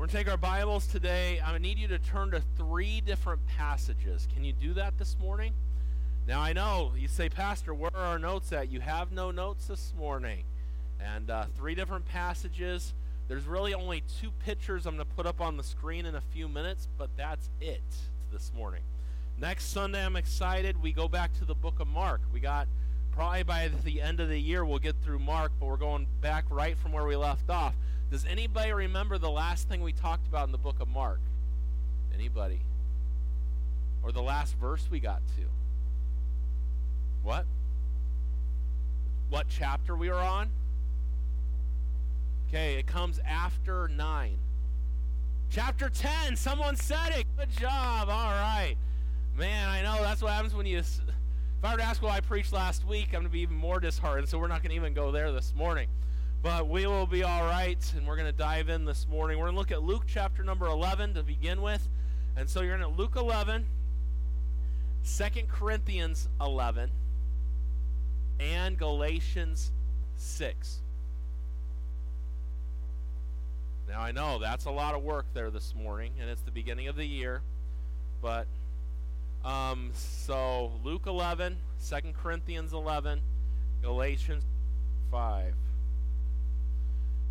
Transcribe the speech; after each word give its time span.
We're 0.00 0.06
going 0.06 0.12
to 0.12 0.24
take 0.24 0.30
our 0.30 0.38
Bibles 0.38 0.86
today. 0.86 1.42
To 1.46 1.58
need 1.58 1.78
you 1.78 1.86
to 1.88 1.98
turn 1.98 2.30
to 2.30 2.40
three 2.56 3.02
different 3.02 3.46
passages. 3.46 4.26
Can 4.32 4.42
you 4.44 4.54
do 4.54 4.72
that 4.72 4.96
this 4.96 5.18
morning? 5.20 5.52
Now, 6.26 6.40
I 6.40 6.54
know 6.54 6.92
you 6.96 7.06
say, 7.06 7.28
Pastor, 7.28 7.74
where 7.74 7.94
are 7.94 8.06
our 8.06 8.18
notes 8.18 8.50
at? 8.50 8.72
You 8.72 8.80
have 8.80 9.12
no 9.12 9.30
notes 9.30 9.66
this 9.66 9.92
morning. 9.98 10.44
And 10.98 11.28
uh, 11.28 11.44
three 11.54 11.74
different 11.74 12.06
passages. 12.06 12.94
There's 13.28 13.44
really 13.44 13.74
only 13.74 14.02
two 14.18 14.30
pictures 14.42 14.86
I'm 14.86 14.96
going 14.96 15.06
to 15.06 15.14
put 15.14 15.26
up 15.26 15.38
on 15.42 15.58
the 15.58 15.62
screen 15.62 16.06
in 16.06 16.14
a 16.14 16.22
few 16.22 16.48
minutes, 16.48 16.88
but 16.96 17.10
that's 17.18 17.50
it 17.60 17.84
this 18.32 18.52
morning. 18.56 18.80
Next 19.38 19.66
Sunday, 19.66 20.02
I'm 20.02 20.16
excited. 20.16 20.82
We 20.82 20.92
go 20.94 21.08
back 21.08 21.34
to 21.40 21.44
the 21.44 21.54
book 21.54 21.78
of 21.78 21.88
Mark. 21.88 22.22
We 22.32 22.40
got 22.40 22.68
probably 23.12 23.42
by 23.42 23.70
the 23.84 24.00
end 24.00 24.20
of 24.20 24.30
the 24.30 24.40
year, 24.40 24.64
we'll 24.64 24.78
get 24.78 24.96
through 25.02 25.18
Mark, 25.18 25.52
but 25.60 25.66
we're 25.66 25.76
going 25.76 26.06
back 26.22 26.46
right 26.48 26.78
from 26.78 26.92
where 26.92 27.04
we 27.04 27.16
left 27.16 27.50
off. 27.50 27.74
Does 28.10 28.24
anybody 28.24 28.72
remember 28.72 29.18
the 29.18 29.30
last 29.30 29.68
thing 29.68 29.82
we 29.82 29.92
talked 29.92 30.26
about 30.26 30.46
in 30.46 30.52
the 30.52 30.58
book 30.58 30.80
of 30.80 30.88
Mark? 30.88 31.20
Anybody? 32.12 32.60
Or 34.02 34.10
the 34.10 34.22
last 34.22 34.56
verse 34.56 34.88
we 34.90 34.98
got 34.98 35.22
to? 35.36 35.44
What? 37.22 37.46
What 39.28 39.46
chapter 39.48 39.94
we 39.94 40.08
were 40.08 40.16
on? 40.16 40.50
Okay, 42.48 42.74
it 42.74 42.86
comes 42.86 43.20
after 43.24 43.86
9. 43.86 44.38
Chapter 45.50 45.88
10. 45.88 46.34
Someone 46.34 46.74
said 46.74 47.10
it. 47.10 47.26
Good 47.38 47.50
job. 47.50 48.08
All 48.08 48.32
right. 48.32 48.74
Man, 49.38 49.68
I 49.68 49.82
know 49.82 50.02
that's 50.02 50.20
what 50.20 50.32
happens 50.32 50.52
when 50.52 50.66
you. 50.66 50.78
If 50.78 51.00
I 51.62 51.72
were 51.72 51.78
to 51.78 51.84
ask 51.84 52.02
what 52.02 52.12
I 52.12 52.20
preached 52.20 52.52
last 52.52 52.84
week, 52.84 53.08
I'm 53.08 53.20
going 53.20 53.24
to 53.24 53.30
be 53.30 53.40
even 53.40 53.56
more 53.56 53.78
disheartened, 53.78 54.28
so 54.28 54.38
we're 54.38 54.48
not 54.48 54.62
going 54.62 54.70
to 54.70 54.76
even 54.76 54.94
go 54.94 55.12
there 55.12 55.30
this 55.30 55.54
morning. 55.54 55.86
But 56.42 56.68
we 56.68 56.86
will 56.86 57.06
be 57.06 57.22
all 57.22 57.44
right, 57.44 57.78
and 57.94 58.06
we're 58.06 58.16
going 58.16 58.30
to 58.30 58.36
dive 58.36 58.70
in 58.70 58.86
this 58.86 59.06
morning. 59.06 59.38
We're 59.38 59.46
going 59.46 59.56
to 59.56 59.58
look 59.58 59.72
at 59.72 59.82
Luke 59.82 60.04
chapter 60.06 60.42
number 60.42 60.66
11 60.66 61.14
to 61.14 61.22
begin 61.22 61.60
with. 61.60 61.86
And 62.34 62.48
so 62.48 62.62
you're 62.62 62.74
in 62.74 62.80
at 62.80 62.96
Luke 62.96 63.14
11, 63.16 63.66
2 65.04 65.24
Corinthians 65.48 66.28
11, 66.40 66.90
and 68.38 68.78
Galatians 68.78 69.70
6. 70.16 70.78
Now 73.86 74.00
I 74.00 74.12
know 74.12 74.38
that's 74.38 74.64
a 74.64 74.70
lot 74.70 74.94
of 74.94 75.02
work 75.02 75.26
there 75.34 75.50
this 75.50 75.74
morning, 75.74 76.12
and 76.18 76.30
it's 76.30 76.42
the 76.42 76.52
beginning 76.52 76.88
of 76.88 76.96
the 76.96 77.04
year. 77.04 77.42
But 78.22 78.46
um, 79.44 79.90
so 79.92 80.72
Luke 80.82 81.06
11, 81.06 81.58
2 81.86 81.96
Corinthians 82.14 82.72
11, 82.72 83.20
Galatians 83.82 84.44
5. 85.10 85.54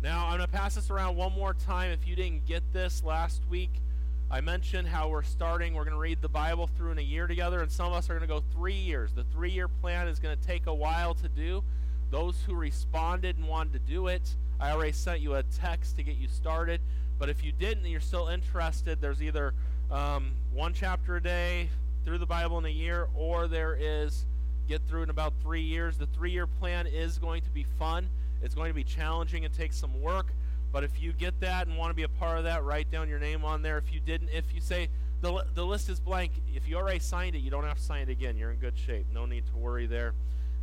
Now, 0.02 0.28
I'm 0.28 0.38
going 0.38 0.48
to 0.48 0.48
pass 0.48 0.76
this 0.76 0.88
around 0.88 1.16
one 1.16 1.32
more 1.32 1.52
time. 1.52 1.90
If 1.90 2.08
you 2.08 2.16
didn't 2.16 2.46
get 2.46 2.62
this 2.72 3.04
last 3.04 3.42
week, 3.50 3.82
I 4.30 4.40
mentioned 4.40 4.88
how 4.88 5.08
we're 5.08 5.22
starting. 5.22 5.74
We're 5.74 5.84
going 5.84 5.94
to 5.94 6.00
read 6.00 6.22
the 6.22 6.28
Bible 6.28 6.68
through 6.68 6.92
in 6.92 6.98
a 6.98 7.02
year 7.02 7.26
together, 7.26 7.60
and 7.60 7.70
some 7.70 7.88
of 7.88 7.92
us 7.92 8.08
are 8.08 8.14
going 8.14 8.26
to 8.26 8.34
go 8.34 8.42
three 8.54 8.72
years. 8.72 9.12
The 9.12 9.24
three 9.24 9.50
year 9.50 9.68
plan 9.68 10.08
is 10.08 10.18
going 10.18 10.34
to 10.38 10.42
take 10.42 10.66
a 10.66 10.74
while 10.74 11.12
to 11.14 11.28
do. 11.28 11.62
Those 12.10 12.40
who 12.46 12.54
responded 12.54 13.36
and 13.36 13.46
wanted 13.46 13.74
to 13.74 13.78
do 13.80 14.06
it, 14.06 14.36
I 14.58 14.70
already 14.70 14.92
sent 14.92 15.20
you 15.20 15.34
a 15.34 15.42
text 15.42 15.96
to 15.96 16.02
get 16.02 16.16
you 16.16 16.28
started. 16.28 16.80
But 17.18 17.28
if 17.28 17.44
you 17.44 17.52
didn't 17.52 17.82
and 17.82 17.92
you're 17.92 18.00
still 18.00 18.28
interested, 18.28 19.02
there's 19.02 19.22
either 19.22 19.52
um, 19.90 20.30
one 20.50 20.72
chapter 20.72 21.16
a 21.16 21.22
day 21.22 21.68
through 22.06 22.18
the 22.18 22.26
Bible 22.26 22.56
in 22.56 22.64
a 22.64 22.70
year, 22.70 23.08
or 23.14 23.48
there 23.48 23.76
is 23.78 24.24
get 24.66 24.80
through 24.88 25.02
in 25.02 25.10
about 25.10 25.34
three 25.42 25.60
years. 25.60 25.98
The 25.98 26.06
three 26.06 26.30
year 26.30 26.46
plan 26.46 26.86
is 26.86 27.18
going 27.18 27.42
to 27.42 27.50
be 27.50 27.66
fun. 27.78 28.08
It's 28.42 28.54
going 28.54 28.70
to 28.70 28.74
be 28.74 28.84
challenging 28.84 29.44
and 29.44 29.52
take 29.52 29.72
some 29.72 30.00
work. 30.00 30.32
But 30.72 30.84
if 30.84 31.02
you 31.02 31.12
get 31.12 31.40
that 31.40 31.66
and 31.66 31.76
want 31.76 31.90
to 31.90 31.94
be 31.94 32.04
a 32.04 32.08
part 32.08 32.38
of 32.38 32.44
that, 32.44 32.64
write 32.64 32.90
down 32.90 33.08
your 33.08 33.18
name 33.18 33.44
on 33.44 33.62
there. 33.62 33.76
If 33.78 33.92
you 33.92 34.00
didn't, 34.00 34.30
if 34.32 34.54
you 34.54 34.60
say 34.60 34.88
the, 35.20 35.44
the 35.54 35.64
list 35.64 35.88
is 35.88 36.00
blank, 36.00 36.32
if 36.54 36.68
you 36.68 36.76
already 36.76 37.00
signed 37.00 37.34
it, 37.34 37.40
you 37.40 37.50
don't 37.50 37.64
have 37.64 37.76
to 37.76 37.82
sign 37.82 38.02
it 38.02 38.08
again. 38.08 38.36
You're 38.36 38.52
in 38.52 38.58
good 38.58 38.78
shape. 38.78 39.06
No 39.12 39.26
need 39.26 39.46
to 39.46 39.56
worry 39.56 39.86
there. 39.86 40.14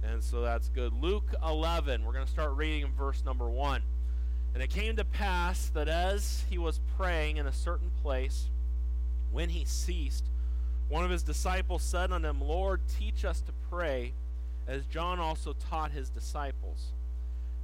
And 0.04 0.24
so 0.24 0.42
that's 0.42 0.70
good. 0.70 0.94
Luke 0.94 1.34
11, 1.46 2.06
we're 2.06 2.14
going 2.14 2.26
to 2.26 2.32
start 2.32 2.56
reading 2.56 2.84
in 2.84 2.94
verse 2.94 3.24
number 3.26 3.50
1. 3.50 3.82
And 4.54 4.64
it 4.64 4.70
came 4.70 4.96
to 4.96 5.06
pass 5.06 5.70
that 5.70 5.88
as 5.88 6.46
he 6.50 6.58
was 6.58 6.80
praying 6.98 7.38
in 7.38 7.46
a 7.46 7.54
certain 7.54 7.92
place, 8.02 8.50
when 9.32 9.50
he 9.50 9.66
ceased, 9.66 10.30
one 10.90 11.04
of 11.04 11.12
his 11.12 11.24
disciples 11.24 11.84
said 11.84 12.12
unto 12.12 12.28
him, 12.28 12.42
Lord, 12.42 12.82
teach 12.88 13.26
us 13.26 13.42
to 13.42 13.52
pray, 13.70 14.14
as 14.68 14.86
John 14.86 15.20
also 15.20 15.54
taught 15.54 15.92
his 15.92 16.10
disciples. 16.10 16.94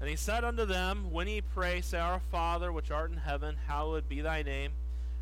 And 0.04 0.10
he 0.10 0.18
said 0.18 0.44
unto 0.44 0.66
them, 0.66 1.12
When 1.14 1.30
ye 1.30 1.40
pray, 1.40 1.80
say, 1.80 1.98
Our 1.98 2.20
Father, 2.30 2.74
which 2.74 2.92
art 2.92 3.12
in 3.12 3.16
heaven, 3.16 3.56
hallowed 3.68 4.10
be 4.10 4.20
thy 4.20 4.44
name. 4.44 4.72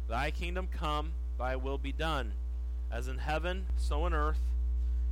Thy 0.10 0.32
kingdom 0.32 0.68
come, 0.76 1.12
thy 1.38 1.56
will 1.56 1.78
be 1.78 1.92
done, 1.92 2.34
as 2.92 3.08
in 3.08 3.20
heaven, 3.20 3.68
so 3.78 4.08
in 4.08 4.14
earth. 4.16 4.42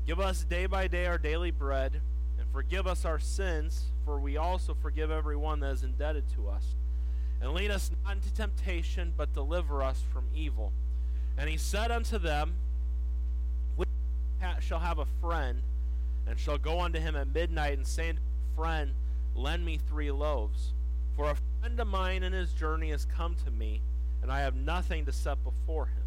Give 0.07 0.19
us 0.19 0.43
day 0.43 0.65
by 0.65 0.87
day 0.87 1.05
our 1.05 1.19
daily 1.19 1.51
bread, 1.51 2.01
and 2.39 2.49
forgive 2.51 2.87
us 2.87 3.05
our 3.05 3.19
sins, 3.19 3.83
for 4.05 4.19
we 4.19 4.37
also 4.37 4.73
forgive 4.73 5.11
every 5.11 5.37
one 5.37 5.59
that 5.59 5.73
is 5.73 5.83
indebted 5.83 6.23
to 6.33 6.49
us. 6.49 6.73
And 7.39 7.53
lead 7.53 7.69
us 7.69 7.91
not 8.03 8.15
into 8.15 8.33
temptation, 8.33 9.13
but 9.15 9.35
deliver 9.35 9.83
us 9.83 10.01
from 10.11 10.25
evil. 10.33 10.71
And 11.37 11.47
he 11.47 11.57
said 11.57 11.91
unto 11.91 12.17
them, 12.17 12.55
Which 13.75 13.89
shall 14.61 14.79
have 14.79 14.97
a 14.97 15.05
friend, 15.21 15.61
and 16.25 16.39
shall 16.39 16.57
go 16.57 16.79
unto 16.79 16.99
him 16.99 17.15
at 17.15 17.31
midnight, 17.31 17.77
and 17.77 17.85
say 17.85 18.13
Friend, 18.55 18.95
lend 19.35 19.65
me 19.65 19.77
three 19.77 20.11
loaves. 20.11 20.73
For 21.15 21.31
a 21.31 21.37
friend 21.59 21.79
of 21.79 21.87
mine 21.87 22.23
in 22.23 22.33
his 22.33 22.53
journey 22.53 22.91
has 22.91 23.05
come 23.05 23.35
to 23.43 23.51
me, 23.51 23.81
and 24.21 24.31
I 24.31 24.41
have 24.41 24.55
nothing 24.55 25.05
to 25.05 25.11
set 25.11 25.43
before 25.43 25.87
him. 25.87 26.03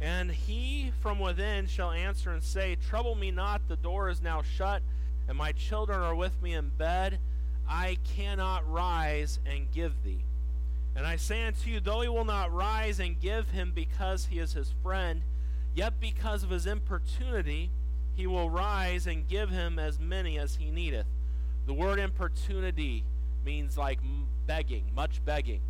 And 0.00 0.30
he 0.30 0.92
from 1.00 1.18
within 1.18 1.66
shall 1.66 1.90
answer 1.90 2.30
and 2.30 2.42
say, 2.42 2.76
Trouble 2.76 3.14
me 3.14 3.30
not, 3.30 3.68
the 3.68 3.76
door 3.76 4.10
is 4.10 4.20
now 4.20 4.42
shut, 4.42 4.82
and 5.28 5.38
my 5.38 5.52
children 5.52 6.00
are 6.00 6.14
with 6.14 6.40
me 6.42 6.52
in 6.54 6.68
bed. 6.68 7.18
I 7.68 7.96
cannot 8.04 8.70
rise 8.70 9.40
and 9.46 9.70
give 9.72 10.02
thee. 10.04 10.24
And 10.94 11.06
I 11.06 11.16
say 11.16 11.46
unto 11.46 11.70
you, 11.70 11.80
though 11.80 12.00
he 12.00 12.08
will 12.08 12.24
not 12.24 12.52
rise 12.52 13.00
and 13.00 13.20
give 13.20 13.50
him 13.50 13.72
because 13.74 14.26
he 14.26 14.38
is 14.38 14.52
his 14.52 14.72
friend, 14.82 15.22
yet 15.74 16.00
because 16.00 16.42
of 16.42 16.50
his 16.50 16.66
importunity, 16.66 17.70
he 18.14 18.26
will 18.26 18.48
rise 18.48 19.06
and 19.06 19.28
give 19.28 19.50
him 19.50 19.78
as 19.78 20.00
many 20.00 20.38
as 20.38 20.56
he 20.56 20.70
needeth. 20.70 21.06
The 21.66 21.74
word 21.74 21.98
importunity 21.98 23.04
means 23.44 23.76
like 23.76 23.98
begging, 24.46 24.84
much 24.94 25.24
begging. 25.24 25.60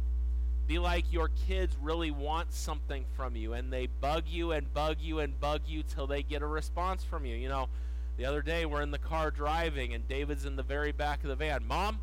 Be 0.66 0.78
like 0.78 1.12
your 1.12 1.30
kids 1.46 1.76
really 1.80 2.10
want 2.10 2.52
something 2.52 3.04
from 3.16 3.36
you 3.36 3.52
and 3.52 3.72
they 3.72 3.86
bug 3.86 4.24
you 4.26 4.52
and 4.52 4.72
bug 4.74 4.96
you 5.00 5.20
and 5.20 5.38
bug 5.40 5.62
you 5.66 5.82
till 5.82 6.06
they 6.06 6.22
get 6.22 6.42
a 6.42 6.46
response 6.46 7.04
from 7.04 7.24
you. 7.24 7.36
You 7.36 7.48
know, 7.48 7.68
the 8.16 8.24
other 8.24 8.42
day 8.42 8.66
we're 8.66 8.82
in 8.82 8.90
the 8.90 8.98
car 8.98 9.30
driving 9.30 9.94
and 9.94 10.06
David's 10.08 10.44
in 10.44 10.56
the 10.56 10.62
very 10.62 10.92
back 10.92 11.22
of 11.22 11.28
the 11.28 11.36
van. 11.36 11.66
Mom, 11.66 12.00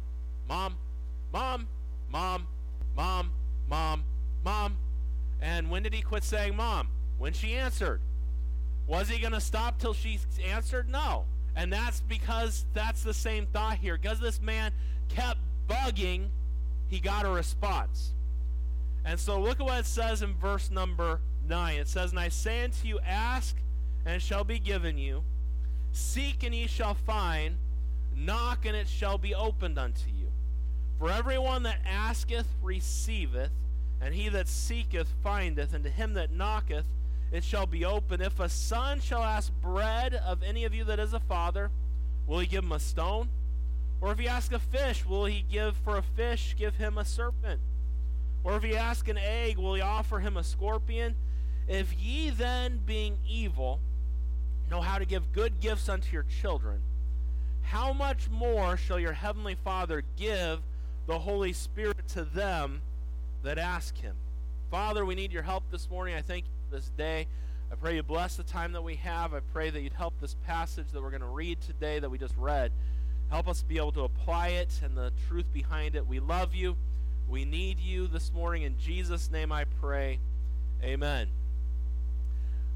mom, 0.48 0.78
mom, 1.32 1.68
mom, 2.10 2.48
mom, 2.96 3.32
mom, 3.68 4.04
mom. 4.44 4.78
And 5.42 5.70
when 5.70 5.84
did 5.84 5.94
he 5.94 6.02
quit 6.02 6.24
saying 6.24 6.56
mom? 6.56 6.88
When 7.18 7.34
she 7.34 7.54
answered. 7.54 8.02
Was 8.88 9.10
he 9.10 9.20
going 9.20 9.34
to 9.34 9.42
stop 9.42 9.78
till 9.80 9.94
she 9.94 10.20
answered? 10.46 10.90
No. 10.90 11.26
And 11.56 11.72
that's 11.72 12.02
because 12.02 12.66
that's 12.74 13.04
the 13.04 13.14
same 13.14 13.46
thought 13.46 13.78
here. 13.78 13.98
Because 13.98 14.20
this 14.20 14.42
man 14.42 14.72
kept 15.10 15.40
bugging, 15.68 16.30
he 16.88 17.00
got 17.00 17.26
a 17.26 17.30
response. 17.30 18.14
And 19.06 19.20
so 19.20 19.40
look 19.40 19.60
at 19.60 19.66
what 19.66 19.80
it 19.80 19.86
says 19.86 20.22
in 20.22 20.36
verse 20.36 20.72
number 20.72 21.20
9. 21.48 21.80
It 21.80 21.88
says, 21.88 22.12
And 22.12 22.20
I 22.20 22.30
say 22.30 22.64
unto 22.64 22.88
you, 22.88 23.00
ask, 23.06 23.56
and 24.06 24.16
it 24.16 24.22
shall 24.22 24.44
be 24.44 24.60
given 24.60 24.98
you. 24.98 25.24
Seek, 25.92 26.44
and 26.44 26.56
ye 26.56 26.68
shall 26.68 26.96
find. 26.96 27.58
Knock, 28.16 28.66
and 28.66 28.76
it 28.76 28.88
shall 28.88 29.18
be 29.18 29.36
opened 29.36 29.78
unto 29.78 30.10
you. 30.10 30.32
For 30.98 31.10
everyone 31.12 31.64
that 31.64 31.80
asketh 31.86 32.48
receiveth, 32.62 33.52
and 34.02 34.14
he 34.14 34.30
that 34.30 34.48
seeketh 34.48 35.08
findeth, 35.22 35.74
and 35.74 35.84
to 35.84 35.90
him 35.90 36.14
that 36.14 36.32
knocketh 36.32 36.86
it 37.34 37.44
shall 37.44 37.66
be 37.66 37.84
open. 37.84 38.22
If 38.22 38.40
a 38.40 38.48
son 38.48 39.02
shall 39.02 39.24
ask 39.24 39.52
bread 39.60 40.14
of 40.14 40.44
any 40.44 40.66
of 40.66 40.74
you 40.76 40.84
that 40.84 41.00
is 41.00 41.14
a 41.14 41.20
father, 41.20 41.72
will 42.28 42.38
he 42.38 42.46
give 42.46 42.64
him 42.64 42.72
a 42.72 42.80
stone? 42.80 43.28
Or 44.00 44.12
if 44.12 44.20
he 44.20 44.28
ask 44.28 44.52
a 44.54 44.60
fish, 44.60 45.04
will 45.04 45.26
he 45.26 45.42
give 45.42 45.76
for 45.78 45.98
a 45.98 46.04
fish, 46.04 46.56
give 46.56 46.76
him 46.76 47.00
a 47.00 47.04
serpent? 47.04 47.60
Or 48.44 48.56
if 48.56 48.62
he 48.62 48.78
ask 48.78 49.08
an 49.08 49.18
egg, 49.18 49.58
will 49.58 49.74
he 49.74 49.82
offer 49.82 50.20
him 50.20 50.38
a 50.38 50.44
scorpion? 50.44 51.16
If 51.68 52.00
ye 52.00 52.30
then, 52.30 52.82
being 52.86 53.18
evil, 53.28 53.80
know 54.70 54.82
how 54.82 55.00
to 55.00 55.06
give 55.06 55.32
good 55.32 55.60
gifts 55.60 55.90
unto 55.90 56.14
your 56.14 56.26
children, 56.42 56.82
how 57.62 57.94
much 57.94 58.30
more 58.30 58.78
shall 58.78 59.00
your 59.00 59.14
heavenly 59.14 59.56
Father 59.56 60.04
give 60.18 60.60
the 61.08 61.18
Holy 61.18 61.54
Spirit 61.54 62.08
to 62.10 62.26
them 62.26 62.82
that 63.42 63.58
ask 63.58 63.98
him? 63.98 64.18
Father, 64.70 65.04
we 65.04 65.16
need 65.16 65.32
your 65.32 65.44
help 65.44 65.64
this 65.72 65.90
morning. 65.90 66.14
I 66.14 66.22
thank 66.22 66.46
you 66.46 66.52
this 66.74 66.90
day. 66.98 67.28
I 67.72 67.76
pray 67.76 67.96
you 67.96 68.04
bless 68.04 68.36
the 68.36 68.44
time 68.44 68.72
that 68.74 68.82
we 68.82 68.96
have. 68.96 69.34
I 69.34 69.40
pray 69.40 69.70
that 69.70 69.80
you'd 69.82 69.94
help 69.94 70.20
this 70.20 70.36
passage 70.46 70.88
that 70.92 71.02
we're 71.02 71.12
going 71.12 71.22
to 71.22 71.28
read 71.28 71.62
today 71.62 72.00
that 72.00 72.10
we 72.10 72.18
just 72.18 72.36
read. 72.36 72.72
Help 73.30 73.48
us 73.48 73.62
be 73.62 73.78
able 73.78 73.92
to 73.92 74.02
apply 74.02 74.50
it 74.50 74.82
and 74.84 74.98
the 74.98 75.12
truth 75.28 75.46
behind 75.54 75.96
it. 75.96 76.08
We 76.08 76.20
love 76.20 76.56
you. 76.56 76.76
We 77.30 77.46
need 77.46 77.80
you 77.80 78.08
this 78.08 78.34
morning. 78.34 78.64
In 78.64 78.78
Jesus' 78.80 79.30
name 79.30 79.52
I 79.52 79.66
pray. 79.66 80.20
Amen. 80.84 81.30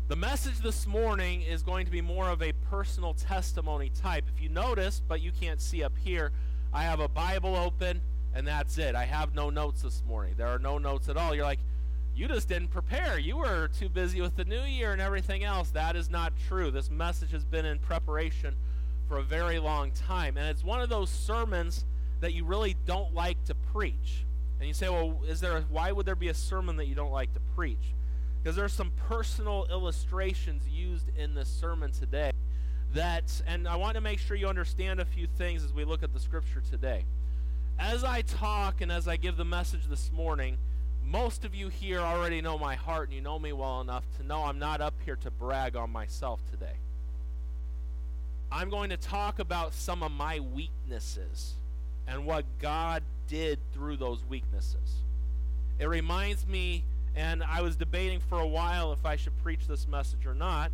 The 0.09 0.15
message 0.15 0.59
this 0.59 0.85
morning 0.85 1.41
is 1.41 1.63
going 1.63 1.85
to 1.85 1.91
be 1.91 2.01
more 2.01 2.29
of 2.29 2.43
a 2.43 2.53
personal 2.69 3.15
testimony 3.15 3.89
type. 3.89 4.25
If 4.33 4.41
you 4.41 4.49
notice, 4.49 5.01
but 5.05 5.21
you 5.21 5.31
can't 5.31 5.59
see 5.59 5.83
up 5.83 5.97
here, 5.97 6.31
I 6.71 6.83
have 6.83 6.99
a 6.99 7.07
Bible 7.07 7.55
open 7.55 8.01
and 8.35 8.47
that's 8.47 8.77
it. 8.77 8.93
I 8.93 9.05
have 9.05 9.33
no 9.33 9.49
notes 9.49 9.81
this 9.81 10.03
morning. 10.07 10.35
There 10.37 10.47
are 10.47 10.59
no 10.59 10.77
notes 10.77 11.09
at 11.09 11.17
all. 11.17 11.33
You're 11.33 11.43
like, 11.43 11.61
you 12.17 12.27
just 12.27 12.49
didn't 12.49 12.69
prepare. 12.69 13.19
You 13.19 13.37
were 13.37 13.67
too 13.67 13.89
busy 13.89 14.21
with 14.21 14.35
the 14.35 14.43
new 14.43 14.63
year 14.63 14.91
and 14.91 14.99
everything 14.99 15.43
else. 15.43 15.69
That 15.69 15.95
is 15.95 16.09
not 16.09 16.33
true. 16.47 16.71
This 16.71 16.89
message 16.89 17.29
has 17.31 17.45
been 17.45 17.63
in 17.63 17.77
preparation 17.77 18.55
for 19.07 19.19
a 19.19 19.23
very 19.23 19.59
long 19.59 19.91
time. 19.91 20.35
And 20.35 20.47
it's 20.47 20.63
one 20.63 20.81
of 20.81 20.89
those 20.89 21.11
sermons 21.11 21.85
that 22.19 22.33
you 22.33 22.43
really 22.43 22.75
don't 22.87 23.13
like 23.13 23.43
to 23.45 23.53
preach. 23.53 24.25
And 24.59 24.67
you 24.67 24.73
say, 24.73 24.89
well, 24.89 25.21
is 25.27 25.41
there 25.41 25.57
a, 25.57 25.61
why 25.61 25.91
would 25.91 26.07
there 26.07 26.15
be 26.15 26.29
a 26.29 26.33
sermon 26.33 26.77
that 26.77 26.87
you 26.87 26.95
don't 26.95 27.11
like 27.11 27.33
to 27.35 27.39
preach? 27.55 27.93
Because 28.41 28.55
there's 28.55 28.73
some 28.73 28.91
personal 29.07 29.67
illustrations 29.69 30.67
used 30.67 31.11
in 31.15 31.35
this 31.35 31.47
sermon 31.47 31.91
today 31.91 32.31
that, 32.95 33.43
and 33.45 33.67
I 33.67 33.75
want 33.75 33.93
to 33.93 34.01
make 34.01 34.17
sure 34.17 34.35
you 34.35 34.47
understand 34.47 34.99
a 34.99 35.05
few 35.05 35.27
things 35.27 35.63
as 35.63 35.71
we 35.71 35.85
look 35.85 36.01
at 36.01 36.13
the 36.13 36.19
scripture 36.19 36.63
today. 36.67 37.05
As 37.77 38.03
I 38.03 38.23
talk 38.23 38.81
and 38.81 38.91
as 38.91 39.07
I 39.07 39.17
give 39.17 39.37
the 39.37 39.45
message 39.45 39.85
this 39.87 40.11
morning, 40.11 40.57
most 41.09 41.45
of 41.45 41.55
you 41.55 41.69
here 41.69 41.99
already 41.99 42.41
know 42.41 42.57
my 42.57 42.75
heart 42.75 43.07
and 43.07 43.15
you 43.15 43.21
know 43.21 43.39
me 43.39 43.53
well 43.53 43.79
enough 43.79 44.03
to 44.17 44.23
know 44.25 44.43
I'm 44.43 44.59
not 44.59 44.81
up 44.81 44.93
here 45.05 45.15
to 45.17 45.31
brag 45.31 45.75
on 45.75 45.89
myself 45.89 46.41
today. 46.51 46.75
I'm 48.51 48.69
going 48.69 48.89
to 48.89 48.97
talk 48.97 49.39
about 49.39 49.73
some 49.73 50.03
of 50.03 50.11
my 50.11 50.39
weaknesses 50.39 51.53
and 52.07 52.25
what 52.25 52.45
God 52.59 53.03
did 53.27 53.59
through 53.73 53.97
those 53.97 54.23
weaknesses. 54.25 55.01
It 55.79 55.87
reminds 55.87 56.45
me, 56.45 56.83
and 57.15 57.43
I 57.43 57.61
was 57.61 57.75
debating 57.75 58.19
for 58.19 58.39
a 58.39 58.47
while 58.47 58.91
if 58.91 59.05
I 59.05 59.15
should 59.15 59.37
preach 59.43 59.67
this 59.67 59.87
message 59.87 60.25
or 60.25 60.33
not, 60.33 60.71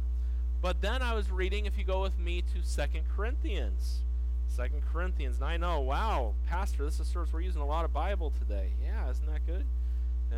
but 0.62 0.82
then 0.82 1.02
I 1.02 1.14
was 1.14 1.30
reading, 1.30 1.66
if 1.66 1.78
you 1.78 1.84
go 1.84 2.02
with 2.02 2.18
me 2.18 2.42
to 2.54 2.64
Second 2.64 3.04
Corinthians. 3.16 4.00
Second 4.48 4.82
Corinthians, 4.92 5.38
and 5.38 5.46
I 5.46 5.58
know, 5.58 5.80
wow, 5.82 6.34
Pastor, 6.48 6.86
this 6.86 7.00
is 7.00 7.08
service 7.08 7.34
we're 7.34 7.42
using 7.42 7.62
a 7.62 7.68
lot 7.68 7.86
of 7.86 7.94
Bible 7.94 8.32
today. 8.32 8.70
Yeah, 8.84 9.10
isn't 9.10 9.26
that 9.26 9.46
good? 9.46 9.66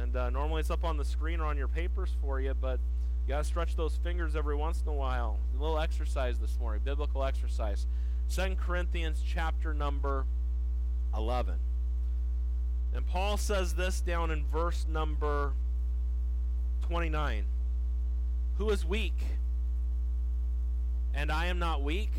And 0.01 0.15
uh, 0.15 0.29
normally 0.29 0.59
it's 0.59 0.71
up 0.71 0.83
on 0.83 0.97
the 0.97 1.05
screen 1.05 1.39
or 1.39 1.45
on 1.45 1.57
your 1.57 1.67
papers 1.67 2.11
for 2.21 2.39
you, 2.39 2.53
but 2.53 2.79
you 3.25 3.29
got 3.29 3.39
to 3.39 3.43
stretch 3.43 3.75
those 3.75 3.95
fingers 3.97 4.35
every 4.35 4.55
once 4.55 4.81
in 4.81 4.87
a 4.87 4.93
while. 4.93 5.39
A 5.57 5.61
little 5.61 5.79
exercise 5.79 6.37
this 6.39 6.59
morning, 6.59 6.81
biblical 6.83 7.23
exercise. 7.23 7.87
Second 8.27 8.57
Corinthians 8.57 9.21
chapter 9.25 9.73
number 9.73 10.25
11. 11.15 11.55
And 12.93 13.05
Paul 13.05 13.37
says 13.37 13.73
this 13.73 14.01
down 14.01 14.31
in 14.31 14.45
verse 14.45 14.85
number 14.87 15.53
29. 16.83 17.45
Who 18.57 18.69
is 18.69 18.85
weak? 18.85 19.17
And 21.13 21.31
I 21.31 21.47
am 21.47 21.59
not 21.59 21.83
weak. 21.83 22.11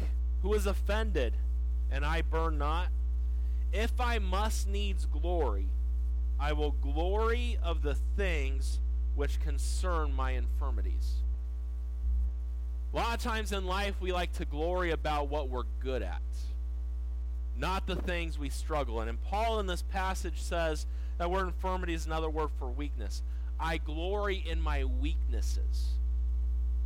Who 0.43 0.55
is 0.55 0.67
offended? 0.67 1.35
And 1.91 2.05
I 2.05 2.23
burn 2.23 2.59
not. 2.59 2.89
If 3.73 4.01
I 4.01 4.19
must 4.19 4.67
needs 4.67 5.07
glory, 5.07 5.69
I 6.39 6.53
will 6.53 6.73
glory 6.73 7.59
of 7.63 7.83
the 7.83 7.95
things 7.95 8.81
which 9.15 9.41
concern 9.41 10.13
my 10.13 10.33
infirmities. 10.33 11.15
A 12.93 12.97
lot 12.97 13.15
of 13.15 13.23
times 13.23 13.53
in 13.53 13.67
life, 13.67 13.95
we 14.01 14.13
like 14.13 14.33
to 14.35 14.45
glory 14.45 14.91
about 14.91 15.29
what 15.29 15.49
we're 15.49 15.65
good 15.81 16.03
at, 16.03 16.23
not 17.57 17.87
the 17.87 17.97
things 17.97 18.39
we 18.39 18.51
struggle 18.51 19.01
in. 19.01 19.09
And 19.09 19.21
Paul 19.21 19.61
in 19.61 19.67
this 19.67 19.83
passage 19.83 20.41
says 20.41 20.87
that 21.19 21.31
word 21.31 21.47
infirmity 21.47 21.95
is 21.95 22.07
another 22.07 22.31
word 22.31 22.51
for 22.59 22.69
weakness. 22.69 23.23
I 23.59 23.79
glory 23.79 24.45
in 24.49 24.61
my 24.61 24.85
weaknesses. 24.85 25.95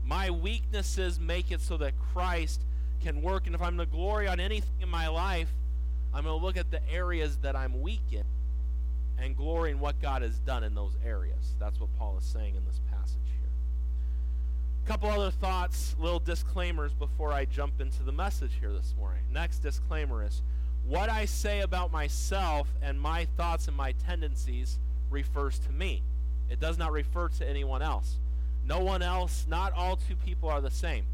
My 0.05 0.31
weaknesses 0.31 1.19
make 1.19 1.50
it 1.50 1.61
so 1.61 1.76
that 1.79 1.99
Christ 2.12 2.62
can 3.02 3.23
work. 3.23 3.47
And 3.47 3.55
if 3.55 3.62
I'm 3.62 3.76
going 3.76 3.88
to 3.88 3.93
glory 3.93 4.29
on 4.29 4.38
anything 4.38 4.70
in 4.81 4.88
my 4.88 5.08
life, 5.08 5.52
I'm 6.14 6.25
going 6.25 6.38
to 6.38 6.44
look 6.44 6.56
at 6.56 6.70
the 6.70 6.88
areas 6.91 7.38
that 7.38 7.56
I'm 7.56 7.81
weak 7.81 8.02
in 8.12 8.25
and 9.21 9.37
glory 9.37 9.71
in 9.71 9.81
what 9.81 10.01
God 10.01 10.23
has 10.23 10.39
done 10.41 10.65
in 10.65 10.75
those 10.75 10.97
areas. 11.05 11.55
That's 11.59 11.79
what 11.81 11.91
Paul 11.99 12.17
is 12.19 12.25
saying 12.25 12.57
in 12.57 12.65
this 12.65 12.81
passage 12.91 13.19
here. 13.39 13.49
A 14.85 14.89
couple 14.89 15.11
other 15.11 15.31
thoughts, 15.31 15.95
little 15.99 16.21
disclaimers 16.21 16.95
before 16.95 17.33
I 17.33 17.45
jump 17.45 17.81
into 17.81 18.03
the 18.03 18.13
message 18.13 18.53
here 18.61 18.73
this 18.73 18.95
morning. 18.99 19.23
Next 19.31 19.59
disclaimer 19.59 20.25
is 20.25 20.43
what 20.87 21.11
I 21.11 21.27
say 21.27 21.61
about 21.61 21.93
myself 21.93 22.69
and 22.83 23.01
my 23.01 23.27
thoughts 23.37 23.69
and 23.69 23.77
my 23.77 23.93
tendencies 23.93 24.79
refers 25.11 25.59
to 25.61 25.73
me. 25.73 26.03
It 26.49 26.59
does 26.59 26.79
not 26.79 26.93
refer 26.93 27.29
to 27.29 27.49
anyone 27.49 27.83
else. 27.83 28.19
No 28.65 28.81
one 28.81 29.03
else, 29.03 29.47
not 29.49 29.73
all 29.75 29.97
two 29.97 30.17
people 30.17 30.49
are 30.49 30.61
the 30.61 30.71
same. 30.71 31.05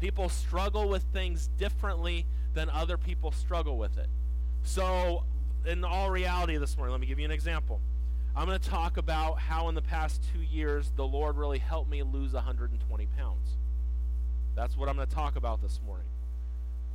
People 0.00 0.28
struggle 0.28 0.88
with 0.88 1.02
things 1.12 1.48
differently 1.58 2.26
than 2.54 2.68
other 2.70 2.96
people 2.96 3.30
struggle 3.30 3.78
with 3.78 3.98
it. 3.98 4.08
So 4.62 5.24
in 5.66 5.84
all 5.84 6.10
reality 6.10 6.56
this 6.56 6.76
morning, 6.76 6.92
let 6.92 7.00
me 7.00 7.06
give 7.06 7.18
you 7.18 7.24
an 7.24 7.30
example. 7.30 7.80
I'm 8.34 8.46
going 8.46 8.58
to 8.58 8.68
talk 8.68 8.96
about 8.96 9.38
how 9.38 9.68
in 9.68 9.74
the 9.74 9.82
past 9.82 10.22
two 10.32 10.40
years 10.40 10.90
the 10.96 11.06
Lord 11.06 11.36
really 11.36 11.58
helped 11.58 11.90
me 11.90 12.02
lose 12.02 12.32
120 12.32 13.06
pounds. 13.18 13.56
That's 14.54 14.76
what 14.76 14.88
I'm 14.88 14.96
going 14.96 15.06
to 15.06 15.14
talk 15.14 15.36
about 15.36 15.60
this 15.60 15.80
morning. 15.84 16.06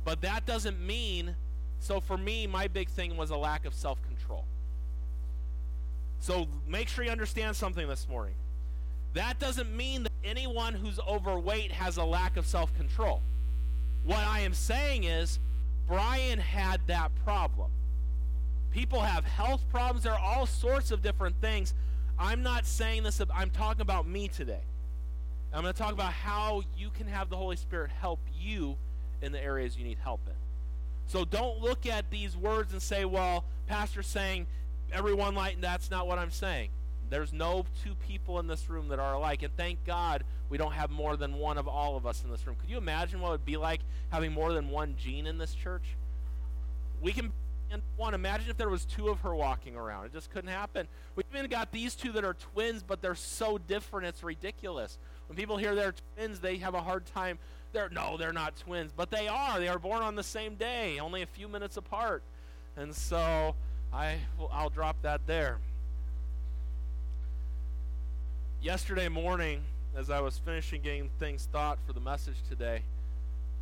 But 0.04 0.22
that 0.22 0.46
doesn't 0.46 0.80
mean, 0.80 1.36
so 1.80 2.00
for 2.00 2.16
me, 2.16 2.46
my 2.46 2.66
big 2.66 2.88
thing 2.88 3.16
was 3.16 3.30
a 3.30 3.36
lack 3.36 3.64
of 3.64 3.74
self 3.74 4.02
control. 4.02 4.46
So 6.20 6.48
make 6.66 6.88
sure 6.88 7.04
you 7.04 7.10
understand 7.10 7.56
something 7.56 7.86
this 7.86 8.08
morning. 8.08 8.34
That 9.14 9.38
doesn't 9.38 9.74
mean 9.74 10.02
that 10.04 10.12
anyone 10.24 10.74
who's 10.74 10.98
overweight 11.06 11.72
has 11.72 11.96
a 11.96 12.04
lack 12.04 12.36
of 12.36 12.46
self 12.46 12.74
control. 12.74 13.22
What 14.04 14.18
I 14.18 14.40
am 14.40 14.54
saying 14.54 15.04
is, 15.04 15.38
Brian 15.86 16.38
had 16.38 16.80
that 16.88 17.14
problem. 17.24 17.70
People 18.70 19.00
have 19.00 19.24
health 19.24 19.64
problems. 19.70 20.04
There 20.04 20.12
are 20.12 20.18
all 20.18 20.46
sorts 20.46 20.90
of 20.90 21.02
different 21.02 21.40
things. 21.40 21.74
I'm 22.18 22.42
not 22.42 22.66
saying 22.66 23.04
this, 23.04 23.20
I'm 23.34 23.50
talking 23.50 23.80
about 23.80 24.06
me 24.06 24.28
today. 24.28 24.62
I'm 25.52 25.62
going 25.62 25.72
to 25.72 25.78
talk 25.78 25.92
about 25.92 26.12
how 26.12 26.62
you 26.76 26.90
can 26.90 27.06
have 27.06 27.30
the 27.30 27.36
Holy 27.36 27.56
Spirit 27.56 27.90
help 27.90 28.20
you 28.38 28.76
in 29.22 29.32
the 29.32 29.42
areas 29.42 29.78
you 29.78 29.84
need 29.84 29.98
help 30.02 30.20
in. 30.26 30.34
So 31.06 31.24
don't 31.24 31.60
look 31.60 31.86
at 31.86 32.10
these 32.10 32.36
words 32.36 32.72
and 32.72 32.82
say, 32.82 33.04
well, 33.04 33.44
Pastor's 33.66 34.06
saying 34.06 34.46
everyone 34.92 35.34
like, 35.34 35.60
that's 35.60 35.90
not 35.90 36.06
what 36.06 36.18
I'm 36.18 36.30
saying. 36.30 36.68
There's 37.08 37.32
no 37.32 37.64
two 37.82 37.94
people 38.06 38.38
in 38.38 38.46
this 38.46 38.68
room 38.68 38.88
that 38.88 38.98
are 38.98 39.14
alike. 39.14 39.42
And 39.42 39.56
thank 39.56 39.82
God 39.86 40.24
we 40.50 40.58
don't 40.58 40.72
have 40.72 40.90
more 40.90 41.16
than 41.16 41.36
one 41.36 41.56
of 41.56 41.66
all 41.66 41.96
of 41.96 42.06
us 42.06 42.22
in 42.22 42.30
this 42.30 42.46
room. 42.46 42.56
Could 42.60 42.68
you 42.68 42.76
imagine 42.76 43.20
what 43.20 43.28
it 43.28 43.32
would 43.32 43.46
be 43.46 43.56
like 43.56 43.80
having 44.10 44.32
more 44.32 44.52
than 44.52 44.68
one 44.68 44.96
Gene 44.98 45.26
in 45.26 45.38
this 45.38 45.54
church? 45.54 45.84
We 47.00 47.12
can 47.12 47.32
and 47.70 47.82
one. 47.96 48.14
Imagine 48.14 48.50
if 48.50 48.56
there 48.56 48.68
was 48.68 48.84
two 48.84 49.08
of 49.08 49.20
her 49.20 49.34
walking 49.34 49.76
around. 49.76 50.06
It 50.06 50.12
just 50.12 50.30
couldn't 50.30 50.50
happen. 50.50 50.88
We 51.16 51.24
even 51.34 51.50
got 51.50 51.72
these 51.72 51.94
two 51.94 52.12
that 52.12 52.24
are 52.24 52.34
twins, 52.34 52.82
but 52.82 53.02
they're 53.02 53.14
so 53.14 53.58
different. 53.58 54.06
It's 54.06 54.22
ridiculous. 54.22 54.98
When 55.28 55.36
people 55.36 55.56
hear 55.56 55.74
they're 55.74 55.94
twins, 56.16 56.40
they 56.40 56.56
have 56.58 56.74
a 56.74 56.80
hard 56.80 57.06
time. 57.06 57.38
They're 57.72 57.90
no, 57.90 58.16
they're 58.16 58.32
not 58.32 58.56
twins, 58.56 58.92
but 58.96 59.10
they 59.10 59.28
are. 59.28 59.58
They 59.58 59.68
are 59.68 59.78
born 59.78 60.02
on 60.02 60.14
the 60.14 60.22
same 60.22 60.54
day, 60.54 60.98
only 60.98 61.22
a 61.22 61.26
few 61.26 61.48
minutes 61.48 61.76
apart. 61.76 62.22
And 62.76 62.94
so 62.94 63.54
I, 63.92 64.16
I'll 64.50 64.70
drop 64.70 64.96
that 65.02 65.20
there. 65.26 65.58
Yesterday 68.60 69.08
morning, 69.08 69.62
as 69.96 70.10
I 70.10 70.20
was 70.20 70.38
finishing 70.38 70.82
getting 70.82 71.10
things 71.18 71.48
thought 71.52 71.78
for 71.86 71.92
the 71.92 72.00
message 72.00 72.36
today, 72.48 72.82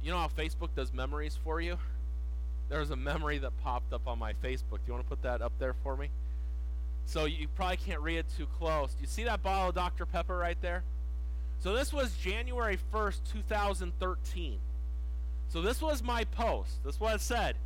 you 0.03 0.11
know 0.11 0.19
how 0.19 0.29
Facebook 0.29 0.69
does 0.77 0.93
memories 0.93 1.39
for 1.43 1.61
you? 1.61 1.79
There 2.69 2.81
was 2.81 2.91
a 2.91 2.97
memory 2.97 3.39
that 3.39 3.57
popped 3.63 3.93
up 3.93 4.07
on 4.07 4.19
my 4.19 4.33
Facebook. 4.35 4.79
Do 4.79 4.89
you 4.89 4.93
want 4.95 5.05
to 5.05 5.09
put 5.09 5.23
that 5.23 5.41
up 5.41 5.53
there 5.59 5.75
for 5.83 5.97
me? 5.97 6.11
So 7.05 7.25
you 7.25 7.47
probably 7.49 7.77
can't 7.77 8.01
read 8.01 8.19
it 8.19 8.27
too 8.37 8.47
close. 8.59 8.93
Do 8.93 9.03
you 9.03 9.07
see 9.07 9.25
that 9.25 9.43
bottle 9.43 9.69
of 9.69 9.75
Dr. 9.75 10.07
Pepper 10.07 10.37
right 10.37 10.61
there? 10.61 10.83
So 11.61 11.73
this 11.73 11.93
was 11.93 12.17
January 12.17 12.79
1st, 12.93 13.21
2013. 13.33 14.59
So 15.49 15.63
this 15.63 15.81
was 15.81 16.03
my 16.03 16.25
post. 16.25 16.83
This 16.85 16.99
it 17.01 17.21
said. 17.21 17.57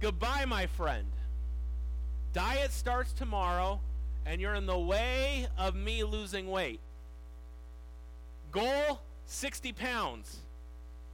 Goodbye, 0.00 0.44
my 0.44 0.66
friend. 0.66 1.06
Diet 2.32 2.72
starts 2.72 3.12
tomorrow, 3.12 3.80
and 4.24 4.40
you're 4.40 4.54
in 4.54 4.66
the 4.66 4.78
way 4.78 5.46
of 5.58 5.74
me 5.74 6.04
losing 6.04 6.50
weight. 6.50 6.80
Goal 8.52 9.00
60 9.26 9.72
pounds. 9.72 10.38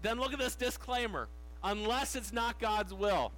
Then 0.02 0.18
look 0.18 0.32
at 0.32 0.38
this 0.38 0.54
disclaimer 0.54 1.28
unless 1.66 2.14
it's 2.14 2.32
not 2.32 2.58
God's 2.60 2.94
will. 2.94 3.32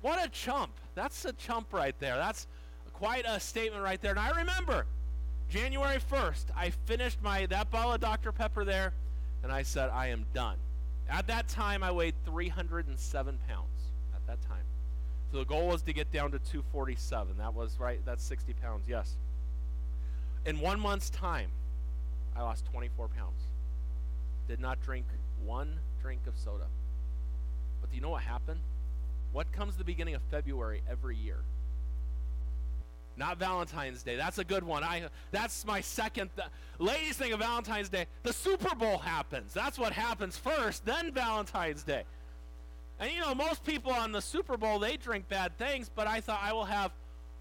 What 0.00 0.24
a 0.24 0.28
chump. 0.28 0.72
That's 0.94 1.24
a 1.24 1.32
chump 1.32 1.72
right 1.72 1.94
there. 1.98 2.16
That's 2.16 2.46
quite 2.92 3.24
a 3.26 3.40
statement 3.40 3.82
right 3.82 4.00
there. 4.00 4.12
And 4.12 4.20
I 4.20 4.30
remember 4.30 4.86
January 5.48 5.98
1st, 5.98 6.44
I 6.56 6.70
finished 6.70 7.20
my 7.22 7.46
that 7.46 7.70
bottle 7.70 7.92
of 7.92 8.00
Dr. 8.00 8.32
Pepper 8.32 8.64
there, 8.64 8.92
and 9.42 9.50
I 9.50 9.62
said, 9.62 9.90
I 9.90 10.08
am 10.08 10.24
done. 10.32 10.56
At 11.08 11.26
that 11.26 11.48
time, 11.48 11.82
I 11.82 11.90
weighed 11.90 12.14
307 12.24 13.38
pounds. 13.48 13.66
At 14.14 14.26
that 14.28 14.40
time. 14.48 14.64
So 15.32 15.38
the 15.38 15.44
goal 15.44 15.68
was 15.68 15.82
to 15.82 15.92
get 15.92 16.12
down 16.12 16.30
to 16.32 16.38
247. 16.38 17.38
That 17.38 17.54
was 17.54 17.78
right. 17.80 18.00
That's 18.04 18.22
60 18.22 18.52
pounds. 18.54 18.86
Yes. 18.88 19.16
In 20.46 20.60
one 20.60 20.78
month's 20.78 21.10
time, 21.10 21.50
I 22.36 22.42
lost 22.42 22.64
24 22.66 23.08
pounds. 23.08 23.40
Did 24.48 24.60
not 24.60 24.80
drink 24.80 25.06
one 25.44 25.80
drink 26.00 26.20
of 26.26 26.36
soda. 26.36 26.66
But 27.80 27.90
do 27.90 27.96
you 27.96 28.02
know 28.02 28.10
what 28.10 28.22
happened? 28.22 28.60
What 29.32 29.52
comes 29.52 29.76
the 29.76 29.84
beginning 29.84 30.14
of 30.14 30.22
February 30.30 30.82
every 30.90 31.16
year? 31.16 31.38
Not 33.16 33.38
Valentine's 33.38 34.02
Day. 34.02 34.16
That's 34.16 34.38
a 34.38 34.44
good 34.44 34.64
one. 34.64 34.82
I 34.82 35.04
that's 35.30 35.66
my 35.66 35.80
second 35.80 36.30
th- 36.36 36.48
ladies 36.78 37.16
thing 37.16 37.32
of 37.32 37.40
Valentine's 37.40 37.88
Day. 37.88 38.06
The 38.22 38.32
Super 38.32 38.74
Bowl 38.74 38.98
happens. 38.98 39.52
That's 39.52 39.78
what 39.78 39.92
happens 39.92 40.36
first, 40.36 40.86
then 40.86 41.12
Valentine's 41.12 41.82
Day. 41.82 42.04
And 42.98 43.12
you 43.12 43.20
know, 43.20 43.34
most 43.34 43.64
people 43.64 43.92
on 43.92 44.12
the 44.12 44.22
Super 44.22 44.56
Bowl 44.56 44.78
they 44.78 44.96
drink 44.96 45.28
bad 45.28 45.56
things, 45.58 45.90
but 45.94 46.06
I 46.06 46.20
thought 46.20 46.40
I 46.42 46.52
will 46.52 46.64
have 46.64 46.92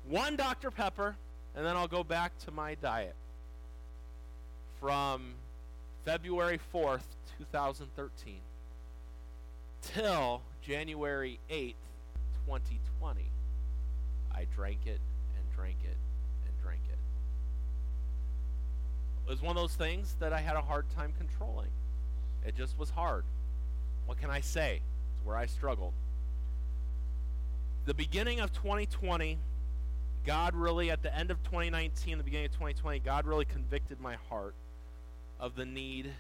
one 0.07 0.35
Dr. 0.35 0.69
Pepper 0.69 1.15
and 1.55 1.65
then 1.65 1.75
I'll 1.75 1.87
go 1.87 2.03
back 2.03 2.37
to 2.45 2.51
my 2.51 2.75
diet. 2.75 3.15
From 4.79 5.33
February 6.05 6.59
4th, 6.73 7.03
2013 7.37 8.39
till 9.81 10.41
January 10.61 11.39
8th, 11.49 11.75
2020, 12.45 13.21
I 14.33 14.45
drank 14.55 14.79
it 14.85 14.99
and 15.37 15.55
drank 15.55 15.77
it 15.83 15.97
and 16.45 16.61
drank 16.61 16.81
it. 16.89 16.97
It 19.27 19.31
was 19.31 19.41
one 19.41 19.55
of 19.55 19.61
those 19.61 19.75
things 19.75 20.15
that 20.19 20.33
I 20.33 20.39
had 20.39 20.55
a 20.55 20.61
hard 20.61 20.89
time 20.95 21.13
controlling. 21.17 21.69
It 22.45 22.55
just 22.55 22.77
was 22.77 22.89
hard. 22.89 23.23
What 24.05 24.19
can 24.19 24.29
I 24.29 24.41
say? 24.41 24.81
It's 25.13 25.25
where 25.25 25.37
I 25.37 25.45
struggled. 25.45 25.93
The 27.85 27.93
beginning 27.93 28.39
of 28.39 28.51
2020, 28.53 29.37
God 30.25 30.55
really, 30.55 30.91
at 30.91 31.01
the 31.01 31.15
end 31.15 31.31
of 31.31 31.41
2019, 31.43 32.17
the 32.17 32.23
beginning 32.23 32.47
of 32.47 32.51
2020, 32.53 32.99
God 32.99 33.25
really 33.25 33.45
convicted 33.45 33.99
my 33.99 34.15
heart 34.29 34.53
of 35.39 35.55
the 35.55 35.65
need 35.65 36.11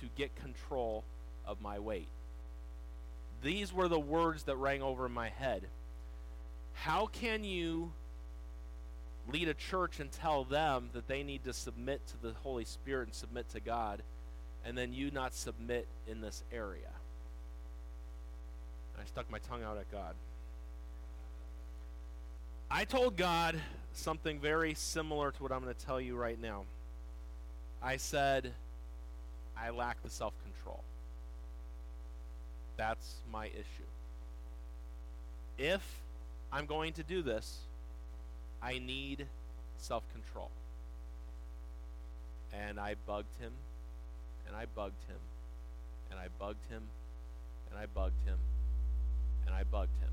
to 0.00 0.06
get 0.16 0.34
control 0.36 1.04
of 1.46 1.60
my 1.60 1.78
weight. 1.78 2.08
These 3.42 3.72
were 3.72 3.88
the 3.88 3.98
words 3.98 4.44
that 4.44 4.56
rang 4.56 4.82
over 4.82 5.08
my 5.08 5.28
head. 5.28 5.62
How 6.74 7.06
can 7.06 7.44
you 7.44 7.92
lead 9.30 9.48
a 9.48 9.54
church 9.54 10.00
and 10.00 10.10
tell 10.10 10.44
them 10.44 10.90
that 10.92 11.08
they 11.08 11.22
need 11.22 11.44
to 11.44 11.52
submit 11.52 12.00
to 12.08 12.22
the 12.22 12.34
Holy 12.42 12.64
Spirit 12.64 13.08
and 13.08 13.14
submit 13.14 13.48
to 13.50 13.60
God, 13.60 14.02
and 14.64 14.78
then 14.78 14.92
you 14.92 15.10
not 15.10 15.34
submit 15.34 15.86
in 16.06 16.20
this 16.20 16.42
area? 16.52 16.90
I 19.00 19.04
stuck 19.06 19.30
my 19.30 19.38
tongue 19.38 19.64
out 19.64 19.76
at 19.76 19.90
God. 19.90 20.14
I 22.70 22.84
told 22.84 23.16
God 23.16 23.60
something 23.92 24.38
very 24.38 24.74
similar 24.74 25.32
to 25.32 25.42
what 25.42 25.52
I'm 25.52 25.62
going 25.62 25.74
to 25.74 25.86
tell 25.86 26.00
you 26.00 26.16
right 26.16 26.40
now. 26.40 26.64
I 27.82 27.96
said, 27.96 28.52
I 29.58 29.70
lack 29.70 30.02
the 30.02 30.10
self 30.10 30.32
control. 30.44 30.84
That's 32.82 33.20
my 33.30 33.46
issue. 33.46 33.88
If 35.56 36.00
I'm 36.50 36.66
going 36.66 36.94
to 36.94 37.04
do 37.04 37.22
this, 37.22 37.60
I 38.60 38.80
need 38.80 39.28
self 39.76 40.02
control. 40.12 40.50
And 42.52 42.80
I 42.80 42.96
bugged 43.06 43.36
him, 43.38 43.52
and 44.48 44.56
I 44.56 44.64
bugged 44.74 45.00
him, 45.06 45.20
and 46.10 46.18
I 46.18 46.26
bugged 46.40 46.66
him, 46.70 46.82
and 47.70 47.78
I 47.78 47.86
bugged 47.86 48.26
him, 48.26 48.38
and 49.46 49.54
I 49.54 49.62
bugged 49.62 49.96
him. 50.00 50.10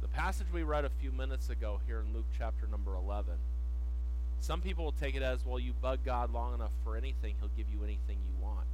The 0.00 0.08
passage 0.08 0.46
we 0.54 0.62
read 0.62 0.86
a 0.86 0.90
few 1.02 1.12
minutes 1.12 1.50
ago 1.50 1.80
here 1.86 2.00
in 2.00 2.14
Luke 2.14 2.28
chapter 2.38 2.66
number 2.66 2.96
11, 2.96 3.34
some 4.40 4.62
people 4.62 4.84
will 4.86 4.92
take 4.92 5.16
it 5.16 5.22
as, 5.22 5.44
well, 5.44 5.58
you 5.58 5.74
bug 5.82 5.98
God 6.02 6.32
long 6.32 6.54
enough 6.54 6.72
for 6.82 6.96
anything, 6.96 7.34
he'll 7.40 7.50
give 7.58 7.68
you 7.68 7.84
anything 7.84 8.16
you 8.26 8.42
want. 8.42 8.66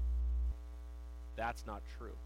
That's 1.38 1.64
not 1.66 1.82
true. 1.96 2.16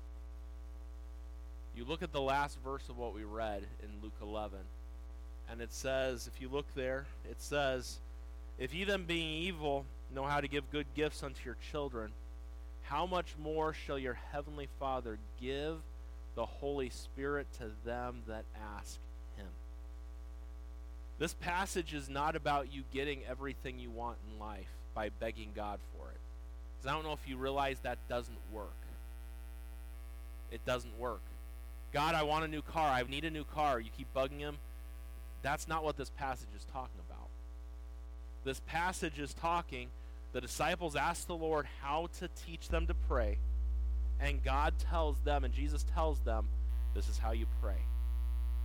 You 1.76 1.84
look 1.84 2.02
at 2.02 2.12
the 2.12 2.20
last 2.20 2.58
verse 2.64 2.88
of 2.88 2.96
what 2.96 3.14
we 3.14 3.24
read 3.24 3.62
in 3.82 4.02
Luke 4.02 4.16
11, 4.22 4.58
and 5.50 5.60
it 5.60 5.72
says, 5.72 6.28
if 6.32 6.40
you 6.40 6.48
look 6.48 6.66
there, 6.74 7.04
it 7.30 7.40
says, 7.40 7.98
If 8.58 8.74
ye 8.74 8.84
then 8.84 9.04
being 9.04 9.42
evil 9.42 9.84
know 10.14 10.24
how 10.24 10.40
to 10.40 10.48
give 10.48 10.70
good 10.72 10.86
gifts 10.94 11.22
unto 11.22 11.44
your 11.44 11.56
children, 11.70 12.10
how 12.84 13.04
much 13.04 13.34
more 13.40 13.74
shall 13.74 13.98
your 13.98 14.18
heavenly 14.32 14.68
Father 14.80 15.18
give 15.40 15.76
the 16.34 16.46
Holy 16.46 16.88
Spirit 16.88 17.46
to 17.58 17.70
them 17.84 18.22
that 18.26 18.44
ask 18.78 18.98
him? 19.36 19.46
This 21.18 21.34
passage 21.34 21.92
is 21.92 22.08
not 22.08 22.34
about 22.34 22.72
you 22.72 22.82
getting 22.94 23.20
everything 23.28 23.78
you 23.78 23.90
want 23.90 24.16
in 24.30 24.38
life 24.38 24.72
by 24.94 25.10
begging 25.20 25.50
God 25.54 25.80
for 25.94 26.08
it. 26.08 26.20
Because 26.78 26.90
I 26.90 26.94
don't 26.94 27.04
know 27.04 27.12
if 27.12 27.28
you 27.28 27.36
realize 27.36 27.78
that 27.80 27.98
doesn't 28.08 28.38
work. 28.52 28.72
It 30.52 30.64
doesn't 30.64 30.98
work. 30.98 31.22
God, 31.92 32.14
I 32.14 32.22
want 32.22 32.44
a 32.44 32.48
new 32.48 32.62
car. 32.62 32.88
I 32.88 33.02
need 33.02 33.24
a 33.24 33.30
new 33.30 33.44
car. 33.44 33.80
You 33.80 33.90
keep 33.96 34.12
bugging 34.14 34.38
him. 34.38 34.58
That's 35.42 35.66
not 35.66 35.82
what 35.82 35.96
this 35.96 36.10
passage 36.10 36.48
is 36.56 36.64
talking 36.72 37.00
about. 37.08 37.28
This 38.44 38.60
passage 38.66 39.18
is 39.18 39.34
talking, 39.34 39.88
the 40.32 40.40
disciples 40.40 40.96
ask 40.96 41.26
the 41.26 41.36
Lord 41.36 41.66
how 41.80 42.08
to 42.18 42.28
teach 42.46 42.68
them 42.68 42.86
to 42.86 42.94
pray, 42.94 43.38
and 44.20 44.42
God 44.42 44.74
tells 44.78 45.20
them, 45.20 45.44
and 45.44 45.52
Jesus 45.52 45.84
tells 45.94 46.18
them, 46.20 46.48
this 46.94 47.08
is 47.08 47.18
how 47.18 47.32
you 47.32 47.46
pray. 47.60 47.82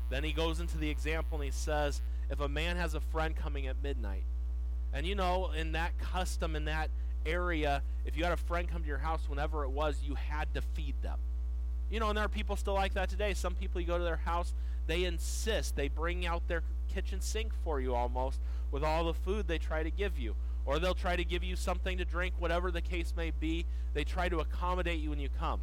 Then 0.09 0.23
he 0.23 0.31
goes 0.31 0.59
into 0.59 0.77
the 0.77 0.89
example 0.89 1.37
and 1.37 1.45
he 1.45 1.51
says, 1.51 2.01
if 2.29 2.39
a 2.39 2.47
man 2.47 2.77
has 2.77 2.93
a 2.93 2.99
friend 2.99 3.35
coming 3.35 3.67
at 3.67 3.81
midnight, 3.83 4.23
and 4.93 5.05
you 5.05 5.15
know, 5.15 5.51
in 5.51 5.73
that 5.73 5.97
custom, 5.99 6.55
in 6.55 6.65
that 6.65 6.89
area, 7.25 7.83
if 8.05 8.17
you 8.17 8.23
had 8.23 8.33
a 8.33 8.37
friend 8.37 8.67
come 8.67 8.81
to 8.81 8.87
your 8.87 8.97
house 8.97 9.27
whenever 9.27 9.63
it 9.63 9.69
was, 9.69 9.99
you 10.03 10.15
had 10.15 10.53
to 10.53 10.61
feed 10.61 10.95
them. 11.01 11.19
You 11.89 11.99
know, 11.99 12.09
and 12.09 12.17
there 12.17 12.25
are 12.25 12.29
people 12.29 12.55
still 12.55 12.73
like 12.73 12.93
that 12.95 13.09
today. 13.09 13.33
Some 13.33 13.55
people, 13.55 13.79
you 13.79 13.87
go 13.87 13.97
to 13.97 14.03
their 14.03 14.17
house, 14.17 14.53
they 14.87 15.03
insist. 15.03 15.75
They 15.75 15.87
bring 15.87 16.25
out 16.25 16.47
their 16.47 16.63
kitchen 16.93 17.21
sink 17.21 17.53
for 17.63 17.79
you 17.79 17.95
almost 17.95 18.39
with 18.71 18.83
all 18.83 19.05
the 19.05 19.13
food 19.13 19.47
they 19.47 19.57
try 19.57 19.83
to 19.83 19.91
give 19.91 20.19
you. 20.19 20.35
Or 20.65 20.79
they'll 20.79 20.93
try 20.93 21.15
to 21.15 21.23
give 21.23 21.43
you 21.43 21.55
something 21.55 21.97
to 21.97 22.05
drink, 22.05 22.35
whatever 22.39 22.71
the 22.71 22.81
case 22.81 23.13
may 23.15 23.31
be. 23.31 23.65
They 23.93 24.03
try 24.03 24.27
to 24.27 24.39
accommodate 24.39 24.99
you 24.99 25.11
when 25.11 25.19
you 25.19 25.29
come. 25.29 25.61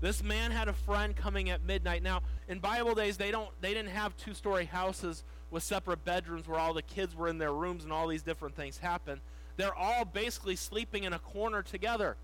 This 0.00 0.22
man 0.22 0.50
had 0.50 0.68
a 0.68 0.72
friend 0.72 1.14
coming 1.14 1.50
at 1.50 1.64
midnight. 1.64 2.02
Now, 2.02 2.22
in 2.48 2.60
Bible 2.60 2.94
days, 2.94 3.16
they 3.16 3.30
don't 3.30 3.50
they 3.60 3.74
didn't 3.74 3.90
have 3.90 4.16
two-story 4.16 4.66
houses 4.66 5.24
with 5.50 5.62
separate 5.62 6.04
bedrooms 6.04 6.46
where 6.46 6.58
all 6.58 6.74
the 6.74 6.82
kids 6.82 7.16
were 7.16 7.28
in 7.28 7.38
their 7.38 7.52
rooms 7.52 7.84
and 7.84 7.92
all 7.92 8.06
these 8.06 8.22
different 8.22 8.54
things 8.54 8.78
happen. 8.78 9.20
They're 9.56 9.74
all 9.74 10.04
basically 10.04 10.54
sleeping 10.54 11.04
in 11.04 11.12
a 11.12 11.18
corner 11.18 11.62
together. 11.62 12.16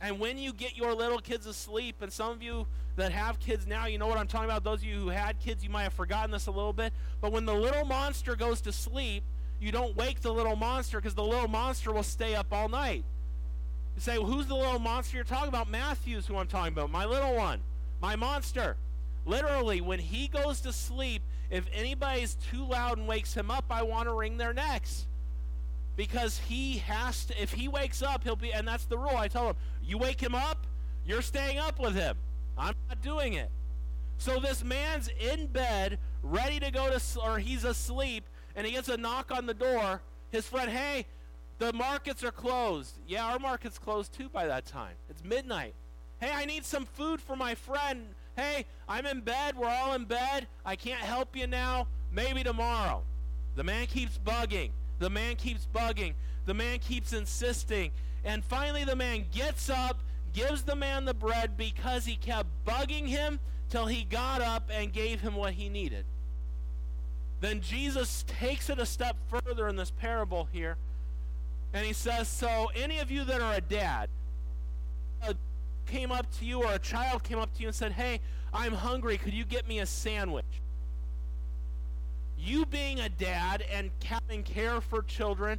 And 0.00 0.20
when 0.20 0.38
you 0.38 0.52
get 0.52 0.76
your 0.76 0.94
little 0.94 1.18
kids 1.18 1.46
asleep, 1.46 1.96
and 2.02 2.12
some 2.12 2.30
of 2.30 2.42
you 2.42 2.66
that 2.96 3.12
have 3.12 3.38
kids 3.38 3.66
now, 3.66 3.86
you 3.86 3.98
know 3.98 4.06
what 4.06 4.18
I'm 4.18 4.26
talking 4.26 4.48
about. 4.48 4.64
Those 4.64 4.80
of 4.80 4.84
you 4.84 4.98
who 4.98 5.08
had 5.08 5.38
kids, 5.40 5.64
you 5.64 5.70
might 5.70 5.84
have 5.84 5.94
forgotten 5.94 6.30
this 6.30 6.46
a 6.46 6.50
little 6.50 6.72
bit. 6.72 6.92
But 7.20 7.32
when 7.32 7.46
the 7.46 7.54
little 7.54 7.84
monster 7.84 8.36
goes 8.36 8.60
to 8.62 8.72
sleep, 8.72 9.24
you 9.58 9.72
don't 9.72 9.96
wake 9.96 10.20
the 10.20 10.32
little 10.32 10.56
monster 10.56 10.98
because 10.98 11.14
the 11.14 11.24
little 11.24 11.48
monster 11.48 11.92
will 11.92 12.02
stay 12.02 12.34
up 12.34 12.52
all 12.52 12.68
night. 12.68 13.04
You 13.94 14.02
say, 14.02 14.18
well, 14.18 14.26
who's 14.26 14.46
the 14.46 14.54
little 14.54 14.78
monster 14.78 15.16
you're 15.16 15.24
talking 15.24 15.48
about? 15.48 15.70
Matthew's 15.70 16.26
who 16.26 16.36
I'm 16.36 16.46
talking 16.46 16.74
about. 16.74 16.90
My 16.90 17.06
little 17.06 17.34
one. 17.34 17.60
My 18.00 18.16
monster. 18.16 18.76
Literally, 19.24 19.80
when 19.80 19.98
he 19.98 20.28
goes 20.28 20.60
to 20.60 20.72
sleep, 20.72 21.22
if 21.50 21.66
anybody's 21.72 22.34
too 22.34 22.64
loud 22.64 22.98
and 22.98 23.08
wakes 23.08 23.32
him 23.34 23.50
up, 23.50 23.64
I 23.70 23.82
want 23.82 24.08
to 24.08 24.12
wring 24.12 24.36
their 24.36 24.52
necks 24.52 25.06
because 25.96 26.38
he 26.38 26.78
has 26.78 27.24
to 27.24 27.42
if 27.42 27.52
he 27.52 27.68
wakes 27.68 28.02
up 28.02 28.22
he'll 28.22 28.36
be 28.36 28.52
and 28.52 28.68
that's 28.68 28.84
the 28.84 28.98
rule. 28.98 29.16
I 29.16 29.28
tell 29.28 29.48
him 29.48 29.56
you 29.82 29.98
wake 29.98 30.20
him 30.20 30.34
up 30.34 30.66
you're 31.04 31.22
staying 31.22 31.58
up 31.58 31.78
with 31.78 31.94
him. 31.94 32.16
I'm 32.58 32.74
not 32.88 33.00
doing 33.00 33.34
it. 33.34 33.50
So 34.18 34.40
this 34.40 34.64
man's 34.64 35.08
in 35.20 35.46
bed 35.46 35.98
ready 36.22 36.58
to 36.60 36.70
go 36.70 36.90
to 36.90 37.20
or 37.20 37.38
he's 37.38 37.64
asleep 37.64 38.24
and 38.54 38.66
he 38.66 38.72
gets 38.72 38.88
a 38.88 38.96
knock 38.96 39.30
on 39.30 39.46
the 39.46 39.54
door. 39.54 40.02
His 40.30 40.46
friend 40.46 40.70
hey 40.70 41.06
the 41.58 41.72
markets 41.72 42.22
are 42.22 42.32
closed. 42.32 42.98
Yeah 43.06 43.24
our 43.26 43.38
market's 43.38 43.78
closed 43.78 44.12
too 44.12 44.28
by 44.28 44.46
that 44.46 44.66
time. 44.66 44.94
It's 45.08 45.24
midnight. 45.24 45.74
Hey 46.20 46.30
i 46.32 46.44
need 46.44 46.64
some 46.64 46.84
food 46.84 47.20
for 47.20 47.36
my 47.36 47.54
friend. 47.54 48.08
Hey 48.36 48.66
i'm 48.88 49.06
in 49.06 49.20
bed. 49.20 49.56
We're 49.56 49.68
all 49.68 49.94
in 49.94 50.04
bed. 50.04 50.46
I 50.64 50.76
can't 50.76 51.00
help 51.00 51.34
you 51.34 51.46
now. 51.46 51.88
Maybe 52.12 52.42
tomorrow. 52.42 53.02
The 53.54 53.64
man 53.64 53.86
keeps 53.86 54.18
bugging 54.18 54.70
the 54.98 55.10
man 55.10 55.36
keeps 55.36 55.66
bugging. 55.74 56.14
The 56.44 56.54
man 56.54 56.78
keeps 56.78 57.12
insisting. 57.12 57.90
And 58.24 58.44
finally, 58.44 58.84
the 58.84 58.96
man 58.96 59.26
gets 59.32 59.68
up, 59.68 60.00
gives 60.32 60.62
the 60.62 60.76
man 60.76 61.04
the 61.04 61.14
bread 61.14 61.56
because 61.56 62.04
he 62.04 62.16
kept 62.16 62.48
bugging 62.66 63.06
him 63.06 63.38
till 63.68 63.86
he 63.86 64.04
got 64.04 64.40
up 64.40 64.70
and 64.72 64.92
gave 64.92 65.20
him 65.20 65.34
what 65.34 65.54
he 65.54 65.68
needed. 65.68 66.04
Then 67.40 67.60
Jesus 67.60 68.24
takes 68.26 68.70
it 68.70 68.78
a 68.78 68.86
step 68.86 69.16
further 69.28 69.68
in 69.68 69.76
this 69.76 69.90
parable 69.90 70.48
here. 70.52 70.76
And 71.74 71.84
he 71.84 71.92
says, 71.92 72.28
So, 72.28 72.70
any 72.74 72.98
of 72.98 73.10
you 73.10 73.24
that 73.24 73.40
are 73.40 73.54
a 73.54 73.60
dad, 73.60 74.08
came 75.86 76.10
up 76.10 76.26
to 76.38 76.44
you 76.44 76.64
or 76.64 76.72
a 76.72 76.78
child 76.78 77.22
came 77.22 77.38
up 77.38 77.54
to 77.54 77.62
you 77.62 77.68
and 77.68 77.74
said, 77.74 77.92
Hey, 77.92 78.20
I'm 78.52 78.72
hungry. 78.72 79.18
Could 79.18 79.32
you 79.32 79.44
get 79.44 79.66
me 79.66 79.78
a 79.78 79.86
sandwich? 79.86 80.44
You 82.46 82.64
being 82.64 83.00
a 83.00 83.08
dad 83.08 83.64
and 83.72 83.90
having 84.04 84.44
care 84.44 84.80
for 84.80 85.02
children, 85.02 85.58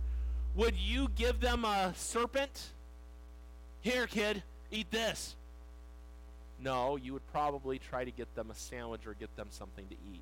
would 0.56 0.78
you 0.78 1.10
give 1.16 1.42
them 1.42 1.66
a 1.66 1.94
serpent? 1.98 2.70
Here, 3.82 4.08
kid, 4.08 4.42
eat 4.72 4.90
this. 4.90 5.36
No, 6.62 6.96
you 6.96 7.12
would 7.12 7.28
probably 7.28 7.78
try 7.78 8.06
to 8.06 8.12
get 8.12 8.34
them 8.36 8.50
a 8.52 8.56
sandwich 8.56 9.06
or 9.06 9.16
get 9.16 9.36
them 9.36 9.48
something 9.50 9.86
to 9.90 9.96
eat. 9.96 10.22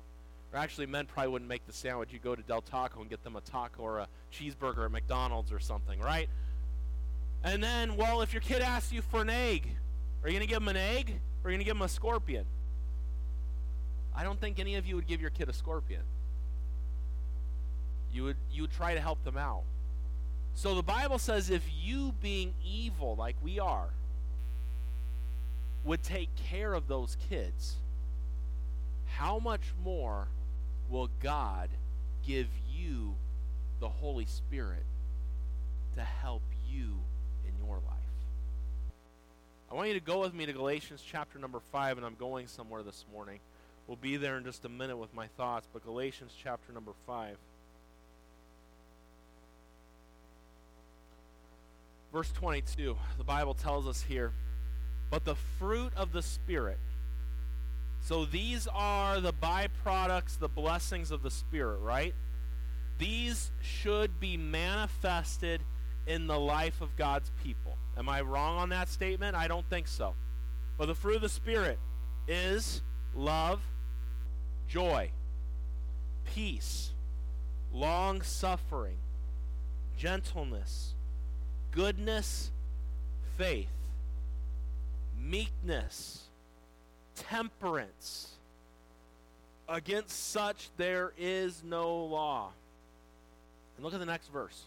Or 0.52 0.58
actually, 0.58 0.86
men 0.86 1.06
probably 1.06 1.30
wouldn't 1.30 1.48
make 1.48 1.64
the 1.68 1.72
sandwich. 1.72 2.12
You 2.12 2.18
go 2.18 2.34
to 2.34 2.42
Del 2.42 2.62
Taco 2.62 3.00
and 3.00 3.08
get 3.08 3.22
them 3.22 3.36
a 3.36 3.40
taco 3.42 3.82
or 3.82 3.98
a 4.00 4.08
cheeseburger 4.32 4.86
at 4.86 4.90
McDonald's 4.90 5.52
or 5.52 5.60
something, 5.60 6.00
right? 6.00 6.28
And 7.44 7.62
then, 7.62 7.96
well, 7.96 8.22
if 8.22 8.32
your 8.32 8.42
kid 8.42 8.60
asks 8.60 8.92
you 8.92 9.02
for 9.02 9.22
an 9.22 9.30
egg, 9.30 9.68
are 10.22 10.28
you 10.28 10.34
going 10.34 10.46
to 10.46 10.52
give 10.52 10.58
them 10.58 10.68
an 10.68 10.76
egg 10.76 11.20
or 11.44 11.48
are 11.48 11.52
you 11.52 11.58
going 11.58 11.60
to 11.60 11.64
give 11.64 11.76
them 11.76 11.82
a 11.82 11.88
scorpion? 11.88 12.44
I 14.16 14.24
don't 14.24 14.40
think 14.40 14.58
any 14.58 14.74
of 14.74 14.86
you 14.86 14.96
would 14.96 15.06
give 15.06 15.20
your 15.20 15.30
kid 15.30 15.48
a 15.48 15.52
scorpion. 15.52 16.02
You 18.12 18.24
would 18.24 18.36
you 18.50 18.62
would 18.62 18.72
try 18.72 18.94
to 18.94 19.00
help 19.00 19.22
them 19.24 19.36
out. 19.36 19.62
So 20.54 20.74
the 20.74 20.82
Bible 20.82 21.18
says 21.18 21.50
if 21.50 21.62
you 21.82 22.14
being 22.20 22.54
evil 22.64 23.14
like 23.16 23.36
we 23.42 23.60
are 23.60 23.90
would 25.84 26.02
take 26.02 26.34
care 26.34 26.74
of 26.74 26.88
those 26.88 27.16
kids, 27.28 27.76
how 29.04 29.38
much 29.38 29.72
more 29.84 30.28
will 30.88 31.10
God 31.22 31.68
give 32.26 32.48
you 32.68 33.14
the 33.80 33.88
Holy 33.88 34.26
Spirit 34.26 34.84
to 35.94 36.02
help 36.02 36.42
you 36.68 36.98
in 37.46 37.64
your 37.64 37.76
life? 37.76 38.06
I 39.70 39.74
want 39.74 39.88
you 39.88 39.94
to 39.94 40.00
go 40.00 40.20
with 40.20 40.34
me 40.34 40.46
to 40.46 40.52
Galatians 40.52 41.02
chapter 41.04 41.38
number 41.38 41.60
5, 41.72 41.96
and 41.96 42.06
I'm 42.06 42.14
going 42.14 42.46
somewhere 42.46 42.82
this 42.82 43.04
morning. 43.12 43.40
We'll 43.86 43.96
be 43.96 44.16
there 44.16 44.36
in 44.38 44.44
just 44.44 44.64
a 44.64 44.68
minute 44.68 44.96
with 44.96 45.12
my 45.14 45.26
thoughts, 45.36 45.68
but 45.72 45.84
Galatians 45.84 46.32
chapter 46.40 46.72
number 46.72 46.92
5. 47.06 47.36
Verse 52.16 52.32
22, 52.32 52.96
the 53.18 53.24
Bible 53.24 53.52
tells 53.52 53.86
us 53.86 54.00
here, 54.00 54.32
but 55.10 55.26
the 55.26 55.34
fruit 55.34 55.92
of 55.94 56.12
the 56.12 56.22
Spirit. 56.22 56.78
So 58.00 58.24
these 58.24 58.66
are 58.72 59.20
the 59.20 59.34
byproducts, 59.34 60.38
the 60.38 60.48
blessings 60.48 61.10
of 61.10 61.22
the 61.22 61.30
Spirit, 61.30 61.76
right? 61.80 62.14
These 62.96 63.52
should 63.60 64.18
be 64.18 64.38
manifested 64.38 65.60
in 66.06 66.26
the 66.26 66.40
life 66.40 66.80
of 66.80 66.96
God's 66.96 67.30
people. 67.44 67.76
Am 67.98 68.08
I 68.08 68.22
wrong 68.22 68.56
on 68.56 68.70
that 68.70 68.88
statement? 68.88 69.36
I 69.36 69.46
don't 69.46 69.68
think 69.68 69.86
so. 69.86 70.14
But 70.78 70.86
the 70.86 70.94
fruit 70.94 71.16
of 71.16 71.22
the 71.22 71.28
Spirit 71.28 71.78
is 72.26 72.80
love, 73.14 73.60
joy, 74.66 75.10
peace, 76.24 76.94
long 77.70 78.22
suffering, 78.22 78.96
gentleness, 79.98 80.94
goodness, 81.76 82.50
faith, 83.36 83.68
meekness, 85.20 86.22
temperance. 87.14 88.30
Against 89.68 90.30
such 90.30 90.70
there 90.78 91.12
is 91.18 91.62
no 91.62 91.96
law. 91.96 92.48
And 93.76 93.84
look 93.84 93.92
at 93.92 94.00
the 94.00 94.06
next 94.06 94.28
verse. 94.28 94.62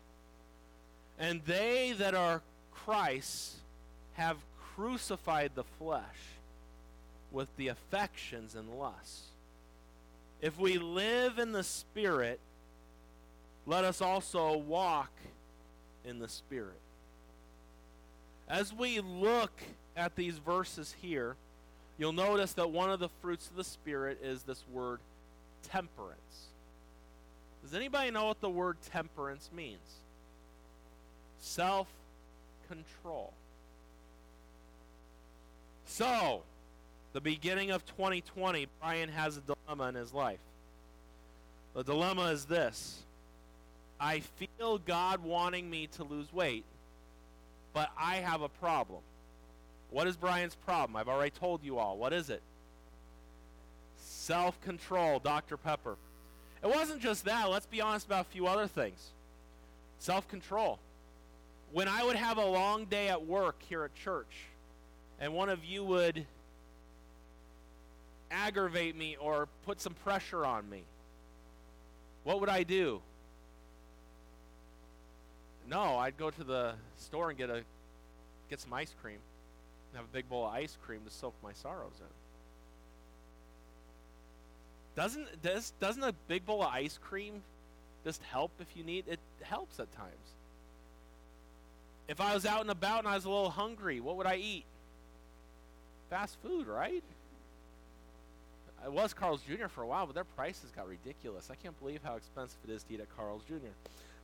And 1.18 1.42
they 1.48 1.94
that 1.98 2.14
are 2.14 2.44
Christ's 2.72 3.56
have 4.14 4.38
crucified 4.76 5.52
the 5.56 5.64
flesh 5.64 6.04
with 7.32 7.48
the 7.58 7.70
affections 7.70 8.54
and 8.54 8.70
lusts. 8.78 9.24
If 10.42 10.60
we 10.60 10.78
live 10.78 11.40
in 11.40 11.54
the 11.54 11.64
Spirit, 11.64 12.40
let 13.66 13.84
us 13.84 14.00
also 14.00 14.58
walk 14.58 15.12
in 16.06 16.20
the 16.20 16.30
Spirit. 16.30 16.80
As 18.50 18.74
we 18.74 19.00
look 19.00 19.52
at 19.96 20.16
these 20.16 20.38
verses 20.38 20.96
here, 21.02 21.36
you'll 21.98 22.14
notice 22.14 22.54
that 22.54 22.72
one 22.72 22.90
of 22.90 23.00
the 23.00 23.10
fruits 23.22 23.48
of 23.48 23.56
the 23.56 23.64
Spirit 23.64 24.20
is 24.24 24.44
this 24.44 24.64
word 24.72 25.00
temperance. 25.64 26.48
Does 27.64 27.74
anybody 27.74 28.10
know 28.10 28.26
what 28.26 28.42
the 28.42 28.50
word 28.50 28.78
temperance 28.92 29.50
means? 29.56 29.78
Self 31.40 31.88
control. 32.68 33.34
So, 35.86 36.44
the 37.14 37.22
beginning 37.22 37.72
of 37.72 37.86
2020, 37.86 38.68
Brian 38.80 39.10
has 39.10 39.38
a 39.38 39.42
dilemma 39.42 39.90
in 39.90 39.96
his 39.96 40.14
life. 40.14 40.40
The 41.76 41.84
dilemma 41.84 42.26
is 42.32 42.46
this 42.46 43.00
I 44.00 44.22
feel 44.22 44.78
God 44.78 45.24
wanting 45.24 45.70
me 45.70 45.88
to 45.98 46.04
lose 46.04 46.32
weight, 46.32 46.64
but 47.74 47.90
I 47.98 48.18
have 48.18 48.42
a 48.42 48.50
problem. 48.50 49.02
What 49.92 50.08
is 50.08 50.16
Brian's 50.16 50.56
problem? 50.56 50.96
I've 50.96 51.08
already 51.08 51.32
told 51.32 51.64
you 51.64 51.80
all. 51.80 51.98
What 51.98 52.14
is 52.14 52.30
it? 52.30 52.42
Self 53.98 54.60
control, 54.62 55.20
Dr. 55.20 55.58
Pepper. 55.58 55.96
It 56.64 56.68
wasn't 56.68 57.02
just 57.02 57.26
that. 57.26 57.50
Let's 57.50 57.66
be 57.66 57.82
honest 57.82 58.06
about 58.06 58.28
a 58.28 58.30
few 58.30 58.48
other 58.48 58.68
things. 58.68 59.12
Self 60.00 60.28
control. 60.28 60.80
When 61.72 61.88
I 61.88 62.04
would 62.04 62.16
have 62.16 62.38
a 62.38 62.46
long 62.46 62.86
day 62.86 63.10
at 63.10 63.26
work 63.26 63.56
here 63.68 63.84
at 63.84 63.96
church, 63.96 64.48
and 65.20 65.34
one 65.34 65.50
of 65.50 65.64
you 65.64 65.84
would 65.84 66.26
aggravate 68.32 68.96
me 68.96 69.18
or 69.20 69.48
put 69.66 69.82
some 69.82 69.94
pressure 69.94 70.46
on 70.46 70.70
me, 70.70 70.84
what 72.24 72.40
would 72.40 72.50
I 72.50 72.64
do? 72.64 73.02
No, 75.70 75.98
I'd 75.98 76.18
go 76.18 76.32
to 76.32 76.44
the 76.44 76.74
store 76.98 77.30
and 77.30 77.38
get 77.38 77.52
a 77.52 77.64
get 78.50 78.60
some 78.60 78.74
ice 78.74 78.94
cream. 79.02 79.20
And 79.92 79.98
Have 79.98 80.06
a 80.06 80.14
big 80.14 80.28
bowl 80.28 80.48
of 80.48 80.54
ice 80.54 80.78
cream 80.84 81.02
to 81.06 81.12
soak 81.12 81.36
my 81.44 81.54
sorrows 81.54 82.00
in. 82.00 82.08
Doesn't 84.96 85.42
does 85.44 85.74
doesn't 85.80 86.04
a 86.04 86.14
big 86.28 86.46
bowl 86.46 86.64
of 86.64 86.70
ice 86.74 86.98
cream 87.02 87.44
just 88.04 88.24
help 88.24 88.52
if 88.60 88.68
you 88.76 88.84
need 88.84 89.06
it 89.08 89.20
helps 89.42 89.80
at 89.80 89.92
times. 89.96 90.14
If 92.08 92.20
I 92.20 92.34
was 92.34 92.48
out 92.48 92.62
and 92.62 92.72
about 92.72 93.00
and 93.00 93.08
I 93.08 93.14
was 93.16 93.26
a 93.26 93.30
little 93.30 93.52
hungry, 93.52 94.00
what 94.00 94.18
would 94.18 94.26
I 94.26 94.38
eat? 94.38 94.66
Fast 96.10 96.38
food, 96.42 96.66
right? 96.66 97.04
I 98.84 98.88
was 98.88 99.14
Carl's 99.14 99.42
Jr. 99.44 99.68
for 99.68 99.84
a 99.84 99.88
while, 99.88 100.08
but 100.08 100.16
their 100.16 100.24
prices 100.24 100.72
got 100.76 100.88
ridiculous. 100.88 101.50
I 101.52 101.56
can't 101.56 101.78
believe 101.80 102.00
how 102.04 102.16
expensive 102.16 102.58
it 102.68 102.72
is 102.72 102.82
to 102.84 102.94
eat 102.96 103.02
at 103.02 103.16
Carl's 103.16 103.44
Jr. 103.44 103.74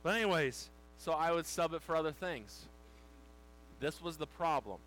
But 0.02 0.16
anyways, 0.16 0.68
so 0.98 1.12
I 1.12 1.32
would 1.32 1.46
sub 1.46 1.74
it 1.74 1.82
for 1.82 1.96
other 1.96 2.12
things. 2.12 2.64
This 3.80 4.00
was 4.02 4.16
the 4.16 4.26
problem. 4.26 4.78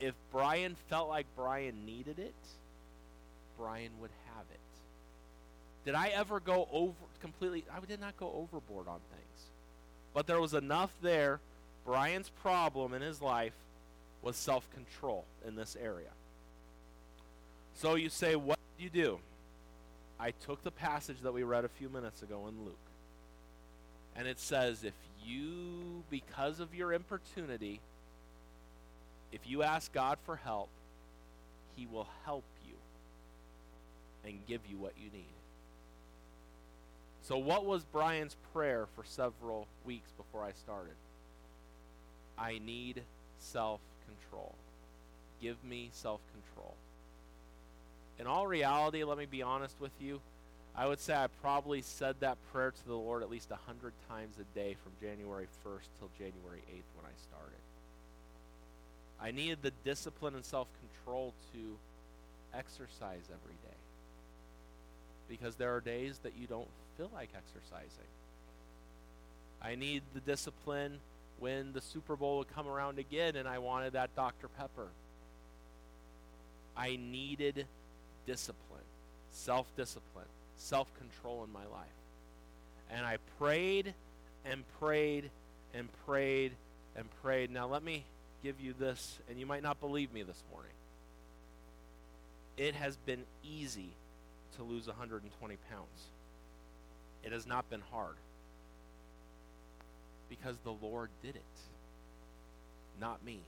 If 0.00 0.14
Brian 0.30 0.76
felt 0.88 1.08
like 1.08 1.26
Brian 1.36 1.84
needed 1.84 2.18
it, 2.18 2.34
Brian 3.58 3.90
would 4.00 4.10
have 4.34 4.44
it. 4.52 4.60
Did 5.84 5.94
I 5.94 6.08
ever 6.08 6.38
go 6.38 6.68
over 6.70 6.94
completely? 7.20 7.64
I 7.74 7.84
did 7.84 8.00
not 8.00 8.16
go 8.16 8.32
overboard 8.34 8.86
on 8.88 9.00
things. 9.10 9.46
But 10.14 10.26
there 10.26 10.40
was 10.40 10.54
enough 10.54 10.92
there. 11.02 11.40
Brian's 11.84 12.28
problem 12.28 12.94
in 12.94 13.02
his 13.02 13.20
life 13.20 13.54
was 14.22 14.36
self 14.36 14.68
control 14.72 15.24
in 15.46 15.56
this 15.56 15.76
area. 15.80 16.10
So 17.74 17.94
you 17.94 18.08
say, 18.08 18.36
what 18.36 18.58
did 18.76 18.84
you 18.84 18.90
do? 18.90 19.18
I 20.20 20.32
took 20.32 20.62
the 20.64 20.70
passage 20.70 21.18
that 21.22 21.32
we 21.32 21.44
read 21.44 21.64
a 21.64 21.68
few 21.68 21.88
minutes 21.88 22.22
ago 22.22 22.46
in 22.48 22.64
Luke. 22.64 22.76
And 24.16 24.26
it 24.26 24.40
says, 24.40 24.82
if 24.82 24.94
you, 25.28 26.02
because 26.10 26.60
of 26.60 26.74
your 26.74 26.92
importunity, 26.92 27.80
if 29.32 29.40
you 29.46 29.62
ask 29.62 29.92
God 29.92 30.18
for 30.24 30.36
help, 30.36 30.68
He 31.76 31.86
will 31.86 32.08
help 32.24 32.44
you 32.66 32.74
and 34.24 34.38
give 34.46 34.60
you 34.68 34.76
what 34.78 34.94
you 34.98 35.10
need. 35.12 35.24
So, 37.22 37.36
what 37.36 37.66
was 37.66 37.84
Brian's 37.84 38.36
prayer 38.54 38.86
for 38.96 39.04
several 39.04 39.66
weeks 39.84 40.10
before 40.16 40.44
I 40.44 40.52
started? 40.52 40.94
I 42.38 42.58
need 42.64 43.02
self 43.38 43.80
control. 44.06 44.54
Give 45.42 45.62
me 45.62 45.90
self 45.92 46.20
control. 46.32 46.74
In 48.18 48.26
all 48.26 48.46
reality, 48.46 49.04
let 49.04 49.18
me 49.18 49.26
be 49.26 49.42
honest 49.42 49.76
with 49.78 49.92
you, 50.00 50.20
I 50.78 50.86
would 50.86 51.00
say 51.00 51.12
I 51.12 51.26
probably 51.42 51.82
said 51.82 52.14
that 52.20 52.38
prayer 52.52 52.70
to 52.70 52.86
the 52.86 52.94
Lord 52.94 53.24
at 53.24 53.30
least 53.30 53.50
a 53.50 53.56
hundred 53.66 53.94
times 54.08 54.36
a 54.38 54.44
day 54.56 54.76
from 54.80 54.92
January 55.00 55.48
1st 55.66 55.88
till 55.98 56.08
January 56.16 56.62
8th 56.70 56.94
when 56.94 57.04
I 57.04 57.16
started. 57.18 57.58
I 59.20 59.32
needed 59.32 59.58
the 59.62 59.72
discipline 59.84 60.36
and 60.36 60.44
self 60.44 60.68
control 60.78 61.34
to 61.52 61.76
exercise 62.56 63.24
every 63.24 63.56
day. 63.64 63.76
Because 65.28 65.56
there 65.56 65.74
are 65.74 65.80
days 65.80 66.20
that 66.22 66.34
you 66.38 66.46
don't 66.46 66.68
feel 66.96 67.10
like 67.12 67.30
exercising. 67.36 68.06
I 69.60 69.74
need 69.74 70.02
the 70.14 70.20
discipline 70.20 71.00
when 71.40 71.72
the 71.72 71.80
Super 71.80 72.14
Bowl 72.14 72.38
would 72.38 72.54
come 72.54 72.68
around 72.68 73.00
again 73.00 73.34
and 73.34 73.48
I 73.48 73.58
wanted 73.58 73.94
that 73.94 74.14
Dr. 74.14 74.46
Pepper. 74.46 74.86
I 76.76 76.94
needed 76.94 77.66
discipline, 78.28 78.86
self 79.32 79.66
discipline, 79.76 80.26
self 80.58 80.88
control 80.98 81.44
in 81.44 81.52
my 81.52 81.64
life. 81.72 81.86
And 82.90 83.04
I 83.04 83.18
prayed 83.38 83.94
and 84.44 84.64
prayed 84.78 85.30
and 85.74 85.88
prayed 86.06 86.52
and 86.96 87.06
prayed. 87.22 87.50
Now, 87.50 87.66
let 87.66 87.82
me 87.82 88.04
give 88.42 88.60
you 88.60 88.74
this, 88.78 89.18
and 89.28 89.38
you 89.38 89.46
might 89.46 89.62
not 89.62 89.80
believe 89.80 90.12
me 90.12 90.22
this 90.22 90.42
morning. 90.52 90.72
It 92.56 92.74
has 92.74 92.96
been 92.96 93.22
easy 93.44 93.90
to 94.56 94.62
lose 94.62 94.86
120 94.86 95.56
pounds. 95.70 95.86
It 97.22 97.32
has 97.32 97.46
not 97.46 97.68
been 97.70 97.82
hard 97.92 98.16
because 100.28 100.56
the 100.64 100.72
Lord 100.72 101.10
did 101.22 101.36
it, 101.36 101.42
not 103.00 103.24
me. 103.24 103.40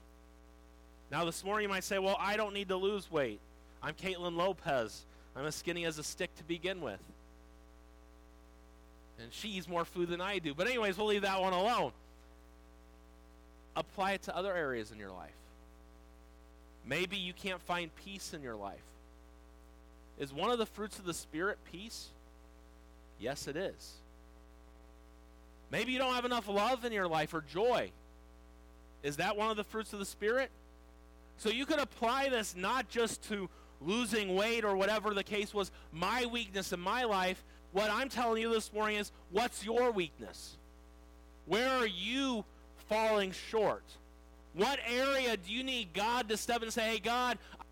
Now, 1.10 1.24
this 1.24 1.44
morning 1.44 1.64
you 1.64 1.68
might 1.68 1.84
say, 1.84 1.98
Well, 1.98 2.16
I 2.18 2.36
don't 2.36 2.54
need 2.54 2.68
to 2.68 2.76
lose 2.76 3.10
weight. 3.10 3.40
I'm 3.82 3.94
Caitlin 3.94 4.36
Lopez. 4.36 5.04
I'm 5.36 5.46
as 5.46 5.54
skinny 5.54 5.84
as 5.84 5.98
a 5.98 6.02
stick 6.02 6.34
to 6.36 6.44
begin 6.44 6.80
with. 6.80 7.00
And 9.20 9.32
she 9.32 9.48
eats 9.48 9.68
more 9.68 9.84
food 9.84 10.08
than 10.08 10.20
I 10.20 10.38
do. 10.38 10.54
But, 10.54 10.66
anyways, 10.66 10.96
we'll 10.96 11.08
leave 11.08 11.22
that 11.22 11.40
one 11.40 11.52
alone. 11.52 11.92
Apply 13.76 14.12
it 14.12 14.22
to 14.22 14.36
other 14.36 14.54
areas 14.54 14.90
in 14.90 14.98
your 14.98 15.10
life. 15.10 15.30
Maybe 16.86 17.16
you 17.16 17.32
can't 17.32 17.60
find 17.62 17.94
peace 18.04 18.32
in 18.34 18.42
your 18.42 18.56
life. 18.56 18.80
Is 20.18 20.32
one 20.32 20.50
of 20.50 20.58
the 20.58 20.66
fruits 20.66 20.98
of 20.98 21.04
the 21.04 21.14
Spirit 21.14 21.58
peace? 21.70 22.08
Yes, 23.18 23.46
it 23.46 23.56
is. 23.56 23.92
Maybe 25.70 25.92
you 25.92 25.98
don't 25.98 26.14
have 26.14 26.24
enough 26.24 26.48
love 26.48 26.84
in 26.84 26.92
your 26.92 27.06
life 27.06 27.32
or 27.32 27.42
joy. 27.42 27.90
Is 29.02 29.16
that 29.16 29.36
one 29.36 29.50
of 29.50 29.56
the 29.56 29.64
fruits 29.64 29.92
of 29.92 29.98
the 29.98 30.04
Spirit? 30.04 30.50
So 31.38 31.48
you 31.48 31.64
could 31.64 31.78
apply 31.78 32.28
this 32.28 32.54
not 32.56 32.88
just 32.88 33.22
to 33.28 33.48
losing 33.80 34.34
weight 34.34 34.64
or 34.64 34.76
whatever 34.76 35.14
the 35.14 35.24
case 35.24 35.54
was, 35.54 35.70
my 35.92 36.26
weakness 36.26 36.72
in 36.72 36.80
my 36.80 37.04
life. 37.04 37.42
What 37.72 37.90
I'm 37.90 38.08
telling 38.08 38.42
you 38.42 38.52
this 38.52 38.72
morning 38.72 38.96
is 38.96 39.12
what's 39.30 39.64
your 39.64 39.90
weakness? 39.90 40.56
Where 41.46 41.68
are 41.68 41.86
you 41.86 42.44
falling 42.88 43.32
short? 43.32 43.84
What 44.54 44.78
area 44.86 45.36
do 45.36 45.52
you 45.52 45.62
need 45.62 45.92
God 45.94 46.28
to 46.28 46.36
step 46.36 46.58
in 46.58 46.64
and 46.64 46.72
say, 46.72 46.90
hey, 46.90 46.98
God, 46.98 47.38
I 47.52 47.62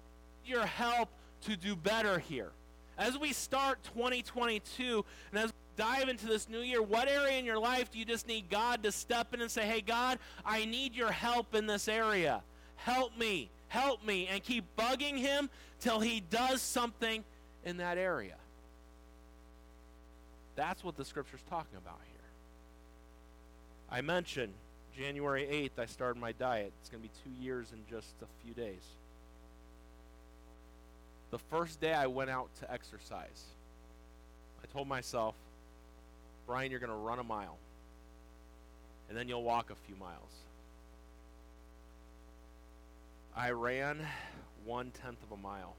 need 0.44 0.52
your 0.52 0.66
help 0.66 1.08
to 1.42 1.56
do 1.56 1.74
better 1.74 2.18
here? 2.18 2.50
As 2.96 3.18
we 3.18 3.32
start 3.32 3.78
2022 3.94 5.04
and 5.30 5.40
as 5.40 5.46
we 5.46 5.52
dive 5.76 6.08
into 6.08 6.26
this 6.26 6.48
new 6.48 6.60
year, 6.60 6.82
what 6.82 7.08
area 7.08 7.38
in 7.38 7.44
your 7.44 7.58
life 7.58 7.90
do 7.90 7.98
you 7.98 8.04
just 8.04 8.26
need 8.26 8.48
God 8.50 8.82
to 8.82 8.92
step 8.92 9.34
in 9.34 9.40
and 9.40 9.50
say, 9.50 9.66
hey, 9.66 9.80
God, 9.80 10.18
I 10.44 10.64
need 10.64 10.94
your 10.94 11.10
help 11.12 11.54
in 11.54 11.66
this 11.66 11.88
area? 11.88 12.42
Help 12.76 13.16
me, 13.18 13.50
help 13.68 14.04
me, 14.04 14.26
and 14.26 14.42
keep 14.42 14.64
bugging 14.76 15.18
Him 15.18 15.50
till 15.80 16.00
He 16.00 16.20
does 16.20 16.60
something 16.60 17.24
in 17.64 17.78
that 17.78 17.98
area. 17.98 18.36
That's 20.56 20.82
what 20.82 20.96
the 20.96 21.04
Scripture's 21.04 21.42
talking 21.48 21.76
about 21.76 22.00
here. 22.10 22.18
I 23.90 24.00
mentioned 24.00 24.52
January 24.96 25.46
8th, 25.46 25.80
I 25.82 25.86
started 25.86 26.20
my 26.20 26.32
diet. 26.32 26.72
It's 26.80 26.90
going 26.90 27.02
to 27.02 27.08
be 27.08 27.14
two 27.22 27.44
years 27.44 27.68
in 27.72 27.78
just 27.88 28.14
a 28.22 28.44
few 28.44 28.52
days. 28.52 28.82
The 31.30 31.38
first 31.38 31.80
day 31.80 31.92
I 31.92 32.06
went 32.06 32.30
out 32.30 32.48
to 32.60 32.72
exercise, 32.72 33.44
I 34.62 34.66
told 34.72 34.88
myself, 34.88 35.34
Brian, 36.46 36.70
you're 36.70 36.80
going 36.80 36.90
to 36.90 36.96
run 36.96 37.18
a 37.18 37.24
mile, 37.24 37.58
and 39.08 39.16
then 39.16 39.28
you'll 39.28 39.42
walk 39.42 39.70
a 39.70 39.76
few 39.86 39.94
miles. 39.96 40.32
I 43.38 43.50
ran 43.50 44.04
one 44.64 44.90
tenth 44.90 45.22
of 45.22 45.30
a 45.30 45.40
mile, 45.40 45.76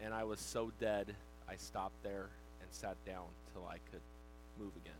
and 0.00 0.14
I 0.14 0.22
was 0.22 0.38
so 0.38 0.70
dead, 0.78 1.12
I 1.48 1.56
stopped 1.56 2.00
there 2.04 2.28
and 2.62 2.70
sat 2.70 2.96
down 3.04 3.24
till 3.52 3.66
I 3.66 3.78
could 3.90 4.00
move 4.56 4.70
again. 4.76 4.94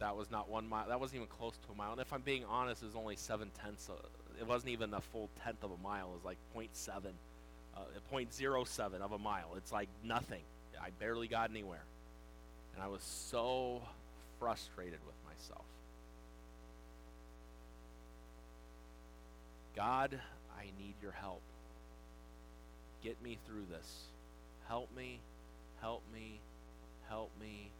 That 0.00 0.14
was 0.14 0.30
not 0.30 0.50
one 0.50 0.68
mile. 0.68 0.88
That 0.88 1.00
wasn't 1.00 1.22
even 1.22 1.28
close 1.28 1.54
to 1.54 1.72
a 1.72 1.74
mile. 1.74 1.92
And 1.92 2.02
if 2.02 2.12
I'm 2.12 2.20
being 2.20 2.44
honest, 2.44 2.82
it 2.82 2.84
was 2.84 2.96
only 2.96 3.16
seven 3.16 3.50
tenths. 3.64 3.88
Of, 3.88 3.96
it 4.38 4.46
wasn't 4.46 4.72
even 4.72 4.92
a 4.92 5.00
full 5.00 5.30
tenth 5.42 5.64
of 5.64 5.70
a 5.70 5.82
mile. 5.82 6.10
It 6.10 6.14
was 6.14 6.24
like 6.26 6.38
0.7, 6.54 7.06
uh, 7.76 7.80
0.07 8.12 9.00
of 9.00 9.12
a 9.12 9.18
mile. 9.18 9.54
It's 9.56 9.72
like 9.72 9.88
nothing. 10.04 10.42
I 10.78 10.90
barely 11.00 11.28
got 11.28 11.48
anywhere. 11.48 11.82
And 12.74 12.82
I 12.84 12.88
was 12.88 13.02
so 13.02 13.80
frustrated 14.38 15.00
with 15.06 15.16
myself. 15.26 15.64
God, 19.78 20.18
I 20.58 20.64
need 20.82 20.94
your 21.00 21.12
help. 21.12 21.40
Get 23.04 23.22
me 23.22 23.38
through 23.46 23.62
this. 23.70 24.06
Help 24.66 24.88
me, 24.96 25.20
help 25.80 26.02
me, 26.12 26.40
help 27.08 27.30
me, 27.40 27.70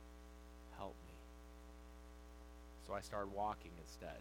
help 0.76 0.94
me. 1.08 1.14
So 2.87 2.94
I 2.94 3.00
started 3.00 3.34
walking 3.34 3.72
instead. 3.84 4.20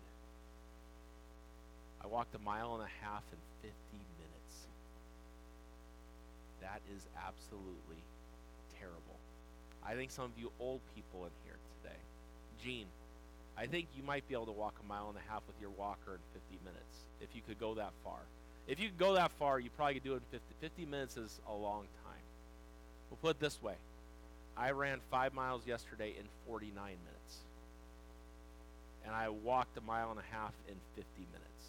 I 2.04 2.08
walked 2.08 2.34
a 2.34 2.40
mile 2.40 2.74
and 2.74 2.84
a 2.84 3.06
half 3.06 3.22
in 3.32 3.38
50 3.62 3.76
minutes. 3.94 4.56
That 6.62 6.82
is 6.96 7.06
absolutely 7.28 8.02
terrible. 8.80 9.20
I 9.86 9.94
think 9.94 10.10
some 10.10 10.26
of 10.26 10.32
you 10.36 10.52
old 10.60 10.82
people 10.96 11.26
in 11.26 11.32
here 11.46 11.58
today, 11.84 12.00
Gene, 12.60 12.88
I 13.58 13.66
think 13.66 13.88
you 13.96 14.04
might 14.04 14.28
be 14.28 14.36
able 14.36 14.46
to 14.46 14.52
walk 14.52 14.76
a 14.84 14.88
mile 14.88 15.10
and 15.10 15.18
a 15.18 15.32
half 15.32 15.42
with 15.48 15.56
your 15.60 15.72
walker 15.72 16.14
in 16.14 16.40
50 16.52 16.60
minutes 16.64 16.98
if 17.22 17.30
you 17.34 17.42
could 17.48 17.60
go 17.60 17.74
that 17.74 17.92
far. 18.04 18.20
If 18.68 18.80
you 18.80 18.90
could 18.90 19.00
go 19.00 19.16
that 19.16 19.32
far, 19.40 19.60
you 19.60 19.70
probably 19.76 19.96
could 19.96 20.04
do 20.04 20.14
it 20.14 20.18
in 20.18 20.40
50. 20.40 20.46
50 20.62 20.86
minutes 20.86 21.18
is 21.18 21.40
a 21.50 21.54
long 21.54 21.86
time. 22.06 22.22
We'll 23.10 23.18
put 23.18 23.38
it 23.38 23.40
this 23.40 23.62
way 23.62 23.76
I 24.56 24.72
ran 24.72 25.00
five 25.10 25.34
miles 25.34 25.66
yesterday 25.66 26.14
in 26.18 26.26
49 26.48 26.74
minutes. 26.76 27.38
And 29.06 29.16
I 29.16 29.30
walked 29.30 29.78
a 29.78 29.82
mile 29.82 30.12
and 30.12 30.20
a 30.20 30.36
half 30.36 30.54
in 30.68 30.76
50 30.96 31.06
minutes 31.32 31.66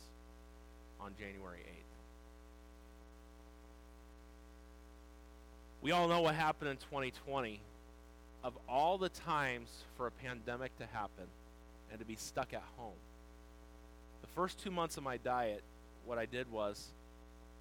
on 1.00 1.12
January 1.18 1.60
8th. 1.60 1.84
We 5.80 5.92
all 5.92 6.08
know 6.08 6.20
what 6.20 6.34
happened 6.34 6.70
in 6.70 6.76
2020. 6.78 7.60
Of 8.44 8.54
all 8.68 8.98
the 8.98 9.08
times 9.08 9.68
for 9.96 10.06
a 10.06 10.10
pandemic 10.10 10.76
to 10.78 10.86
happen 10.86 11.26
and 11.90 11.98
to 11.98 12.04
be 12.06 12.16
stuck 12.16 12.52
at 12.52 12.62
home, 12.76 12.98
the 14.20 14.28
first 14.28 14.62
two 14.62 14.70
months 14.70 14.96
of 14.96 15.02
my 15.02 15.16
diet, 15.18 15.62
what 16.04 16.18
I 16.18 16.26
did 16.26 16.50
was 16.50 16.88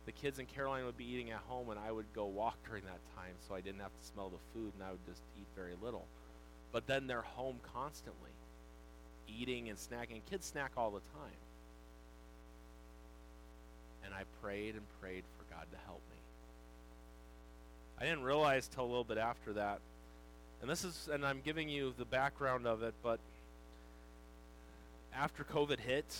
the 0.05 0.11
kids 0.13 0.39
in 0.39 0.45
Caroline 0.45 0.85
would 0.85 0.97
be 0.97 1.05
eating 1.05 1.31
at 1.31 1.41
home 1.47 1.69
and 1.69 1.77
I 1.77 1.91
would 1.91 2.05
go 2.15 2.25
walk 2.25 2.55
during 2.65 2.83
that 2.85 2.99
time 3.15 3.33
so 3.47 3.53
I 3.53 3.61
didn't 3.61 3.81
have 3.81 3.91
to 3.91 4.07
smell 4.07 4.29
the 4.29 4.39
food 4.53 4.71
and 4.73 4.83
I 4.87 4.91
would 4.91 5.05
just 5.05 5.21
eat 5.37 5.47
very 5.55 5.73
little. 5.83 6.05
But 6.71 6.87
then 6.87 7.07
they're 7.07 7.21
home 7.21 7.57
constantly, 7.73 8.31
eating 9.27 9.69
and 9.69 9.77
snacking. 9.77 10.21
Kids 10.29 10.47
snack 10.47 10.71
all 10.77 10.91
the 10.91 10.99
time. 10.99 11.37
And 14.05 14.13
I 14.13 14.23
prayed 14.41 14.75
and 14.75 14.83
prayed 15.01 15.23
for 15.37 15.53
God 15.53 15.65
to 15.71 15.77
help 15.85 16.01
me. 16.09 16.17
I 17.99 18.03
didn't 18.05 18.23
realize 18.23 18.67
till 18.67 18.85
a 18.85 18.87
little 18.87 19.03
bit 19.03 19.17
after 19.17 19.53
that. 19.53 19.79
And 20.61 20.69
this 20.69 20.85
is, 20.85 21.09
and 21.11 21.25
I'm 21.25 21.41
giving 21.43 21.67
you 21.67 21.93
the 21.97 22.05
background 22.05 22.65
of 22.65 22.81
it, 22.81 22.93
but 23.03 23.19
after 25.17 25.43
COVID 25.43 25.79
hit, 25.79 26.15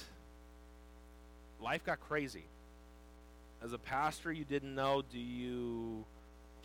life 1.61 1.85
got 1.85 1.99
crazy. 1.99 2.45
As 3.63 3.73
a 3.73 3.77
pastor, 3.77 4.31
you 4.31 4.43
didn't 4.43 4.73
know 4.73 5.03
do 5.11 5.19
you 5.19 6.03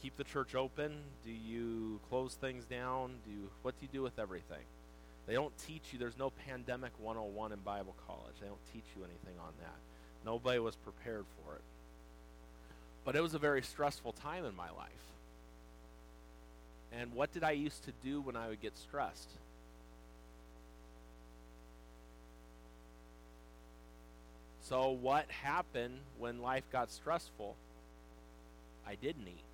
keep 0.01 0.17
the 0.17 0.25
church 0.25 0.55
open? 0.55 0.93
Do 1.25 1.31
you 1.31 2.01
close 2.09 2.35
things 2.35 2.65
down? 2.65 3.13
Do 3.25 3.31
you, 3.31 3.51
what 3.63 3.79
do 3.79 3.87
you 3.87 3.93
do 3.93 4.03
with 4.03 4.19
everything? 4.19 4.65
They 5.27 5.35
don't 5.35 5.57
teach 5.59 5.93
you. 5.93 5.99
There's 5.99 6.19
no 6.19 6.31
pandemic 6.47 6.93
101 6.99 7.53
in 7.53 7.59
Bible 7.61 7.95
college. 8.07 8.35
They 8.41 8.49
don't 8.49 8.73
teach 8.73 8.85
you 8.97 9.05
anything 9.05 9.39
on 9.41 9.53
that. 9.61 9.77
Nobody 10.25 10.59
was 10.59 10.75
prepared 10.77 11.25
for 11.37 11.55
it. 11.55 11.63
But 13.05 13.15
it 13.15 13.23
was 13.23 13.35
a 13.35 13.39
very 13.39 13.63
stressful 13.63 14.13
time 14.13 14.45
in 14.45 14.57
my 14.57 14.71
life. 14.71 14.89
And 16.93 17.13
what 17.13 17.33
did 17.33 17.45
I 17.45 17.53
used 17.53 17.85
to 17.85 17.93
do 18.03 18.21
when 18.21 18.37
I 18.37 18.49
would 18.49 18.61
get 18.61 18.77
stressed? 18.77 19.31
So, 24.63 24.91
what 24.91 25.29
happened 25.29 25.99
when 26.19 26.41
life 26.41 26.63
got 26.71 26.91
stressful? 26.91 27.57
I 28.87 28.95
didn't 28.95 29.27
eat, 29.27 29.45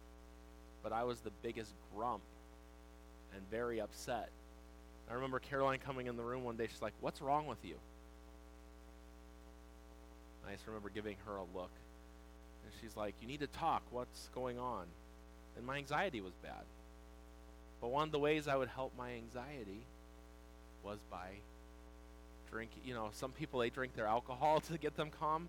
but 0.82 0.92
I 0.92 1.04
was 1.04 1.20
the 1.20 1.30
biggest 1.42 1.72
grump 1.94 2.22
and 3.34 3.42
very 3.50 3.80
upset. 3.80 4.28
I 5.10 5.14
remember 5.14 5.38
Caroline 5.38 5.78
coming 5.78 6.06
in 6.06 6.16
the 6.16 6.22
room 6.22 6.44
one 6.44 6.56
day. 6.56 6.66
She's 6.70 6.82
like, 6.82 6.92
What's 7.00 7.22
wrong 7.22 7.46
with 7.46 7.64
you? 7.64 7.76
I 10.46 10.52
just 10.52 10.66
remember 10.66 10.90
giving 10.90 11.16
her 11.24 11.36
a 11.36 11.44
look. 11.56 11.70
And 12.64 12.72
she's 12.80 12.94
like, 12.94 13.14
You 13.22 13.28
need 13.28 13.40
to 13.40 13.46
talk. 13.46 13.82
What's 13.90 14.28
going 14.34 14.58
on? 14.58 14.84
And 15.56 15.64
my 15.64 15.78
anxiety 15.78 16.20
was 16.20 16.34
bad. 16.42 16.64
But 17.80 17.88
one 17.88 18.08
of 18.08 18.12
the 18.12 18.18
ways 18.18 18.46
I 18.46 18.56
would 18.56 18.68
help 18.68 18.92
my 18.98 19.12
anxiety 19.12 19.86
was 20.82 20.98
by 21.10 21.30
drink. 22.50 22.70
You 22.84 22.94
know, 22.94 23.08
some 23.12 23.32
people 23.32 23.60
they 23.60 23.70
drink 23.70 23.94
their 23.94 24.06
alcohol 24.06 24.60
to 24.72 24.78
get 24.78 24.96
them 24.96 25.10
calm. 25.18 25.48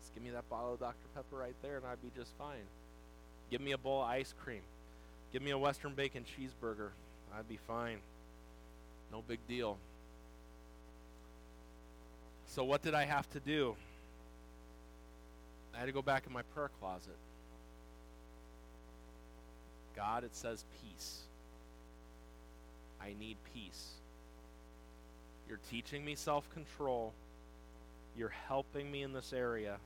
Just 0.00 0.14
give 0.14 0.22
me 0.22 0.30
that 0.30 0.48
bottle 0.48 0.74
of 0.74 0.80
Dr. 0.80 1.06
Pepper 1.14 1.36
right 1.36 1.54
there, 1.62 1.76
and 1.76 1.86
I'd 1.86 2.02
be 2.02 2.10
just 2.16 2.32
fine. 2.38 2.66
Give 3.50 3.60
me 3.60 3.72
a 3.72 3.78
bowl 3.78 4.02
of 4.02 4.08
ice 4.08 4.34
cream. 4.44 4.62
Give 5.32 5.42
me 5.42 5.50
a 5.50 5.58
Western 5.58 5.94
bacon 5.94 6.24
cheeseburger. 6.24 6.90
I'd 7.36 7.48
be 7.48 7.58
fine. 7.66 7.98
No 9.12 9.22
big 9.26 9.38
deal. 9.48 9.76
So, 12.46 12.64
what 12.64 12.82
did 12.82 12.94
I 12.94 13.04
have 13.04 13.30
to 13.30 13.40
do? 13.40 13.76
I 15.74 15.78
had 15.78 15.86
to 15.86 15.92
go 15.92 16.02
back 16.02 16.24
in 16.26 16.32
my 16.32 16.42
prayer 16.54 16.70
closet. 16.80 17.16
God, 19.94 20.24
it 20.24 20.34
says 20.34 20.64
peace. 20.82 21.20
I 23.00 23.14
need 23.18 23.36
peace. 23.54 23.99
You're 25.50 25.58
teaching 25.68 26.04
me 26.04 26.14
self 26.14 26.48
control. 26.54 27.12
You're 28.16 28.32
helping 28.46 28.88
me 28.88 29.02
in 29.02 29.12
this 29.12 29.32
area. 29.32 29.78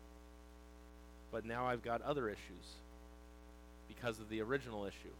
But 1.33 1.47
now 1.47 1.67
I've 1.67 1.83
got 1.83 2.03
other 2.03 2.29
issues 2.29 2.67
because 3.89 4.21
of 4.21 4.29
the 4.29 4.43
original 4.43 4.85
issue. 4.85 5.15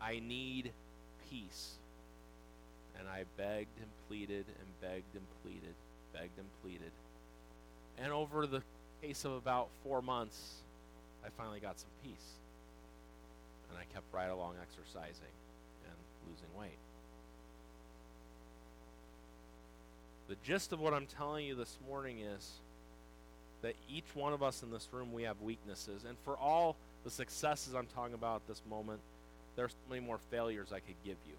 I 0.00 0.18
need 0.18 0.72
peace. 1.30 1.74
And 2.98 3.06
I 3.08 3.24
begged 3.36 3.78
and 3.78 3.90
pleaded 4.08 4.44
and 4.48 4.80
begged 4.80 5.14
and 5.14 5.24
pleaded, 5.44 5.74
begged 6.12 6.36
and 6.36 6.48
pleaded. 6.60 6.90
And 7.96 8.12
over 8.12 8.48
the 8.48 8.62
case 9.02 9.24
of 9.24 9.32
about 9.32 9.68
four 9.84 10.02
months, 10.02 10.54
I 11.24 11.28
finally 11.38 11.60
got 11.60 11.78
some 11.78 11.90
peace. 12.02 12.32
And 13.70 13.78
I 13.78 13.84
kept 13.94 14.12
right 14.12 14.30
along 14.30 14.54
exercising 14.60 15.34
and 15.86 15.96
losing 16.28 16.58
weight. 16.58 16.83
The 20.28 20.36
gist 20.42 20.72
of 20.72 20.80
what 20.80 20.94
I'm 20.94 21.06
telling 21.06 21.46
you 21.46 21.54
this 21.54 21.76
morning 21.86 22.20
is 22.20 22.50
that 23.62 23.74
each 23.88 24.14
one 24.14 24.32
of 24.32 24.42
us 24.42 24.62
in 24.62 24.70
this 24.70 24.88
room, 24.92 25.12
we 25.12 25.24
have 25.24 25.40
weaknesses. 25.42 26.04
And 26.06 26.16
for 26.24 26.36
all 26.36 26.76
the 27.04 27.10
successes 27.10 27.74
I'm 27.74 27.86
talking 27.94 28.14
about 28.14 28.36
at 28.36 28.48
this 28.48 28.62
moment, 28.68 29.00
there's 29.56 29.72
so 29.72 29.90
many 29.90 30.04
more 30.04 30.18
failures 30.30 30.68
I 30.72 30.80
could 30.80 30.96
give 31.04 31.16
you. 31.26 31.34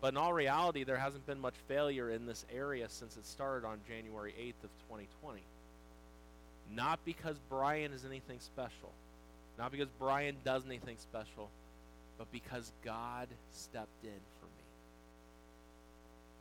But 0.00 0.14
in 0.14 0.16
all 0.16 0.32
reality, 0.32 0.84
there 0.84 0.96
hasn't 0.96 1.26
been 1.26 1.40
much 1.40 1.54
failure 1.68 2.10
in 2.10 2.26
this 2.26 2.46
area 2.54 2.88
since 2.88 3.16
it 3.16 3.26
started 3.26 3.66
on 3.66 3.80
January 3.86 4.34
8th 4.38 4.64
of 4.64 4.70
2020. 4.88 5.40
Not 6.74 7.00
because 7.04 7.36
Brian 7.48 7.92
is 7.92 8.04
anything 8.04 8.38
special, 8.40 8.92
not 9.58 9.72
because 9.72 9.88
Brian 9.98 10.36
does 10.44 10.64
anything 10.66 10.96
special, 10.98 11.50
but 12.16 12.30
because 12.32 12.72
God 12.84 13.28
stepped 13.52 14.04
in 14.04 14.20
for 14.38 14.46
me. 14.46 14.59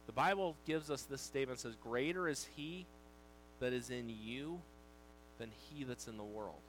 The 0.09 0.13
Bible 0.13 0.55
gives 0.65 0.89
us 0.89 1.03
this 1.03 1.21
statement 1.21 1.59
says, 1.59 1.75
Greater 1.83 2.27
is 2.27 2.47
he 2.55 2.87
that 3.59 3.73
is 3.73 3.91
in 3.91 4.09
you 4.09 4.59
than 5.37 5.51
he 5.69 5.83
that's 5.83 6.07
in 6.07 6.17
the 6.17 6.23
world. 6.23 6.63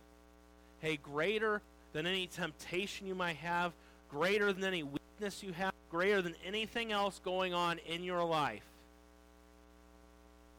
Hey, 0.80 0.98
greater 0.98 1.62
than 1.94 2.06
any 2.06 2.26
temptation 2.26 3.06
you 3.06 3.14
might 3.14 3.36
have, 3.36 3.72
greater 4.10 4.52
than 4.52 4.62
any 4.62 4.82
weakness 4.82 5.42
you 5.42 5.54
have, 5.54 5.72
greater 5.90 6.20
than 6.20 6.34
anything 6.44 6.92
else 6.92 7.18
going 7.24 7.54
on 7.54 7.78
in 7.86 8.04
your 8.04 8.22
life 8.24 8.66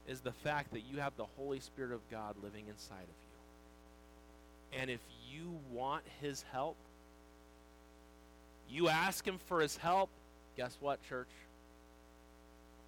is 0.08 0.20
the 0.20 0.32
fact 0.32 0.72
that 0.72 0.80
you 0.80 0.98
have 0.98 1.12
the 1.16 1.26
Holy 1.36 1.60
Spirit 1.60 1.92
of 1.92 2.00
God 2.10 2.34
living 2.42 2.64
inside 2.68 2.94
of 3.04 4.74
you. 4.74 4.80
And 4.80 4.90
if 4.90 5.00
you 5.30 5.56
want 5.70 6.02
His 6.20 6.44
help, 6.50 6.74
you 8.68 8.88
ask 8.88 9.24
Him 9.24 9.38
for 9.46 9.60
His 9.60 9.76
help, 9.76 10.10
guess 10.56 10.76
what, 10.80 11.00
church? 11.08 11.28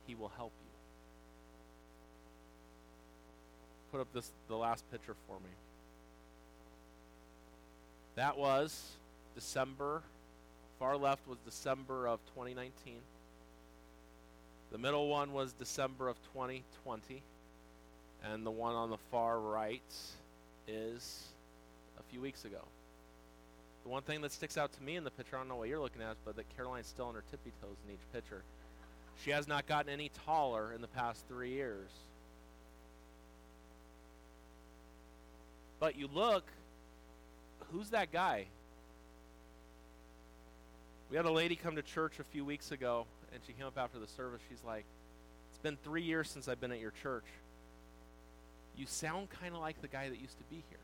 He 0.07 0.15
will 0.15 0.33
help 0.37 0.53
you. 0.63 0.71
Put 3.93 4.01
up 4.01 4.13
this 4.13 4.31
the 4.49 4.57
last 4.57 4.91
picture 4.91 5.15
for 5.27 5.37
me. 5.37 5.51
That 8.17 8.37
was 8.37 8.93
December. 9.35 10.03
Far 10.79 10.97
left 10.97 11.27
was 11.29 11.39
December 11.45 12.07
of 12.07 12.21
2019. 12.35 12.97
The 14.73 14.79
middle 14.79 15.09
one 15.09 15.33
was 15.33 15.53
December 15.53 16.09
of 16.09 16.17
2020. 16.33 17.23
And 18.25 18.45
the 18.45 18.51
one 18.51 18.75
on 18.75 18.91
the 18.91 18.99
far 19.11 19.39
right 19.39 19.83
is 20.67 21.25
a 21.99 22.03
few 22.11 22.21
weeks 22.21 22.45
ago. 22.45 22.63
The 23.83 23.91
one 23.91 24.03
thing 24.03 24.23
that 24.23 24.33
sticks 24.33 24.57
out 24.57 24.73
to 24.73 24.83
me 24.83 24.97
in 24.97 25.05
the 25.05 25.11
picture, 25.11 25.37
I 25.37 25.41
don't 25.41 25.49
know 25.49 25.57
what 25.57 25.69
you're 25.69 25.81
looking 25.81 26.01
at, 26.01 26.17
but 26.25 26.37
that 26.37 26.49
Caroline's 26.57 26.87
still 26.87 27.07
on 27.07 27.15
her 27.15 27.23
tippy 27.31 27.53
toes 27.61 27.77
in 27.87 27.93
each 27.93 28.13
picture. 28.13 28.43
She 29.23 29.31
has 29.31 29.47
not 29.47 29.67
gotten 29.67 29.93
any 29.93 30.11
taller 30.27 30.73
in 30.73 30.81
the 30.81 30.89
past 30.89 31.25
three 31.29 31.51
years. 31.51 31.91
But 35.81 35.97
you 35.97 36.09
look, 36.13 36.45
who's 37.71 37.91
that 37.91 38.13
guy? 38.13 38.47
We 41.11 41.17
had 41.17 41.27
a 41.27 41.31
lady 41.31 41.57
come 41.57 41.77
to 41.77 41.83
church 41.83 42.19
a 42.19 42.25
few 42.25 42.45
weeks 42.45 42.73
ago, 42.73 43.07
and 43.33 43.43
she 43.47 43.53
came 43.53 43.67
up 43.67 43.79
after 43.79 43.99
the 43.99 44.07
service. 44.07 44.41
She's 44.49 44.63
like, 44.67 44.85
It's 45.51 45.59
been 45.59 45.77
three 45.85 46.03
years 46.03 46.31
since 46.31 46.49
I've 46.49 46.61
been 46.61 46.73
at 46.73 46.81
your 46.81 46.93
church. 47.03 47.27
You 48.77 48.87
sound 48.87 49.29
kind 49.31 49.55
of 49.55 49.61
like 49.61 49.81
the 49.81 49.89
guy 49.89 50.09
that 50.09 50.19
used 50.19 50.37
to 50.39 50.45
be 50.45 50.65
here. 50.69 50.79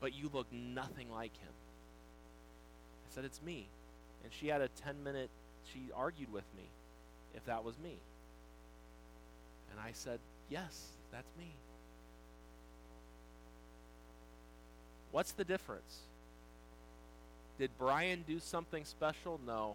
But 0.00 0.14
you 0.14 0.30
look 0.32 0.46
nothing 0.52 1.10
like 1.10 1.34
him. 1.38 1.52
I 3.10 3.14
said, 3.14 3.24
It's 3.24 3.40
me. 3.42 3.68
And 4.24 4.32
she 4.32 4.48
had 4.48 4.60
a 4.60 4.68
10 4.68 5.02
minute, 5.04 5.30
she 5.72 5.90
argued 5.96 6.32
with 6.32 6.44
me 6.56 6.64
if 7.34 7.44
that 7.46 7.64
was 7.64 7.74
me. 7.78 7.96
And 9.70 9.80
I 9.80 9.92
said, 9.92 10.18
Yes, 10.50 10.86
that's 11.12 11.30
me. 11.38 11.52
What's 15.10 15.32
the 15.32 15.44
difference? 15.44 15.98
Did 17.58 17.70
Brian 17.78 18.24
do 18.26 18.38
something 18.38 18.84
special? 18.84 19.40
No. 19.46 19.74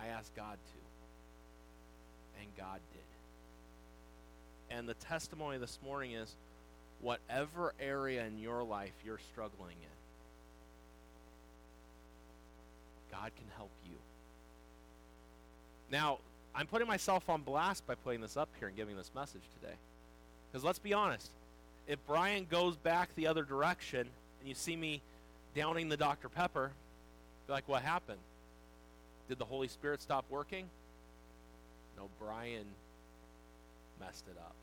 I 0.00 0.06
asked 0.06 0.34
God 0.34 0.56
to. 0.56 2.40
And 2.40 2.48
God 2.56 2.80
did. 2.92 4.76
And 4.76 4.88
the 4.88 4.94
testimony 4.94 5.58
this 5.58 5.78
morning 5.84 6.12
is 6.12 6.34
whatever 7.00 7.74
area 7.80 8.24
in 8.24 8.38
your 8.38 8.62
life 8.62 8.92
you're 9.04 9.20
struggling 9.32 9.76
in, 9.80 9.99
God 13.20 13.32
can 13.36 13.46
help 13.56 13.70
you. 13.84 13.96
Now, 15.90 16.18
I'm 16.54 16.66
putting 16.66 16.88
myself 16.88 17.28
on 17.28 17.42
blast 17.42 17.86
by 17.86 17.94
putting 17.94 18.20
this 18.20 18.36
up 18.36 18.48
here 18.58 18.68
and 18.68 18.76
giving 18.76 18.96
this 18.96 19.10
message 19.14 19.42
today. 19.60 19.74
Because 20.50 20.64
let's 20.64 20.78
be 20.78 20.94
honest, 20.94 21.30
if 21.86 21.98
Brian 22.06 22.46
goes 22.50 22.76
back 22.76 23.14
the 23.16 23.26
other 23.26 23.42
direction 23.42 24.00
and 24.00 24.48
you 24.48 24.54
see 24.54 24.74
me 24.74 25.02
downing 25.54 25.88
the 25.88 25.96
Dr. 25.96 26.28
Pepper, 26.28 26.70
be 27.46 27.52
like, 27.52 27.68
what 27.68 27.82
happened? 27.82 28.20
Did 29.28 29.38
the 29.38 29.44
Holy 29.44 29.68
Spirit 29.68 30.00
stop 30.00 30.24
working? 30.30 30.64
No, 31.98 32.08
Brian 32.18 32.64
messed 34.00 34.24
it 34.28 34.38
up. 34.38 34.54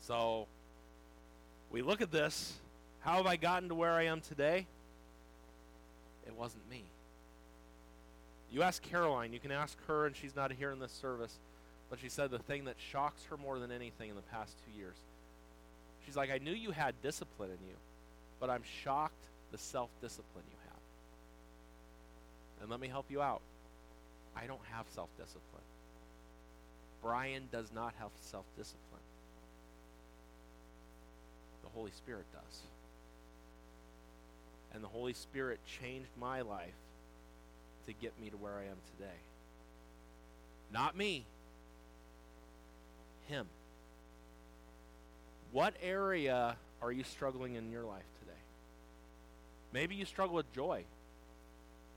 So 0.00 0.46
we 1.70 1.82
look 1.82 2.00
at 2.00 2.10
this. 2.10 2.54
How 3.00 3.16
have 3.16 3.26
I 3.26 3.36
gotten 3.36 3.68
to 3.68 3.74
where 3.74 3.92
I 3.92 4.04
am 4.04 4.22
today? 4.22 4.66
It 6.26 6.34
wasn't 6.34 6.68
me. 6.70 6.84
You 8.50 8.62
ask 8.62 8.82
Caroline, 8.82 9.32
you 9.32 9.40
can 9.40 9.52
ask 9.52 9.76
her, 9.86 10.06
and 10.06 10.16
she's 10.16 10.34
not 10.34 10.52
here 10.52 10.70
in 10.70 10.78
this 10.78 10.92
service, 10.92 11.38
but 11.90 11.98
she 12.00 12.08
said 12.08 12.30
the 12.30 12.38
thing 12.38 12.64
that 12.64 12.76
shocks 12.78 13.24
her 13.24 13.36
more 13.36 13.58
than 13.58 13.70
anything 13.70 14.08
in 14.08 14.16
the 14.16 14.22
past 14.22 14.54
two 14.64 14.78
years. 14.78 14.96
She's 16.06 16.16
like, 16.16 16.30
I 16.30 16.38
knew 16.38 16.52
you 16.52 16.70
had 16.70 16.94
discipline 17.02 17.50
in 17.50 17.68
you, 17.68 17.76
but 18.40 18.48
I'm 18.48 18.62
shocked 18.82 19.24
the 19.52 19.58
self 19.58 19.90
discipline 20.00 20.44
you 20.50 20.56
have. 20.64 20.80
And 22.62 22.70
let 22.70 22.80
me 22.80 22.88
help 22.88 23.06
you 23.10 23.20
out. 23.20 23.42
I 24.34 24.46
don't 24.46 24.64
have 24.72 24.86
self 24.94 25.10
discipline. 25.18 25.62
Brian 27.02 27.48
does 27.52 27.70
not 27.74 27.92
have 27.98 28.10
self 28.22 28.46
discipline. 28.56 29.02
The 31.62 31.68
Holy 31.70 31.90
Spirit 31.90 32.24
does. 32.32 32.60
And 34.72 34.82
the 34.82 34.88
Holy 34.88 35.12
Spirit 35.12 35.60
changed 35.66 36.10
my 36.18 36.40
life 36.40 36.74
to 37.88 37.94
get 37.94 38.12
me 38.20 38.28
to 38.28 38.36
where 38.36 38.52
I 38.52 38.64
am 38.64 38.76
today. 38.96 39.16
Not 40.72 40.96
me, 40.96 41.24
Him. 43.28 43.46
What 45.52 45.74
area 45.82 46.56
are 46.82 46.92
you 46.92 47.02
struggling 47.02 47.54
in 47.54 47.70
your 47.72 47.84
life 47.84 48.04
today? 48.20 48.38
Maybe 49.72 49.94
you 49.94 50.04
struggle 50.04 50.36
with 50.36 50.52
joy. 50.52 50.84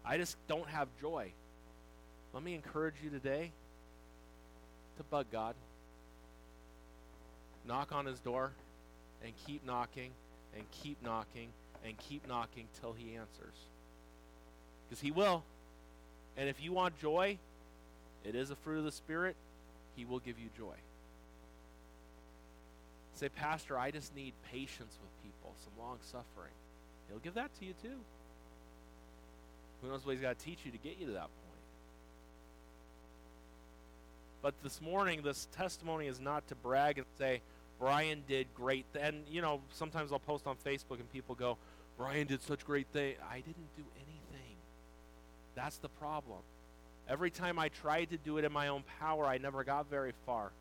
I 0.06 0.17
just 0.17 0.38
don't 0.47 0.67
have 0.67 0.88
joy. 1.01 1.34
Let 2.34 2.41
me 2.41 2.56
encourage 2.56 2.95
you 3.04 3.10
today 3.10 3.51
to 4.97 5.04
bug 5.04 5.25
God. 5.30 5.56
Knock 7.67 7.91
on 7.91 8.06
his 8.06 8.19
door 8.21 8.51
and 9.23 9.34
keep 9.45 9.65
knocking 9.65 10.12
and 10.56 10.63
keep 10.71 11.04
knocking 11.04 11.49
and 11.86 11.97
keep 11.97 12.25
knocking 12.30 12.67
till 12.80 12.93
he 12.93 13.15
answers. 13.15 13.56
Because 14.88 15.01
he 15.01 15.12
will. 15.12 15.43
And 16.38 16.50
if 16.50 16.62
you 16.62 16.72
want 16.72 17.00
joy, 17.00 17.38
it 18.24 18.36
is 18.36 18.52
a 18.52 18.56
fruit 18.56 18.80
of 18.80 18.84
the 18.86 18.91
Spirit, 18.91 19.36
he 19.96 20.06
will 20.06 20.20
give 20.20 20.39
you 20.39 20.50
joy. 20.58 20.76
Say, 23.15 23.30
Pastor, 23.30 23.78
I 23.78 23.91
just 23.91 24.15
need 24.15 24.34
patience 24.52 24.98
with 25.02 25.24
people, 25.24 25.54
some 25.63 25.74
long 25.84 25.98
suffering. 26.02 26.54
He'll 27.10 27.20
give 27.20 27.36
that 27.36 27.52
to 27.60 27.65
you 27.65 27.74
too. 27.82 27.98
Who 29.82 29.89
knows 29.89 30.06
what 30.06 30.13
he's 30.13 30.22
got 30.22 30.38
to 30.38 30.46
teach 30.46 30.60
you 30.65 30.72
to 30.72 30.78
get 30.78 30.98
you 31.00 31.08
to 31.08 31.12
that 31.13 31.22
point? 31.22 31.52
But 34.41 34.56
this 34.63 34.82
morning, 34.82 35.22
this 35.24 35.48
testimony 35.52 36.08
is 36.08 36.20
not 36.20 36.48
to 36.48 36.56
brag 36.56 36.98
and 36.98 37.06
say, 37.17 37.41
Brian 37.80 38.24
did 38.28 38.48
great. 38.56 38.86
Th-. 38.94 39.06
And, 39.06 39.24
you 39.30 39.41
know, 39.41 39.62
sometimes 39.74 40.12
I'll 40.12 40.20
post 40.20 40.48
on 40.48 40.56
Facebook 40.56 41.00
and 41.00 41.12
people 41.12 41.36
go, 41.36 41.58
Brian 41.98 42.28
did 42.28 42.41
such 42.41 42.65
great 42.65 42.88
thing. 42.88 43.15
I 43.30 43.38
didn't 43.38 43.76
do 43.76 43.84
anything. 43.96 44.20
That's 45.55 45.77
the 45.77 45.89
problem. 45.89 46.39
Every 47.09 47.31
time 47.31 47.59
I 47.59 47.69
tried 47.69 48.11
to 48.11 48.17
do 48.17 48.37
it 48.37 48.45
in 48.45 48.51
my 48.51 48.69
own 48.69 48.83
power, 48.99 49.25
I 49.25 49.37
never 49.37 49.63
got 49.63 49.89
very 49.89 50.13
far. 50.25 50.51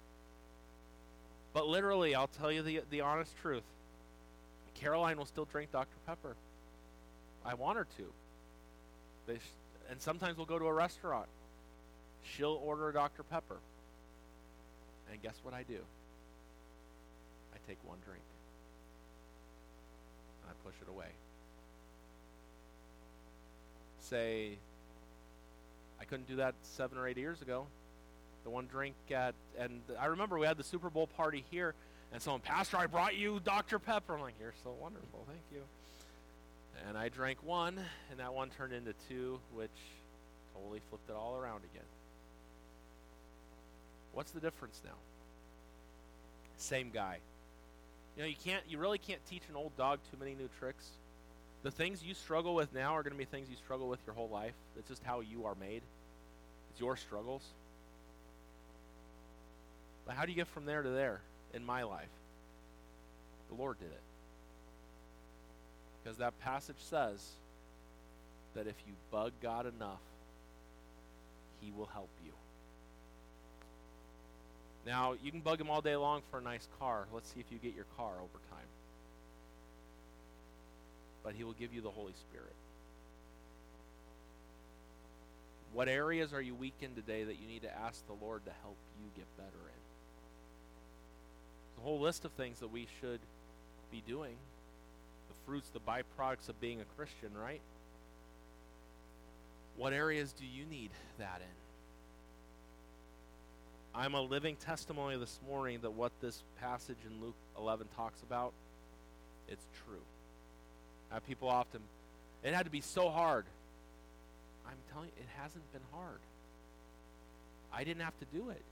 But 1.53 1.66
literally, 1.66 2.14
I'll 2.14 2.29
tell 2.29 2.50
you 2.50 2.62
the, 2.62 2.83
the 2.90 3.00
honest 3.03 3.37
truth. 3.40 3.62
Caroline 4.74 5.18
will 5.18 5.26
still 5.26 5.46
drink 5.50 5.72
Dr. 5.72 5.96
Pepper. 6.07 6.35
I 7.44 7.55
want 7.55 7.76
her 7.79 7.87
to. 7.98 9.35
Sh- 9.35 9.40
and 9.90 10.00
sometimes 10.00 10.37
we'll 10.37 10.46
go 10.46 10.59
to 10.59 10.66
a 10.66 10.72
restaurant. 10.72 11.26
She'll 12.24 12.61
order 12.64 12.92
Dr. 12.92 13.22
Pepper. 13.22 13.59
And 15.11 15.20
guess 15.22 15.35
what 15.42 15.55
I 15.55 15.62
do? 15.64 15.79
I 17.55 17.59
take 17.68 17.79
one 17.85 17.98
drink. 18.07 18.22
And 20.42 20.50
I 20.50 20.66
push 20.66 20.74
it 20.81 20.88
away. 20.88 21.07
Say, 24.00 24.59
couldn't 26.11 26.29
do 26.29 26.37
that 26.37 26.55
seven 26.62 26.99
or 26.99 27.07
eight 27.07 27.16
years 27.16 27.40
ago. 27.40 27.66
The 28.42 28.51
one 28.51 28.66
drink 28.66 28.94
at, 29.12 29.35
and 29.59 29.81
I 29.99 30.07
remember 30.07 30.38
we 30.38 30.46
had 30.46 30.57
the 30.57 30.64
Super 30.64 30.90
Bowl 30.90 31.07
party 31.07 31.44
here, 31.51 31.75
and 32.12 32.20
someone, 32.20 32.40
Pastor, 32.40 32.79
I 32.79 32.87
brought 32.87 33.16
you 33.16 33.40
Dr. 33.44 33.79
Pepper. 33.79 34.14
I'm 34.14 34.20
like, 34.20 34.35
you're 34.40 34.55
so 34.64 34.75
wonderful. 34.81 35.25
Thank 35.29 35.40
you. 35.53 35.62
And 36.88 36.99
I 36.99 37.11
drank 37.11 37.38
one, 37.44 37.79
and 38.11 38.18
that 38.18 38.35
one 38.35 38.51
turned 38.51 38.73
into 38.73 38.92
two, 39.09 39.38
which 39.55 39.70
totally 40.55 40.81
flipped 40.88 41.09
it 41.09 41.14
all 41.14 41.37
around 41.37 41.62
again. 41.73 41.87
What's 44.12 44.33
the 44.33 44.40
difference 44.40 44.81
now? 44.85 44.96
Same 46.57 46.90
guy. 46.90 47.18
You 48.16 48.23
know, 48.23 48.29
you 48.29 48.37
can't 48.44 48.64
you 48.68 48.79
really 48.79 48.99
can't 48.99 49.25
teach 49.27 49.42
an 49.49 49.57
old 49.57 49.77
dog 49.77 50.01
too 50.11 50.16
many 50.18 50.35
new 50.35 50.49
tricks. 50.59 50.88
The 51.62 51.70
things 51.70 52.03
you 52.03 52.14
struggle 52.14 52.55
with 52.55 52.75
now 52.75 52.96
are 52.96 53.03
going 53.03 53.12
to 53.12 53.18
be 53.18 53.25
things 53.25 53.49
you 53.49 53.57
struggle 53.57 53.88
with 53.88 54.01
your 54.07 54.14
whole 54.14 54.29
life. 54.29 54.55
That's 54.75 54.88
just 54.88 55.05
how 55.05 55.20
you 55.20 55.44
are 55.44 55.55
made. 55.55 55.83
It's 56.71 56.81
your 56.81 56.97
struggles. 56.97 57.43
But 60.07 60.17
how 60.17 60.25
do 60.25 60.33
you 60.33 60.37
get 60.37 60.49
from 60.49 60.65
there 60.65 60.83
to 60.83 60.89
there 60.89 61.21
in 61.55 61.65
my 61.65 61.83
life? 61.83 62.09
The 63.49 63.55
Lord 63.57 63.79
did 63.79 63.91
it. 63.91 64.01
Because 66.03 66.19
that 66.19 66.39
passage 66.41 66.77
says 66.79 67.25
that 68.55 68.67
if 68.67 68.75
you 68.87 68.95
bug 69.11 69.33
God 69.43 69.67
enough, 69.67 70.01
He 71.61 71.71
will 71.77 71.89
help 71.93 72.09
you. 72.25 72.33
Now, 74.87 75.15
you 75.23 75.31
can 75.31 75.41
bug 75.41 75.61
Him 75.61 75.71
all 75.71 75.81
day 75.81 75.97
long 75.97 76.23
for 76.31 76.39
a 76.39 76.43
nice 76.43 76.67
car. 76.79 77.07
Let's 77.13 77.33
see 77.33 77.41
if 77.41 77.47
you 77.51 77.59
get 77.59 77.75
your 77.77 77.87
car 77.97 78.13
over 78.15 78.39
time. 78.51 78.67
But 81.23 81.35
He 81.35 81.45
will 81.45 81.53
give 81.53 81.75
you 81.75 81.83
the 81.83 81.91
Holy 81.91 82.15
Spirit. 82.29 82.55
What 85.73 85.89
areas 85.89 86.33
are 86.33 86.43
you 86.43 86.55
weak 86.55 86.75
in 86.81 86.95
today 86.95 87.25
that 87.25 87.41
you 87.41 87.47
need 87.47 87.63
to 87.63 87.79
ask 87.79 88.05
the 88.07 88.25
Lord 88.25 88.45
to 88.45 88.53
help 88.63 88.77
you 89.01 89.07
get 89.17 89.27
better 89.37 89.49
in? 89.49 89.81
There's 91.77 91.79
a 91.79 91.83
whole 91.83 92.01
list 92.01 92.25
of 92.25 92.33
things 92.33 92.59
that 92.61 92.73
we 92.73 92.89
should 93.01 93.21
be 93.93 94.03
doing 94.07 94.35
The 95.29 95.35
fruits, 95.47 95.71
the 95.71 95.81
byproducts 95.81 96.49
of 96.49 96.61
being 96.61 96.81
a 96.81 96.85
Christian, 96.97 97.31
right? 97.41 97.61
What 99.77 99.93
areas 99.93 100.33
do 100.33 100.45
you 100.45 100.65
need 100.67 100.91
that 101.19 101.41
in? 101.41 101.61
I'm 103.95 104.15
a 104.15 104.21
living 104.21 104.57
testimony 104.57 105.17
this 105.17 105.39
morning 105.49 105.81
that 105.83 105.93
what 105.93 106.13
this 106.21 106.43
passage 106.61 106.99
in 107.07 107.25
Luke 107.25 107.35
11 107.59 107.89
talks 107.97 108.23
about, 108.23 108.53
it's 109.49 109.65
true. 109.85 110.03
Have 111.11 111.27
people 111.27 111.49
often, 111.49 111.81
it 112.45 112.55
had 112.55 112.67
to 112.67 112.71
be 112.71 112.81
so 112.81 113.09
hard. 113.09 113.47
I'm 114.71 114.77
telling 114.93 115.09
you, 115.09 115.23
it 115.23 115.29
hasn't 115.43 115.73
been 115.73 115.83
hard. 115.93 116.21
I 117.73 117.83
didn't 117.83 118.03
have 118.03 118.19
to 118.21 118.27
do 118.37 118.51
it. 118.51 118.63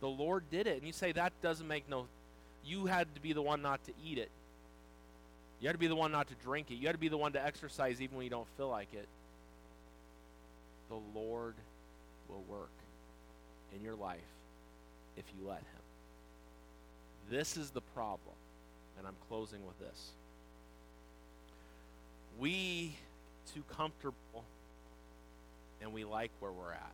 The 0.00 0.08
Lord 0.08 0.44
did 0.50 0.66
it. 0.66 0.78
And 0.78 0.86
you 0.86 0.92
say 0.92 1.12
that 1.12 1.32
doesn't 1.42 1.66
make 1.66 1.88
no, 1.88 2.06
you 2.64 2.86
had 2.86 3.12
to 3.14 3.20
be 3.20 3.32
the 3.32 3.42
one 3.42 3.62
not 3.62 3.84
to 3.84 3.92
eat 4.04 4.18
it. 4.18 4.30
You 5.60 5.68
had 5.68 5.72
to 5.72 5.78
be 5.78 5.88
the 5.88 5.96
one 5.96 6.12
not 6.12 6.28
to 6.28 6.34
drink 6.42 6.70
it. 6.70 6.76
You 6.76 6.86
had 6.86 6.94
to 6.94 7.00
be 7.00 7.08
the 7.08 7.18
one 7.18 7.32
to 7.32 7.44
exercise 7.44 8.00
even 8.00 8.16
when 8.16 8.24
you 8.24 8.30
don't 8.30 8.48
feel 8.56 8.68
like 8.68 8.92
it. 8.94 9.08
The 10.88 11.18
Lord 11.18 11.54
will 12.28 12.44
work 12.48 12.70
in 13.76 13.84
your 13.84 13.94
life 13.94 14.18
if 15.16 15.24
you 15.38 15.48
let 15.48 15.58
Him. 15.58 15.64
This 17.30 17.56
is 17.56 17.70
the 17.70 17.80
problem. 17.80 18.34
And 18.98 19.06
I'm 19.06 19.16
closing 19.28 19.60
with 19.66 19.78
this. 19.78 20.10
We 22.38 22.94
too 23.54 23.62
comfortable 23.76 24.44
and 25.80 25.92
we 25.92 26.04
like 26.04 26.30
where 26.40 26.52
we're 26.52 26.72
at. 26.72 26.92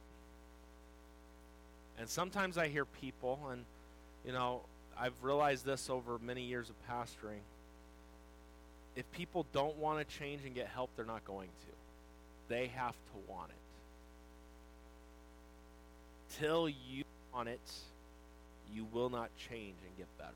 And 1.98 2.08
sometimes 2.08 2.58
I 2.58 2.68
hear 2.68 2.84
people, 2.84 3.38
and 3.50 3.64
you 4.24 4.32
know, 4.32 4.62
I've 4.98 5.14
realized 5.22 5.64
this 5.64 5.88
over 5.88 6.18
many 6.18 6.42
years 6.42 6.70
of 6.70 6.76
pastoring 6.88 7.40
if 8.96 9.10
people 9.12 9.46
don't 9.52 9.76
want 9.76 9.98
to 9.98 10.18
change 10.18 10.40
and 10.44 10.54
get 10.54 10.66
help, 10.68 10.90
they're 10.96 11.04
not 11.04 11.24
going 11.24 11.48
to. 11.48 11.72
They 12.48 12.68
have 12.68 12.92
to 12.92 13.30
want 13.30 13.50
it. 13.50 13.54
Till 16.38 16.68
you 16.68 17.04
want 17.32 17.48
it, 17.48 17.60
you 18.74 18.86
will 18.92 19.10
not 19.10 19.28
change 19.36 19.76
and 19.86 19.96
get 19.98 20.06
better. 20.18 20.32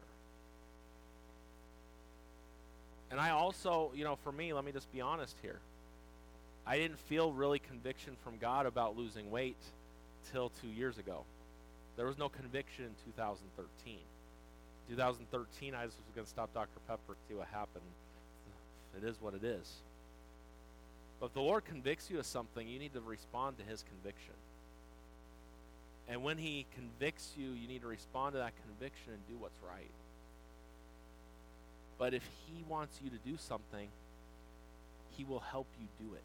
And 3.11 3.19
I 3.19 3.31
also, 3.31 3.91
you 3.95 4.05
know, 4.05 4.17
for 4.23 4.31
me, 4.31 4.53
let 4.53 4.65
me 4.65 4.73
just 4.73 4.93
be 4.93 5.01
honest 5.01 5.35
here. 5.43 5.59
I 6.71 6.79
didn't 6.79 7.01
feel 7.01 7.33
really 7.33 7.59
conviction 7.59 8.15
from 8.23 8.39
God 8.39 8.65
about 8.65 8.97
losing 8.97 9.29
weight 9.33 9.57
till 10.31 10.53
two 10.63 10.69
years 10.69 10.99
ago. 10.99 11.25
There 11.97 12.07
was 12.07 12.17
no 12.17 12.29
conviction 12.29 12.85
in 12.85 12.93
2013. 13.13 13.99
2013, 14.89 15.75
I 15.75 15.85
was 15.85 15.95
going 16.15 16.25
to 16.25 16.31
stop 16.31 16.55
Dr. 16.55 16.79
Pepper 16.87 17.01
and 17.09 17.17
see 17.29 17.35
what 17.35 17.49
happened. 17.49 17.83
It 18.97 19.05
is 19.05 19.17
what 19.21 19.35
it 19.35 19.43
is. 19.43 19.69
But 21.19 21.27
if 21.27 21.35
the 21.35 21.41
Lord 21.41 21.65
convicts 21.65 22.09
you 22.09 22.21
of 22.21 22.27
something, 22.27 22.69
you 22.69 22.79
need 22.79 22.95
to 22.95 23.01
respond 23.01 23.59
to 23.59 23.65
his 23.65 23.83
conviction. 23.83 24.35
And 26.09 26.23
when 26.23 26.39
he 26.39 26.67
convicts 26.77 27.33
you, 27.37 27.51
you 27.51 27.67
need 27.67 27.83
to 27.83 27.89
respond 27.89 28.35
to 28.35 28.39
that 28.39 28.53
conviction 28.65 29.13
and 29.13 29.27
do 29.29 29.43
what's 29.43 29.59
right. 29.69 29.91
But 31.99 32.15
if 32.15 32.23
he 32.47 32.63
wants 32.69 33.01
you 33.03 33.11
to 33.11 33.19
do 33.29 33.37
something, 33.39 33.89
he 35.17 35.25
will 35.25 35.41
help 35.41 35.67
you 35.81 35.87
do 36.07 36.15
it. 36.15 36.23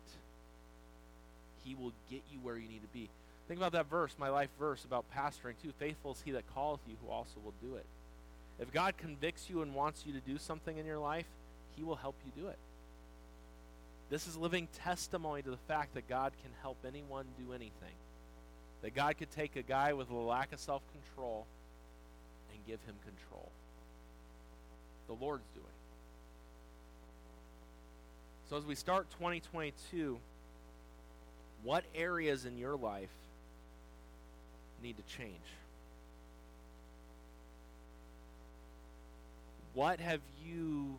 He 1.65 1.75
will 1.75 1.91
get 2.09 2.21
you 2.31 2.39
where 2.41 2.57
you 2.57 2.69
need 2.69 2.83
to 2.83 2.93
be. 2.93 3.09
Think 3.47 3.59
about 3.59 3.73
that 3.73 3.89
verse, 3.89 4.15
my 4.17 4.29
life 4.29 4.49
verse 4.57 4.85
about 4.85 5.05
pastoring 5.13 5.55
too. 5.61 5.73
Faithful 5.77 6.13
is 6.13 6.21
he 6.23 6.31
that 6.31 6.43
calleth 6.53 6.79
you 6.87 6.95
who 7.03 7.11
also 7.11 7.35
will 7.43 7.53
do 7.61 7.75
it. 7.75 7.85
If 8.59 8.71
God 8.71 8.95
convicts 8.97 9.49
you 9.49 9.61
and 9.61 9.75
wants 9.75 10.05
you 10.05 10.13
to 10.13 10.19
do 10.19 10.37
something 10.37 10.77
in 10.77 10.85
your 10.85 10.99
life, 10.99 11.27
he 11.75 11.83
will 11.83 11.97
help 11.97 12.15
you 12.25 12.41
do 12.41 12.47
it. 12.47 12.57
This 14.09 14.27
is 14.27 14.37
living 14.37 14.67
testimony 14.83 15.41
to 15.41 15.49
the 15.49 15.57
fact 15.67 15.95
that 15.95 16.07
God 16.07 16.31
can 16.41 16.51
help 16.61 16.77
anyone 16.87 17.25
do 17.37 17.53
anything. 17.53 17.95
That 18.81 18.93
God 18.93 19.17
could 19.17 19.31
take 19.31 19.55
a 19.55 19.63
guy 19.63 19.93
with 19.93 20.09
a 20.09 20.15
lack 20.15 20.53
of 20.53 20.59
self 20.59 20.83
control 20.91 21.45
and 22.51 22.59
give 22.65 22.79
him 22.85 22.95
control. 23.03 23.49
The 25.07 25.13
Lord's 25.13 25.47
doing. 25.53 25.65
So, 28.49 28.57
as 28.57 28.65
we 28.65 28.75
start 28.75 29.09
2022, 29.11 30.19
what 31.65 31.83
areas 31.93 32.45
in 32.45 32.57
your 32.57 32.77
life 32.77 33.09
need 34.81 34.95
to 34.95 35.17
change? 35.17 35.35
What 39.73 39.99
have 39.99 40.21
you 40.47 40.95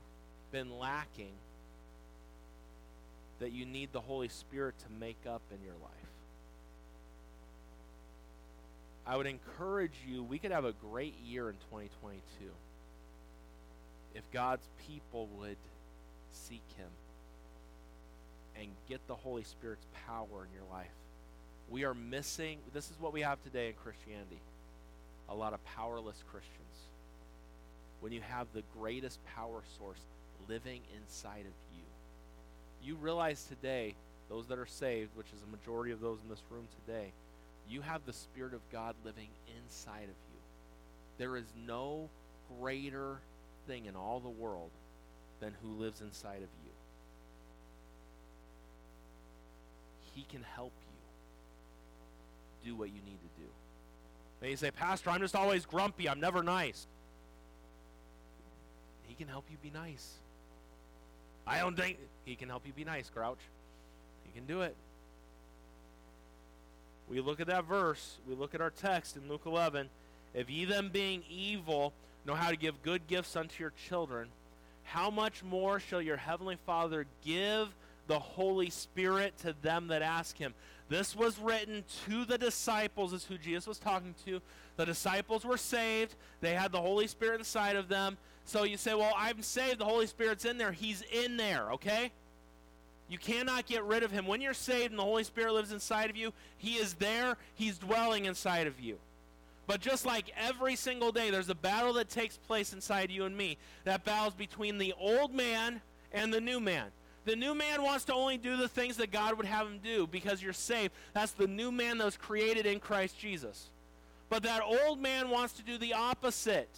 been 0.52 0.78
lacking 0.78 1.32
that 3.40 3.52
you 3.52 3.66
need 3.66 3.92
the 3.92 4.00
Holy 4.00 4.28
Spirit 4.28 4.74
to 4.78 4.86
make 4.98 5.18
up 5.28 5.42
in 5.50 5.58
your 5.64 5.74
life. 5.74 5.92
I 9.06 9.16
would 9.16 9.26
encourage 9.26 9.92
you, 10.06 10.22
we 10.22 10.38
could 10.38 10.50
have 10.50 10.64
a 10.64 10.72
great 10.72 11.14
year 11.24 11.48
in 11.48 11.56
2022 11.70 12.20
if 14.14 14.28
God's 14.32 14.66
people 14.88 15.28
would 15.38 15.58
seek 16.32 16.62
Him 16.76 16.88
and 18.60 18.68
get 18.88 19.06
the 19.06 19.14
Holy 19.14 19.44
Spirit's 19.44 19.86
power 20.06 20.44
in 20.44 20.52
your 20.54 20.68
life. 20.70 20.90
We 21.68 21.84
are 21.84 21.94
missing, 21.94 22.58
this 22.72 22.90
is 22.90 23.00
what 23.00 23.12
we 23.12 23.22
have 23.22 23.42
today 23.42 23.68
in 23.68 23.74
Christianity 23.74 24.40
a 25.28 25.34
lot 25.34 25.52
of 25.52 25.64
powerless 25.64 26.22
Christians. 26.30 26.52
when 28.00 28.12
you 28.12 28.20
have 28.20 28.46
the 28.52 28.62
greatest 28.78 29.18
power 29.34 29.62
source 29.78 30.00
living 30.48 30.80
inside 30.96 31.40
of 31.40 31.54
you. 31.74 31.82
You 32.82 32.94
realize 32.96 33.44
today, 33.44 33.94
those 34.28 34.46
that 34.48 34.58
are 34.58 34.66
saved, 34.66 35.10
which 35.16 35.26
is 35.34 35.42
a 35.42 35.50
majority 35.50 35.92
of 35.92 36.00
those 36.00 36.18
in 36.22 36.28
this 36.28 36.42
room 36.50 36.68
today, 36.84 37.12
you 37.68 37.80
have 37.80 38.02
the 38.04 38.12
Spirit 38.12 38.54
of 38.54 38.60
God 38.70 38.94
living 39.04 39.28
inside 39.58 40.04
of 40.04 40.08
you. 40.08 40.38
There 41.18 41.36
is 41.36 41.46
no 41.66 42.08
greater 42.60 43.16
thing 43.66 43.86
in 43.86 43.96
all 43.96 44.20
the 44.20 44.28
world 44.28 44.70
than 45.40 45.54
who 45.62 45.80
lives 45.80 46.00
inside 46.00 46.42
of 46.42 46.50
you. 46.64 46.75
He 50.16 50.22
can 50.22 50.42
help 50.54 50.72
you 52.64 52.70
do 52.70 52.76
what 52.76 52.88
you 52.88 53.00
need 53.04 53.18
to 53.20 53.28
do. 53.38 54.48
You 54.48 54.56
say, 54.56 54.70
Pastor, 54.70 55.10
I'm 55.10 55.20
just 55.20 55.36
always 55.36 55.66
grumpy. 55.66 56.08
I'm 56.08 56.20
never 56.20 56.42
nice. 56.42 56.86
He 59.06 59.14
can 59.14 59.28
help 59.28 59.44
you 59.50 59.56
be 59.62 59.70
nice. 59.70 60.14
I 61.46 61.58
don't 61.58 61.76
think 61.76 61.98
he 62.24 62.34
can 62.34 62.48
help 62.48 62.66
you 62.66 62.72
be 62.72 62.84
nice, 62.84 63.10
Grouch. 63.10 63.38
He 64.24 64.32
can 64.32 64.46
do 64.46 64.62
it. 64.62 64.74
We 67.08 67.20
look 67.20 67.40
at 67.40 67.46
that 67.48 67.66
verse, 67.66 68.16
we 68.26 68.34
look 68.34 68.54
at 68.54 68.60
our 68.60 68.70
text 68.70 69.16
in 69.16 69.28
Luke 69.28 69.42
11. 69.46 69.90
If 70.34 70.50
ye 70.50 70.64
then 70.64 70.88
being 70.88 71.22
evil 71.30 71.92
know 72.24 72.34
how 72.34 72.50
to 72.50 72.56
give 72.56 72.82
good 72.82 73.06
gifts 73.06 73.36
unto 73.36 73.62
your 73.62 73.72
children, 73.88 74.28
how 74.82 75.10
much 75.10 75.44
more 75.44 75.78
shall 75.78 76.02
your 76.02 76.16
heavenly 76.16 76.56
Father 76.66 77.06
give 77.24 77.68
the 78.06 78.18
Holy 78.18 78.70
Spirit 78.70 79.36
to 79.38 79.54
them 79.62 79.88
that 79.88 80.02
ask 80.02 80.36
him? 80.36 80.54
This 80.88 81.16
was 81.16 81.38
written 81.38 81.84
to 82.06 82.24
the 82.24 82.38
disciples, 82.38 83.12
is 83.12 83.24
who 83.24 83.38
Jesus 83.38 83.66
was 83.66 83.78
talking 83.78 84.14
to. 84.24 84.40
The 84.76 84.86
disciples 84.86 85.44
were 85.44 85.56
saved, 85.56 86.14
they 86.40 86.54
had 86.54 86.72
the 86.72 86.80
Holy 86.80 87.06
Spirit 87.06 87.40
inside 87.40 87.76
of 87.76 87.88
them. 87.88 88.16
So 88.44 88.62
you 88.62 88.76
say, 88.76 88.94
Well, 88.94 89.12
I'm 89.16 89.42
saved, 89.42 89.80
the 89.80 89.84
Holy 89.84 90.06
Spirit's 90.06 90.44
in 90.44 90.58
there. 90.58 90.72
He's 90.72 91.02
in 91.02 91.36
there, 91.36 91.72
okay? 91.72 92.12
You 93.08 93.18
cannot 93.18 93.66
get 93.66 93.84
rid 93.84 94.02
of 94.02 94.10
him. 94.10 94.26
When 94.26 94.40
you're 94.40 94.54
saved 94.54 94.90
and 94.90 94.98
the 94.98 95.04
Holy 95.04 95.24
Spirit 95.24 95.52
lives 95.52 95.72
inside 95.72 96.10
of 96.10 96.16
you, 96.16 96.32
he 96.58 96.74
is 96.74 96.94
there, 96.94 97.36
he's 97.54 97.78
dwelling 97.78 98.24
inside 98.24 98.66
of 98.66 98.80
you. 98.80 98.98
But 99.66 99.80
just 99.80 100.06
like 100.06 100.32
every 100.36 100.76
single 100.76 101.12
day, 101.12 101.30
there's 101.30 101.48
a 101.48 101.54
battle 101.54 101.92
that 101.94 102.08
takes 102.08 102.36
place 102.36 102.72
inside 102.72 103.10
you 103.10 103.24
and 103.24 103.36
me. 103.36 103.58
That 103.84 104.04
battle's 104.04 104.34
between 104.34 104.78
the 104.78 104.94
old 104.98 105.34
man 105.34 105.80
and 106.12 106.32
the 106.32 106.40
new 106.40 106.60
man. 106.60 106.86
The 107.26 107.34
new 107.34 107.56
man 107.56 107.82
wants 107.82 108.04
to 108.04 108.14
only 108.14 108.38
do 108.38 108.56
the 108.56 108.68
things 108.68 108.96
that 108.98 109.10
God 109.10 109.36
would 109.36 109.46
have 109.46 109.66
him 109.66 109.80
do 109.82 110.06
because 110.06 110.40
you're 110.40 110.52
saved. 110.52 110.92
That's 111.12 111.32
the 111.32 111.48
new 111.48 111.72
man 111.72 111.98
that 111.98 112.04
was 112.04 112.16
created 112.16 112.66
in 112.66 112.78
Christ 112.78 113.18
Jesus. 113.18 113.68
But 114.28 114.44
that 114.44 114.62
old 114.62 115.00
man 115.00 115.28
wants 115.28 115.54
to 115.54 115.62
do 115.62 115.76
the 115.76 115.92
opposite. 115.94 116.74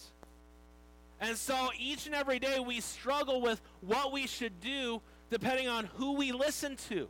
And 1.21 1.37
so 1.37 1.69
each 1.77 2.07
and 2.07 2.15
every 2.15 2.39
day 2.39 2.59
we 2.59 2.81
struggle 2.81 3.41
with 3.41 3.61
what 3.81 4.11
we 4.11 4.25
should 4.25 4.59
do 4.59 5.01
depending 5.29 5.67
on 5.67 5.85
who 5.97 6.13
we 6.13 6.31
listen 6.31 6.75
to. 6.89 7.07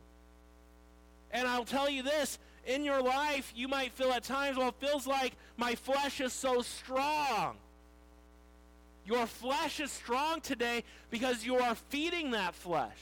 And 1.30 1.48
I'll 1.48 1.64
tell 1.64 1.88
you 1.88 2.02
this 2.02 2.38
in 2.66 2.84
your 2.84 3.00
life, 3.00 3.54
you 3.56 3.68
might 3.68 3.92
feel 3.92 4.12
at 4.12 4.22
times, 4.22 4.58
well, 4.58 4.68
it 4.68 4.74
feels 4.80 5.06
like 5.06 5.32
my 5.56 5.76
flesh 5.76 6.20
is 6.20 6.34
so 6.34 6.60
strong. 6.60 7.56
Your 9.06 9.26
flesh 9.26 9.80
is 9.80 9.90
strong 9.90 10.42
today 10.42 10.84
because 11.10 11.42
you 11.42 11.56
are 11.56 11.74
feeding 11.88 12.32
that 12.32 12.54
flesh. 12.54 12.98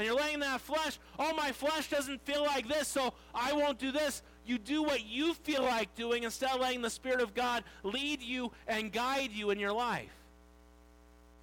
And 0.00 0.06
you're 0.06 0.16
letting 0.16 0.40
that 0.40 0.62
flesh, 0.62 0.98
oh, 1.18 1.34
my 1.34 1.52
flesh 1.52 1.90
doesn't 1.90 2.24
feel 2.24 2.42
like 2.42 2.66
this, 2.66 2.88
so 2.88 3.12
I 3.34 3.52
won't 3.52 3.78
do 3.78 3.92
this. 3.92 4.22
You 4.46 4.56
do 4.56 4.82
what 4.82 5.04
you 5.04 5.34
feel 5.34 5.60
like 5.62 5.94
doing 5.94 6.22
instead 6.22 6.52
of 6.52 6.60
letting 6.62 6.80
the 6.80 6.88
Spirit 6.88 7.20
of 7.20 7.34
God 7.34 7.64
lead 7.82 8.22
you 8.22 8.50
and 8.66 8.90
guide 8.90 9.30
you 9.30 9.50
in 9.50 9.58
your 9.58 9.74
life. 9.74 10.08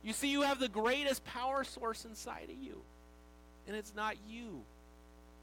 You 0.01 0.11
see, 0.11 0.31
you 0.31 0.41
have 0.41 0.57
the 0.57 0.69
greatest 0.69 1.23
power 1.23 1.63
source 1.63 2.03
inside 2.03 2.49
of 2.49 2.57
you. 2.59 2.81
And 3.67 3.75
it's 3.75 3.93
not 3.93 4.15
you. 4.27 4.63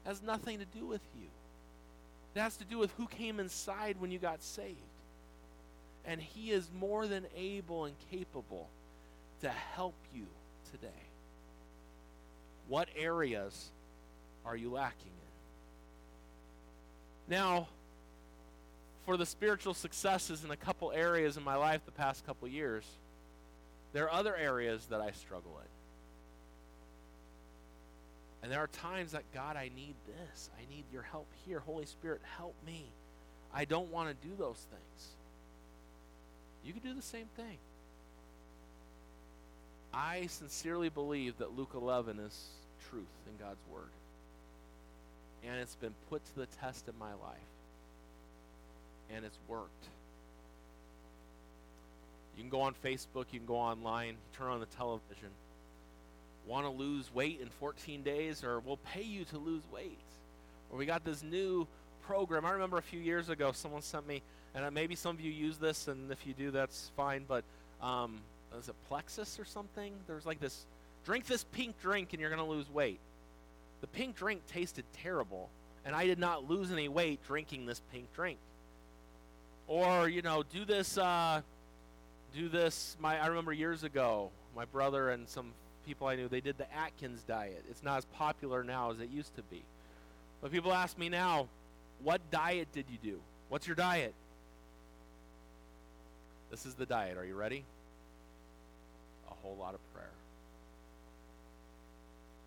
It 0.03 0.09
has 0.09 0.21
nothing 0.21 0.59
to 0.59 0.65
do 0.77 0.85
with 0.85 1.07
you. 1.17 1.29
It 2.35 2.41
has 2.41 2.57
to 2.57 2.65
do 2.65 2.79
with 2.79 2.91
who 2.97 3.07
came 3.07 3.39
inside 3.39 3.95
when 3.97 4.11
you 4.11 4.19
got 4.19 4.43
saved. 4.43 4.75
And 6.03 6.19
He 6.19 6.51
is 6.51 6.69
more 6.77 7.07
than 7.07 7.27
able 7.33 7.85
and 7.85 7.95
capable 8.11 8.67
to 9.39 9.47
help 9.47 9.95
you 10.13 10.25
today. 10.69 10.89
What 12.67 12.89
areas 12.95 13.71
are 14.45 14.55
you 14.55 14.71
lacking 14.71 15.11
in? 17.27 17.35
Now, 17.35 17.67
for 19.05 19.17
the 19.17 19.25
spiritual 19.25 19.73
successes 19.73 20.43
in 20.43 20.51
a 20.51 20.57
couple 20.57 20.91
areas 20.91 21.37
in 21.37 21.43
my 21.43 21.55
life 21.55 21.81
the 21.85 21.91
past 21.91 22.25
couple 22.25 22.47
years, 22.47 22.83
there 23.93 24.05
are 24.05 24.11
other 24.11 24.35
areas 24.35 24.87
that 24.87 24.99
I 24.99 25.11
struggle 25.11 25.59
in. 25.61 25.67
And 28.43 28.51
there 28.51 28.59
are 28.59 28.67
times 28.67 29.13
that, 29.13 29.23
God, 29.33 29.57
I 29.57 29.71
need 29.75 29.95
this. 30.05 30.49
I 30.55 30.61
need 30.73 30.83
your 30.91 31.01
help 31.01 31.27
here. 31.47 31.59
Holy 31.59 31.85
Spirit, 31.85 32.21
help 32.37 32.53
me. 32.65 32.85
I 33.53 33.65
don't 33.65 33.91
want 33.91 34.09
to 34.09 34.27
do 34.27 34.35
those 34.37 34.67
things. 34.69 35.07
You 36.63 36.73
can 36.73 36.81
do 36.81 36.93
the 36.93 37.01
same 37.01 37.27
thing. 37.35 37.57
I 39.95 40.27
sincerely 40.27 40.89
believe 40.89 41.37
that 41.37 41.57
Luke 41.57 41.71
11 41.73 42.19
is 42.19 42.47
truth 42.89 43.03
in 43.27 43.43
God's 43.43 43.61
Word. 43.71 43.89
And 45.47 45.59
it's 45.59 45.75
been 45.75 45.93
put 46.09 46.25
to 46.25 46.35
the 46.35 46.47
test 46.61 46.87
in 46.87 46.97
my 46.99 47.11
life. 47.11 47.37
And 49.13 49.23
it's 49.23 49.37
worked. 49.47 49.85
You 52.35 52.43
can 52.43 52.49
go 52.49 52.61
on 52.61 52.73
Facebook, 52.83 53.25
you 53.31 53.39
can 53.39 53.45
go 53.47 53.55
online, 53.55 54.15
turn 54.37 54.47
on 54.47 54.59
the 54.59 54.65
television 54.65 55.29
want 56.47 56.65
to 56.65 56.71
lose 56.71 57.13
weight 57.13 57.39
in 57.41 57.49
14 57.49 58.03
days 58.03 58.43
or 58.43 58.59
we'll 58.59 58.77
pay 58.77 59.01
you 59.01 59.25
to 59.25 59.37
lose 59.37 59.63
weight. 59.71 59.97
Or 60.69 60.77
we 60.77 60.85
got 60.85 61.03
this 61.03 61.23
new 61.23 61.67
program. 62.03 62.45
I 62.45 62.51
remember 62.51 62.77
a 62.77 62.83
few 62.83 62.99
years 62.99 63.29
ago 63.29 63.51
someone 63.51 63.81
sent 63.81 64.07
me, 64.07 64.21
and 64.53 64.73
maybe 64.73 64.95
some 64.95 65.15
of 65.15 65.21
you 65.21 65.31
use 65.31 65.57
this, 65.57 65.87
and 65.87 66.11
if 66.11 66.25
you 66.25 66.33
do, 66.33 66.51
that's 66.51 66.91
fine, 66.95 67.25
but 67.27 67.43
um, 67.81 68.19
was 68.55 68.69
it 68.69 68.75
Plexus 68.87 69.39
or 69.39 69.45
something? 69.45 69.93
There's 70.07 70.25
like 70.25 70.39
this 70.39 70.65
drink 71.05 71.25
this 71.27 71.43
pink 71.51 71.79
drink 71.81 72.13
and 72.13 72.19
you're 72.19 72.29
going 72.29 72.43
to 72.43 72.49
lose 72.49 72.69
weight. 72.69 72.99
The 73.81 73.87
pink 73.87 74.15
drink 74.15 74.41
tasted 74.47 74.85
terrible, 74.93 75.49
and 75.85 75.95
I 75.95 76.05
did 76.05 76.17
not 76.17 76.49
lose 76.49 76.71
any 76.71 76.87
weight 76.87 77.19
drinking 77.27 77.65
this 77.65 77.81
pink 77.91 78.11
drink. 78.15 78.39
Or, 79.67 80.07
you 80.07 80.21
know, 80.21 80.43
do 80.43 80.65
this, 80.65 80.97
uh, 80.97 81.41
do 82.33 82.49
this. 82.49 82.97
My, 82.99 83.19
I 83.19 83.27
remember 83.27 83.53
years 83.53 83.83
ago, 83.83 84.31
my 84.55 84.65
brother 84.65 85.09
and 85.09 85.27
some 85.27 85.51
people 85.85 86.07
I 86.07 86.15
knew, 86.15 86.27
they 86.27 86.41
did 86.41 86.57
the 86.57 86.71
Atkins 86.73 87.23
diet. 87.27 87.63
It's 87.69 87.83
not 87.83 87.97
as 87.97 88.05
popular 88.05 88.63
now 88.63 88.91
as 88.91 88.99
it 88.99 89.09
used 89.09 89.35
to 89.35 89.43
be. 89.43 89.63
But 90.41 90.51
people 90.51 90.73
ask 90.73 90.97
me 90.97 91.09
now, 91.09 91.47
what 92.03 92.21
diet 92.31 92.67
did 92.73 92.85
you 92.89 92.97
do? 93.01 93.19
What's 93.49 93.67
your 93.67 93.75
diet? 93.75 94.13
This 96.51 96.65
is 96.65 96.75
the 96.75 96.85
diet. 96.85 97.17
Are 97.17 97.25
you 97.25 97.35
ready? 97.35 97.65
Whole 99.45 99.55
lot 99.59 99.75
of 99.75 99.93
prayer 99.93 100.09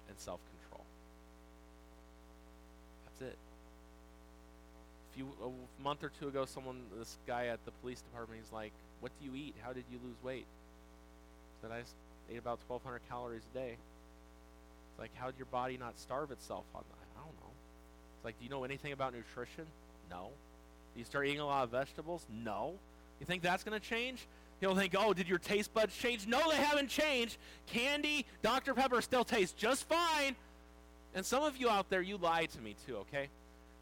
and 0.09 0.19
self 0.19 0.41
control. 0.51 0.85
That's 3.07 3.33
it. 3.33 3.39
A 5.13 5.17
few 5.17 5.29
a 5.45 5.83
month 5.83 6.03
or 6.03 6.11
two 6.19 6.27
ago, 6.27 6.45
someone, 6.45 6.83
this 6.99 7.19
guy 7.27 7.47
at 7.47 7.65
the 7.65 7.71
police 7.83 8.01
department, 8.01 8.41
he's 8.43 8.53
like, 8.53 8.73
"What 9.01 9.13
do 9.21 9.27
you 9.27 9.37
eat? 9.37 9.55
How 9.63 9.73
did 9.73 9.85
you 9.93 10.01
lose 10.05 10.17
weight?" 10.25 10.47
I 11.59 11.63
said, 11.63 11.71
"I 11.71 11.85
ate 12.33 12.39
about 12.39 12.59
1,200 12.67 13.01
calories 13.09 13.43
a 13.53 13.55
day. 13.55 13.77
It's 14.91 14.99
like, 14.99 15.15
how 15.15 15.27
did 15.27 15.39
your 15.39 15.47
body 15.47 15.77
not 15.77 15.99
starve 15.99 16.31
itself 16.31 16.65
on 16.75 16.83
that? 16.89 17.07
I 17.17 17.25
don't 17.25 17.35
know. 17.41 17.53
It's 18.17 18.25
like, 18.25 18.39
do 18.39 18.45
you 18.45 18.51
know 18.51 18.65
anything 18.65 18.93
about 18.93 19.15
nutrition? 19.15 19.67
No. 20.11 20.31
Do 20.95 20.99
you 20.99 21.05
start 21.05 21.27
eating 21.27 21.41
a 21.41 21.47
lot 21.47 21.65
of 21.65 21.71
vegetables? 21.71 22.27
No. 22.31 22.75
You 23.21 23.27
think 23.27 23.43
that's 23.43 23.65
going 23.65 23.79
to 23.79 23.87
change? 23.87 24.27
You'll 24.61 24.75
think, 24.75 24.95
oh, 24.99 25.13
did 25.13 25.29
your 25.29 25.39
taste 25.39 25.73
buds 25.73 25.97
change? 25.97 26.27
No, 26.27 26.51
they 26.51 26.57
haven't 26.57 26.89
changed. 26.89 27.37
Candy, 27.67 28.27
Dr. 28.43 28.75
Pepper 28.75 29.01
still 29.01 29.25
tastes 29.25 29.55
just 29.55 29.89
fine. 29.89 30.35
And 31.15 31.25
some 31.25 31.43
of 31.43 31.57
you 31.57 31.71
out 31.71 31.89
there, 31.91 32.03
you 32.03 32.17
lied 32.17 32.51
to 32.51 32.61
me 32.61 32.75
too, 32.87 32.97
okay? 32.97 33.29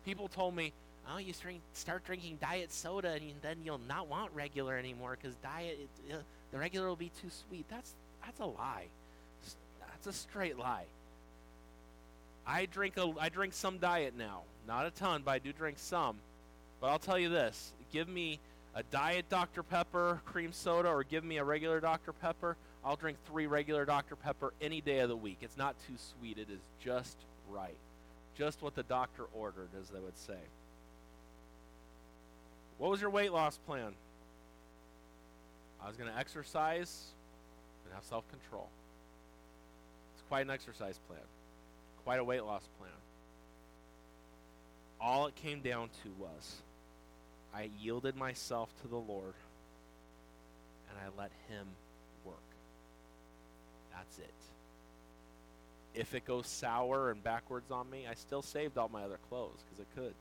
People 0.05 0.29
told 0.29 0.55
me, 0.55 0.73
oh, 1.13 1.19
you 1.19 1.33
start 1.73 2.05
drinking 2.05 2.39
diet 2.41 2.73
soda 2.73 3.13
and 3.13 3.23
then 3.43 3.59
you'll 3.65 3.81
not 3.89 4.09
want 4.09 4.31
regular 4.35 4.77
anymore 4.77 5.17
because 5.21 5.37
diet, 5.37 5.89
uh, 6.13 6.17
the 6.53 6.59
regular 6.59 6.89
will 6.89 6.97
be 6.97 7.11
too 7.21 7.31
sweet. 7.49 7.65
That's 7.69 7.93
that's 8.25 8.41
a 8.41 8.47
lie. 8.47 8.87
That's 9.81 10.07
a 10.07 10.13
straight 10.13 10.59
lie. 10.59 10.85
I 12.47 12.67
drink 12.67 12.97
a 12.97 13.13
I 13.21 13.29
drink 13.29 13.55
some 13.55 13.79
diet 13.79 14.15
now. 14.17 14.43
Not 14.67 14.87
a 14.87 14.91
ton, 14.91 15.23
but 15.25 15.33
I 15.33 15.39
do 15.39 15.53
drink 15.53 15.79
some. 15.79 16.17
But 16.81 16.89
I'll 16.89 16.99
tell 16.99 17.19
you 17.19 17.29
this, 17.29 17.73
give 17.93 18.09
me 18.09 18.39
a 18.77 18.83
diet 18.83 19.27
Dr. 19.31 19.63
Pepper 19.63 20.21
cream 20.27 20.53
soda 20.53 20.91
or 20.91 21.03
give 21.03 21.25
me 21.25 21.39
a 21.39 21.45
regular 21.45 21.81
Dr. 21.81 22.13
Pepper, 22.13 22.59
I'll 22.85 22.95
drink 22.95 23.17
3 23.27 23.47
regular 23.47 23.87
Dr. 23.87 24.17
Pepper 24.17 24.53
any 24.61 24.83
day 24.83 24.99
of 24.99 25.09
the 25.09 25.17
week. 25.17 25.39
It's 25.41 25.57
not 25.57 25.75
too 25.89 25.95
sweet. 25.97 26.37
It 26.37 26.51
is 26.51 26.61
just 26.79 27.17
right. 27.49 27.79
Just 28.37 28.61
what 28.61 28.75
the 28.75 28.83
doctor 28.83 29.25
ordered, 29.33 29.71
as 29.81 29.89
they 29.89 29.99
would 29.99 30.19
say. 30.19 30.37
What 32.77 32.91
was 32.91 33.01
your 33.01 33.09
weight 33.09 33.33
loss 33.33 33.59
plan? 33.67 33.95
I 35.83 35.89
was 35.89 35.97
going 35.97 36.13
to 36.13 36.19
exercise 36.19 37.07
and 37.87 37.95
have 37.95 38.05
self 38.05 38.25
control. 38.31 38.69
It's 40.15 40.23
quite 40.29 40.43
an 40.43 40.51
exercise 40.51 41.01
plan, 41.09 41.21
quite 42.05 42.21
a 42.21 42.25
weight 42.25 42.45
loss 42.45 42.69
plan. 42.79 42.93
All 45.01 45.27
it 45.27 45.35
came 45.35 45.61
down 45.61 45.89
to 46.03 46.11
was 46.19 46.57
I 47.57 47.71
yielded 47.81 48.17
myself 48.17 48.69
to 48.83 48.89
the 48.89 48.97
Lord 48.97 49.33
and 50.91 50.99
I 50.99 51.21
let 51.21 51.31
Him 51.49 51.67
work. 52.25 52.37
That's 53.95 54.19
it. 54.19 54.35
If 55.95 56.15
it 56.15 56.27
goes 56.27 56.47
sour 56.47 57.11
and 57.11 57.25
backwards 57.25 57.71
on 57.71 57.89
me, 57.89 58.05
I 58.09 58.13
still 58.15 58.43
saved 58.43 58.77
all 58.77 58.91
my 58.91 59.05
other 59.05 59.19
clothes 59.31 59.65
because 59.65 59.81
it 59.81 59.87
could. 59.99 60.15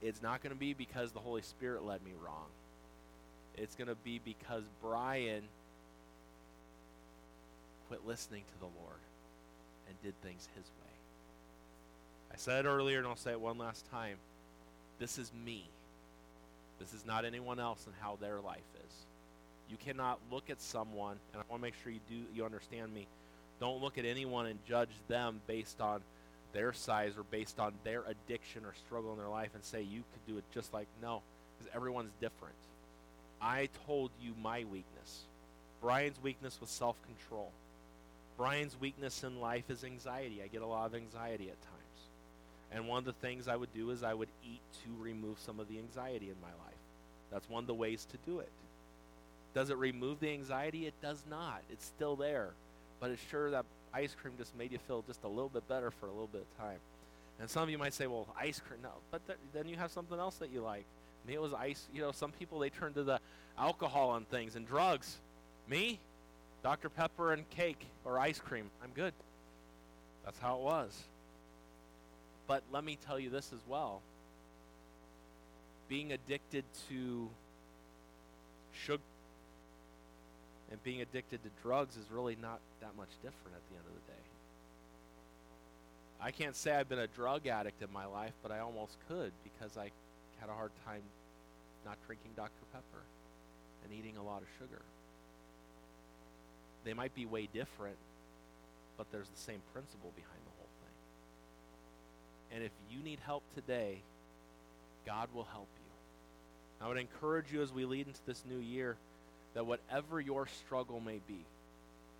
It's 0.00 0.22
not 0.22 0.42
going 0.42 0.54
to 0.54 0.58
be 0.58 0.72
because 0.72 1.12
the 1.12 1.20
Holy 1.20 1.42
Spirit 1.42 1.84
led 1.84 2.02
me 2.02 2.12
wrong. 2.24 2.46
It's 3.58 3.74
going 3.74 3.88
to 3.88 3.96
be 3.96 4.18
because 4.24 4.62
Brian 4.82 5.42
quit 7.88 8.06
listening 8.06 8.44
to 8.48 8.58
the 8.60 8.80
Lord 8.80 9.00
and 9.88 10.02
did 10.02 10.18
things 10.22 10.48
his 10.54 10.64
way. 10.64 10.94
I 12.32 12.36
said 12.36 12.64
it 12.64 12.68
earlier 12.68 12.98
and 12.98 13.06
I'll 13.06 13.16
say 13.16 13.32
it 13.32 13.40
one 13.40 13.58
last 13.58 13.84
time. 13.90 14.16
This 14.98 15.18
is 15.18 15.30
me. 15.44 15.64
This 16.78 16.92
is 16.92 17.04
not 17.06 17.24
anyone 17.24 17.58
else 17.58 17.84
and 17.86 17.94
how 18.00 18.18
their 18.20 18.40
life 18.40 18.58
is. 18.86 18.94
You 19.70 19.76
cannot 19.76 20.18
look 20.30 20.50
at 20.50 20.60
someone, 20.60 21.16
and 21.32 21.42
I 21.42 21.50
want 21.50 21.60
to 21.60 21.66
make 21.66 21.74
sure 21.82 21.92
you 21.92 22.00
do 22.08 22.16
you 22.34 22.44
understand 22.44 22.94
me. 22.94 23.06
Don't 23.60 23.82
look 23.82 23.98
at 23.98 24.04
anyone 24.04 24.46
and 24.46 24.58
judge 24.68 24.90
them 25.08 25.40
based 25.46 25.80
on 25.80 26.02
their 26.52 26.72
size 26.72 27.12
or 27.16 27.24
based 27.30 27.58
on 27.58 27.72
their 27.84 28.02
addiction 28.06 28.64
or 28.64 28.74
struggle 28.86 29.12
in 29.12 29.18
their 29.18 29.28
life 29.28 29.50
and 29.54 29.64
say 29.64 29.82
you 29.82 30.02
could 30.12 30.32
do 30.32 30.38
it 30.38 30.44
just 30.54 30.72
like 30.72 30.86
no, 31.02 31.22
because 31.58 31.74
everyone's 31.74 32.12
different. 32.20 32.54
I 33.40 33.68
told 33.86 34.10
you 34.22 34.32
my 34.42 34.64
weakness. 34.64 35.24
Brian's 35.80 36.22
weakness 36.22 36.58
was 36.60 36.70
self-control. 36.70 37.50
Brian's 38.36 38.78
weakness 38.80 39.24
in 39.24 39.40
life 39.40 39.70
is 39.70 39.84
anxiety. 39.84 40.40
I 40.42 40.48
get 40.48 40.62
a 40.62 40.66
lot 40.66 40.86
of 40.86 40.94
anxiety 40.94 41.48
at 41.48 41.60
times. 41.62 41.75
And 42.72 42.88
one 42.88 42.98
of 42.98 43.04
the 43.04 43.12
things 43.12 43.48
I 43.48 43.56
would 43.56 43.72
do 43.72 43.90
is 43.90 44.02
I 44.02 44.14
would 44.14 44.28
eat 44.44 44.60
to 44.84 45.02
remove 45.02 45.38
some 45.38 45.60
of 45.60 45.68
the 45.68 45.78
anxiety 45.78 46.26
in 46.26 46.36
my 46.42 46.48
life. 46.48 46.74
That's 47.30 47.48
one 47.48 47.62
of 47.62 47.66
the 47.66 47.74
ways 47.74 48.06
to 48.10 48.18
do 48.30 48.40
it. 48.40 48.50
Does 49.54 49.70
it 49.70 49.76
remove 49.76 50.20
the 50.20 50.30
anxiety? 50.30 50.86
It 50.86 50.94
does 51.00 51.22
not. 51.30 51.62
It's 51.70 51.84
still 51.84 52.16
there. 52.16 52.50
But 53.00 53.10
it's 53.10 53.22
sure 53.30 53.50
that 53.50 53.64
ice 53.92 54.14
cream 54.20 54.34
just 54.36 54.56
made 54.56 54.72
you 54.72 54.78
feel 54.86 55.02
just 55.06 55.24
a 55.24 55.28
little 55.28 55.48
bit 55.48 55.66
better 55.68 55.90
for 55.90 56.06
a 56.06 56.10
little 56.10 56.28
bit 56.30 56.42
of 56.42 56.58
time. 56.58 56.78
And 57.40 57.48
some 57.48 57.62
of 57.62 57.70
you 57.70 57.78
might 57.78 57.94
say, 57.94 58.06
well, 58.06 58.26
ice 58.38 58.60
cream, 58.60 58.80
no. 58.82 58.90
But 59.10 59.26
th- 59.26 59.38
then 59.52 59.68
you 59.68 59.76
have 59.76 59.90
something 59.90 60.18
else 60.18 60.36
that 60.36 60.50
you 60.50 60.60
like. 60.60 60.84
Me, 61.26 61.34
it 61.34 61.40
was 61.40 61.52
ice. 61.52 61.88
You 61.94 62.02
know, 62.02 62.12
some 62.12 62.32
people, 62.32 62.58
they 62.58 62.70
turn 62.70 62.94
to 62.94 63.02
the 63.02 63.20
alcohol 63.58 64.10
on 64.10 64.24
things 64.24 64.56
and 64.56 64.66
drugs. 64.66 65.16
Me, 65.68 65.98
Dr. 66.62 66.88
Pepper 66.88 67.32
and 67.32 67.48
cake 67.50 67.86
or 68.04 68.18
ice 68.18 68.38
cream. 68.38 68.70
I'm 68.82 68.90
good. 68.94 69.12
That's 70.24 70.38
how 70.38 70.56
it 70.56 70.62
was. 70.62 71.02
But 72.46 72.62
let 72.72 72.84
me 72.84 72.98
tell 73.06 73.18
you 73.18 73.30
this 73.30 73.52
as 73.52 73.60
well. 73.66 74.02
Being 75.88 76.12
addicted 76.12 76.64
to 76.88 77.28
sugar 78.72 79.02
and 80.70 80.82
being 80.82 81.00
addicted 81.00 81.42
to 81.44 81.50
drugs 81.62 81.96
is 81.96 82.10
really 82.10 82.36
not 82.40 82.60
that 82.80 82.96
much 82.96 83.10
different 83.22 83.54
at 83.54 83.62
the 83.70 83.76
end 83.76 83.84
of 83.86 83.94
the 83.94 84.12
day. 84.12 84.18
I 86.20 86.30
can't 86.30 86.56
say 86.56 86.74
I've 86.74 86.88
been 86.88 86.98
a 86.98 87.06
drug 87.06 87.46
addict 87.46 87.82
in 87.82 87.92
my 87.92 88.06
life, 88.06 88.32
but 88.42 88.50
I 88.50 88.60
almost 88.60 88.96
could 89.08 89.32
because 89.44 89.76
I 89.76 89.90
had 90.40 90.48
a 90.48 90.54
hard 90.54 90.72
time 90.84 91.02
not 91.84 91.98
drinking 92.06 92.32
Dr. 92.36 92.64
Pepper 92.72 93.04
and 93.84 93.92
eating 93.92 94.16
a 94.16 94.22
lot 94.22 94.42
of 94.42 94.48
sugar. 94.58 94.82
They 96.84 96.94
might 96.94 97.14
be 97.14 97.26
way 97.26 97.48
different, 97.52 97.96
but 98.96 99.06
there's 99.12 99.28
the 99.28 99.40
same 99.40 99.60
principle 99.72 100.12
behind. 100.16 100.45
And 102.56 102.64
if 102.64 102.72
you 102.90 103.00
need 103.04 103.18
help 103.26 103.42
today, 103.54 103.98
God 105.04 105.28
will 105.34 105.46
help 105.52 105.68
you. 105.76 106.84
I 106.86 106.88
would 106.88 106.96
encourage 106.96 107.52
you 107.52 107.60
as 107.60 107.70
we 107.70 107.84
lead 107.84 108.06
into 108.06 108.20
this 108.26 108.42
new 108.48 108.56
year 108.56 108.96
that 109.52 109.66
whatever 109.66 110.22
your 110.22 110.46
struggle 110.46 110.98
may 110.98 111.20
be, 111.28 111.44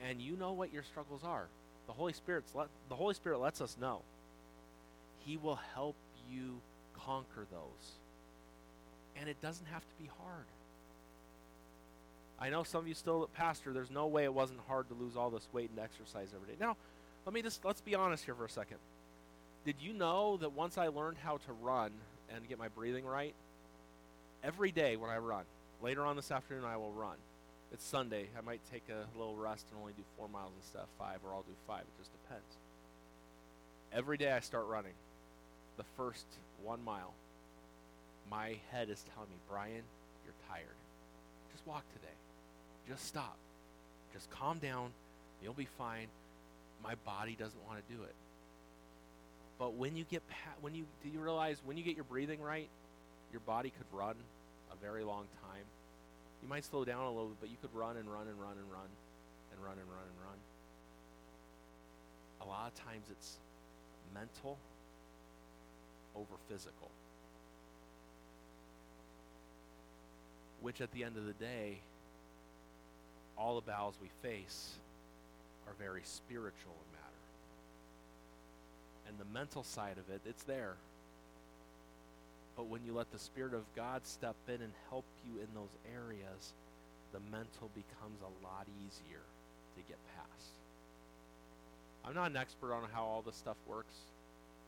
and 0.06 0.20
you 0.20 0.36
know 0.36 0.52
what 0.52 0.74
your 0.74 0.82
struggles 0.82 1.22
are, 1.24 1.46
the 1.86 1.94
Holy 1.94 2.12
Spirit's 2.12 2.54
let, 2.54 2.66
the 2.90 2.94
Holy 2.94 3.14
Spirit 3.14 3.40
lets 3.40 3.62
us 3.62 3.78
know. 3.80 4.02
He 5.24 5.38
will 5.38 5.58
help 5.74 5.96
you 6.30 6.60
conquer 7.06 7.46
those. 7.50 7.92
And 9.18 9.30
it 9.30 9.40
doesn't 9.40 9.66
have 9.72 9.80
to 9.80 10.02
be 10.02 10.10
hard. 10.22 10.44
I 12.38 12.50
know 12.50 12.62
some 12.62 12.82
of 12.82 12.88
you 12.88 12.94
still, 12.94 13.30
Pastor, 13.34 13.72
there's 13.72 13.90
no 13.90 14.06
way 14.06 14.24
it 14.24 14.34
wasn't 14.34 14.60
hard 14.68 14.86
to 14.88 14.94
lose 14.94 15.16
all 15.16 15.30
this 15.30 15.48
weight 15.54 15.70
and 15.70 15.78
exercise 15.78 16.28
every 16.34 16.54
day. 16.54 16.58
Now, 16.60 16.76
let 17.24 17.32
me 17.32 17.40
just, 17.40 17.64
let's 17.64 17.80
be 17.80 17.94
honest 17.94 18.26
here 18.26 18.34
for 18.34 18.44
a 18.44 18.50
second. 18.50 18.76
Did 19.66 19.76
you 19.80 19.92
know 19.92 20.38
that 20.38 20.52
once 20.52 20.78
I 20.78 20.88
learned 20.88 21.18
how 21.22 21.36
to 21.36 21.52
run 21.52 21.90
and 22.34 22.48
get 22.48 22.58
my 22.58 22.68
breathing 22.68 23.04
right, 23.04 23.34
every 24.42 24.70
day 24.72 24.96
when 24.96 25.10
I 25.10 25.18
run, 25.18 25.44
Later 25.82 26.06
on 26.06 26.16
this 26.16 26.30
afternoon, 26.30 26.64
I 26.64 26.76
will 26.76 26.92
run. 26.92 27.16
It's 27.72 27.84
Sunday. 27.84 28.28
I 28.36 28.40
might 28.40 28.60
take 28.72 28.84
a 28.88 29.18
little 29.18 29.36
rest 29.36 29.66
and 29.70 29.80
only 29.80 29.92
do 29.92 30.02
four 30.16 30.28
miles 30.28 30.52
instead 30.62 30.82
of 30.82 30.88
five, 30.98 31.18
or 31.24 31.32
I'll 31.32 31.42
do 31.42 31.52
five. 31.66 31.82
It 31.82 31.98
just 31.98 32.10
depends. 32.22 32.56
Every 33.92 34.16
day 34.16 34.32
I 34.32 34.40
start 34.40 34.66
running. 34.66 34.94
The 35.76 35.84
first 35.96 36.24
one 36.62 36.82
mile, 36.84 37.12
my 38.30 38.56
head 38.70 38.88
is 38.88 39.04
telling 39.14 39.28
me, 39.28 39.36
Brian, 39.48 39.82
you're 40.24 40.34
tired. 40.48 40.76
Just 41.52 41.66
walk 41.66 41.84
today. 41.92 42.14
Just 42.88 43.04
stop. 43.04 43.36
Just 44.14 44.30
calm 44.30 44.58
down. 44.58 44.90
You'll 45.42 45.52
be 45.52 45.68
fine. 45.76 46.06
My 46.82 46.94
body 47.04 47.36
doesn't 47.38 47.60
want 47.66 47.86
to 47.86 47.94
do 47.94 48.02
it. 48.02 48.14
But 49.58 49.74
when 49.74 49.96
you 49.96 50.04
get 50.04 50.26
pa- 50.28 50.58
when 50.60 50.74
you 50.74 50.84
do 51.02 51.08
you 51.08 51.20
realize 51.20 51.60
when 51.64 51.76
you 51.76 51.82
get 51.82 51.96
your 51.96 52.04
breathing 52.04 52.40
right, 52.40 52.68
your 53.32 53.40
body 53.40 53.70
could 53.70 53.86
run 53.92 54.16
a 54.72 54.76
very 54.76 55.04
long 55.04 55.24
time. 55.42 55.64
You 56.42 56.48
might 56.48 56.64
slow 56.64 56.84
down 56.84 57.04
a 57.04 57.08
little 57.08 57.28
bit, 57.28 57.36
but 57.40 57.50
you 57.50 57.56
could 57.60 57.74
run 57.74 57.96
and 57.96 58.10
run 58.10 58.28
and 58.28 58.40
run 58.40 58.52
and 58.52 58.70
run 58.70 58.88
and 59.52 59.64
run 59.64 59.78
and 59.78 59.88
run 59.88 60.04
and 60.04 60.26
run. 60.26 60.38
A 62.42 62.44
lot 62.46 62.70
of 62.70 62.84
times 62.84 63.06
it's 63.10 63.36
mental 64.14 64.58
over 66.14 66.34
physical. 66.48 66.90
Which 70.60 70.80
at 70.80 70.92
the 70.92 71.04
end 71.04 71.16
of 71.16 71.24
the 71.26 71.32
day, 71.32 71.78
all 73.38 73.56
the 73.56 73.66
battles 73.66 73.94
we 74.00 74.08
face 74.22 74.74
are 75.66 75.74
very 75.78 76.02
spiritual. 76.04 76.74
And 79.08 79.18
the 79.18 79.32
mental 79.32 79.62
side 79.62 79.96
of 79.98 80.12
it, 80.12 80.20
it's 80.24 80.42
there. 80.44 80.74
But 82.56 82.66
when 82.66 82.80
you 82.84 82.92
let 82.92 83.12
the 83.12 83.18
Spirit 83.18 83.54
of 83.54 83.62
God 83.74 84.06
step 84.06 84.36
in 84.48 84.62
and 84.62 84.72
help 84.88 85.04
you 85.24 85.40
in 85.40 85.48
those 85.54 85.76
areas, 85.94 86.54
the 87.12 87.20
mental 87.30 87.70
becomes 87.74 88.20
a 88.20 88.44
lot 88.44 88.66
easier 88.80 89.20
to 89.76 89.82
get 89.88 89.98
past. 90.16 90.50
I'm 92.04 92.14
not 92.14 92.30
an 92.30 92.36
expert 92.36 92.72
on 92.72 92.82
how 92.92 93.04
all 93.04 93.22
this 93.22 93.36
stuff 93.36 93.56
works. 93.68 93.94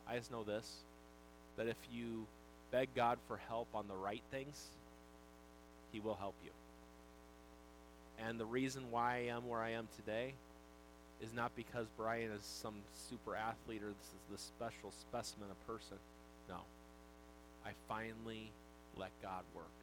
I 0.09 0.17
just 0.17 0.31
know 0.31 0.45
this 0.45 0.83
that 1.57 1.67
if 1.67 1.77
you 1.93 2.25
beg 2.71 2.89
God 2.95 3.19
for 3.27 3.37
help 3.49 3.67
on 3.75 3.89
the 3.89 3.97
right 3.97 4.23
things, 4.31 4.69
He 5.93 5.99
will 5.99 6.15
help 6.15 6.35
you. 6.45 6.51
And 8.25 8.39
the 8.39 8.47
reason 8.47 8.91
why 8.91 9.17
I 9.17 9.19
am 9.35 9.49
where 9.49 9.61
I 9.61 9.71
am 9.71 9.89
today 9.97 10.35
is 11.21 11.33
not 11.35 11.55
because 11.57 11.87
Brian 11.97 12.31
is 12.31 12.43
some 12.43 12.75
super 13.11 13.35
athlete 13.35 13.83
or 13.83 13.89
this 13.89 14.09
is 14.15 14.25
the 14.31 14.39
special 14.39 14.93
specimen 14.93 15.49
of 15.51 15.67
person. 15.67 15.99
No. 16.49 16.61
I 17.67 17.71
finally 17.89 18.51
let 18.97 19.11
God 19.23 19.43
work 19.55 19.77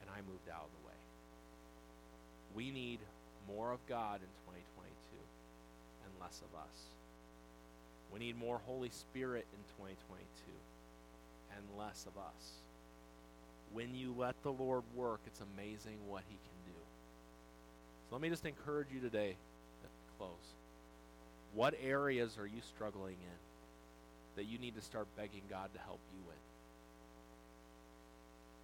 and 0.00 0.10
I 0.10 0.18
moved 0.28 0.48
out 0.50 0.66
of 0.66 0.72
the 0.82 0.88
way. 0.88 0.98
We 2.54 2.70
need 2.70 2.98
more 3.46 3.72
of 3.72 3.78
God 3.88 4.20
in 4.20 4.30
2022 4.46 4.90
and 6.04 6.12
less 6.20 6.40
of 6.42 6.58
us. 6.58 6.78
We 8.12 8.20
need 8.20 8.38
more 8.38 8.60
Holy 8.66 8.90
Spirit 8.90 9.46
in 9.52 9.58
2022 9.78 10.26
and 11.56 11.78
less 11.78 12.06
of 12.06 12.18
us. 12.18 12.62
When 13.72 13.94
you 13.94 14.14
let 14.16 14.40
the 14.42 14.52
Lord 14.52 14.82
work, 14.94 15.20
it's 15.26 15.40
amazing 15.40 15.98
what 16.08 16.22
He 16.28 16.36
can 16.36 16.72
do. 16.72 16.78
So 18.08 18.14
let 18.14 18.22
me 18.22 18.28
just 18.28 18.46
encourage 18.46 18.88
you 18.92 19.00
today 19.00 19.36
close. 20.18 20.30
What 21.54 21.74
areas 21.82 22.36
are 22.38 22.46
you 22.46 22.60
struggling 22.74 23.16
in 23.20 23.38
that 24.36 24.44
you 24.44 24.58
need 24.58 24.74
to 24.76 24.82
start 24.82 25.06
begging 25.16 25.42
God 25.48 25.70
to 25.74 25.80
help 25.80 26.00
you 26.12 26.20
in? 26.30 26.44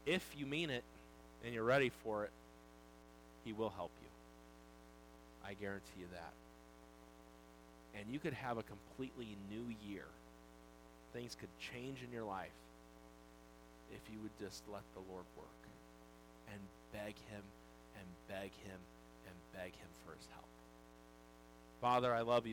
if 0.06 0.24
you 0.36 0.46
mean 0.46 0.70
it 0.70 0.84
and 1.44 1.54
you're 1.54 1.64
ready 1.64 1.90
for 2.02 2.24
it, 2.24 2.30
He 3.44 3.52
will 3.52 3.70
help 3.70 3.90
you. 4.02 4.08
I 5.48 5.54
guarantee 5.54 6.00
you 6.00 6.06
that. 6.12 6.32
And 7.98 8.12
you 8.12 8.18
could 8.18 8.34
have 8.34 8.58
a 8.58 8.62
completely 8.62 9.36
new 9.50 9.74
year. 9.88 10.04
Things 11.12 11.36
could 11.38 11.48
change 11.58 11.98
in 12.06 12.12
your 12.12 12.24
life 12.24 12.54
if 13.90 14.00
you 14.12 14.18
would 14.22 14.36
just 14.38 14.62
let 14.72 14.82
the 14.94 15.02
Lord 15.10 15.24
work 15.36 15.62
and 16.52 16.60
beg 16.92 17.14
Him 17.30 17.42
and 17.98 18.06
beg 18.28 18.50
Him 18.64 18.78
and 19.26 19.34
beg 19.54 19.72
Him 19.72 19.90
for 20.06 20.14
His 20.14 20.26
help. 20.34 20.46
Father, 21.80 22.12
I 22.14 22.20
love 22.20 22.44
you. 22.44 22.48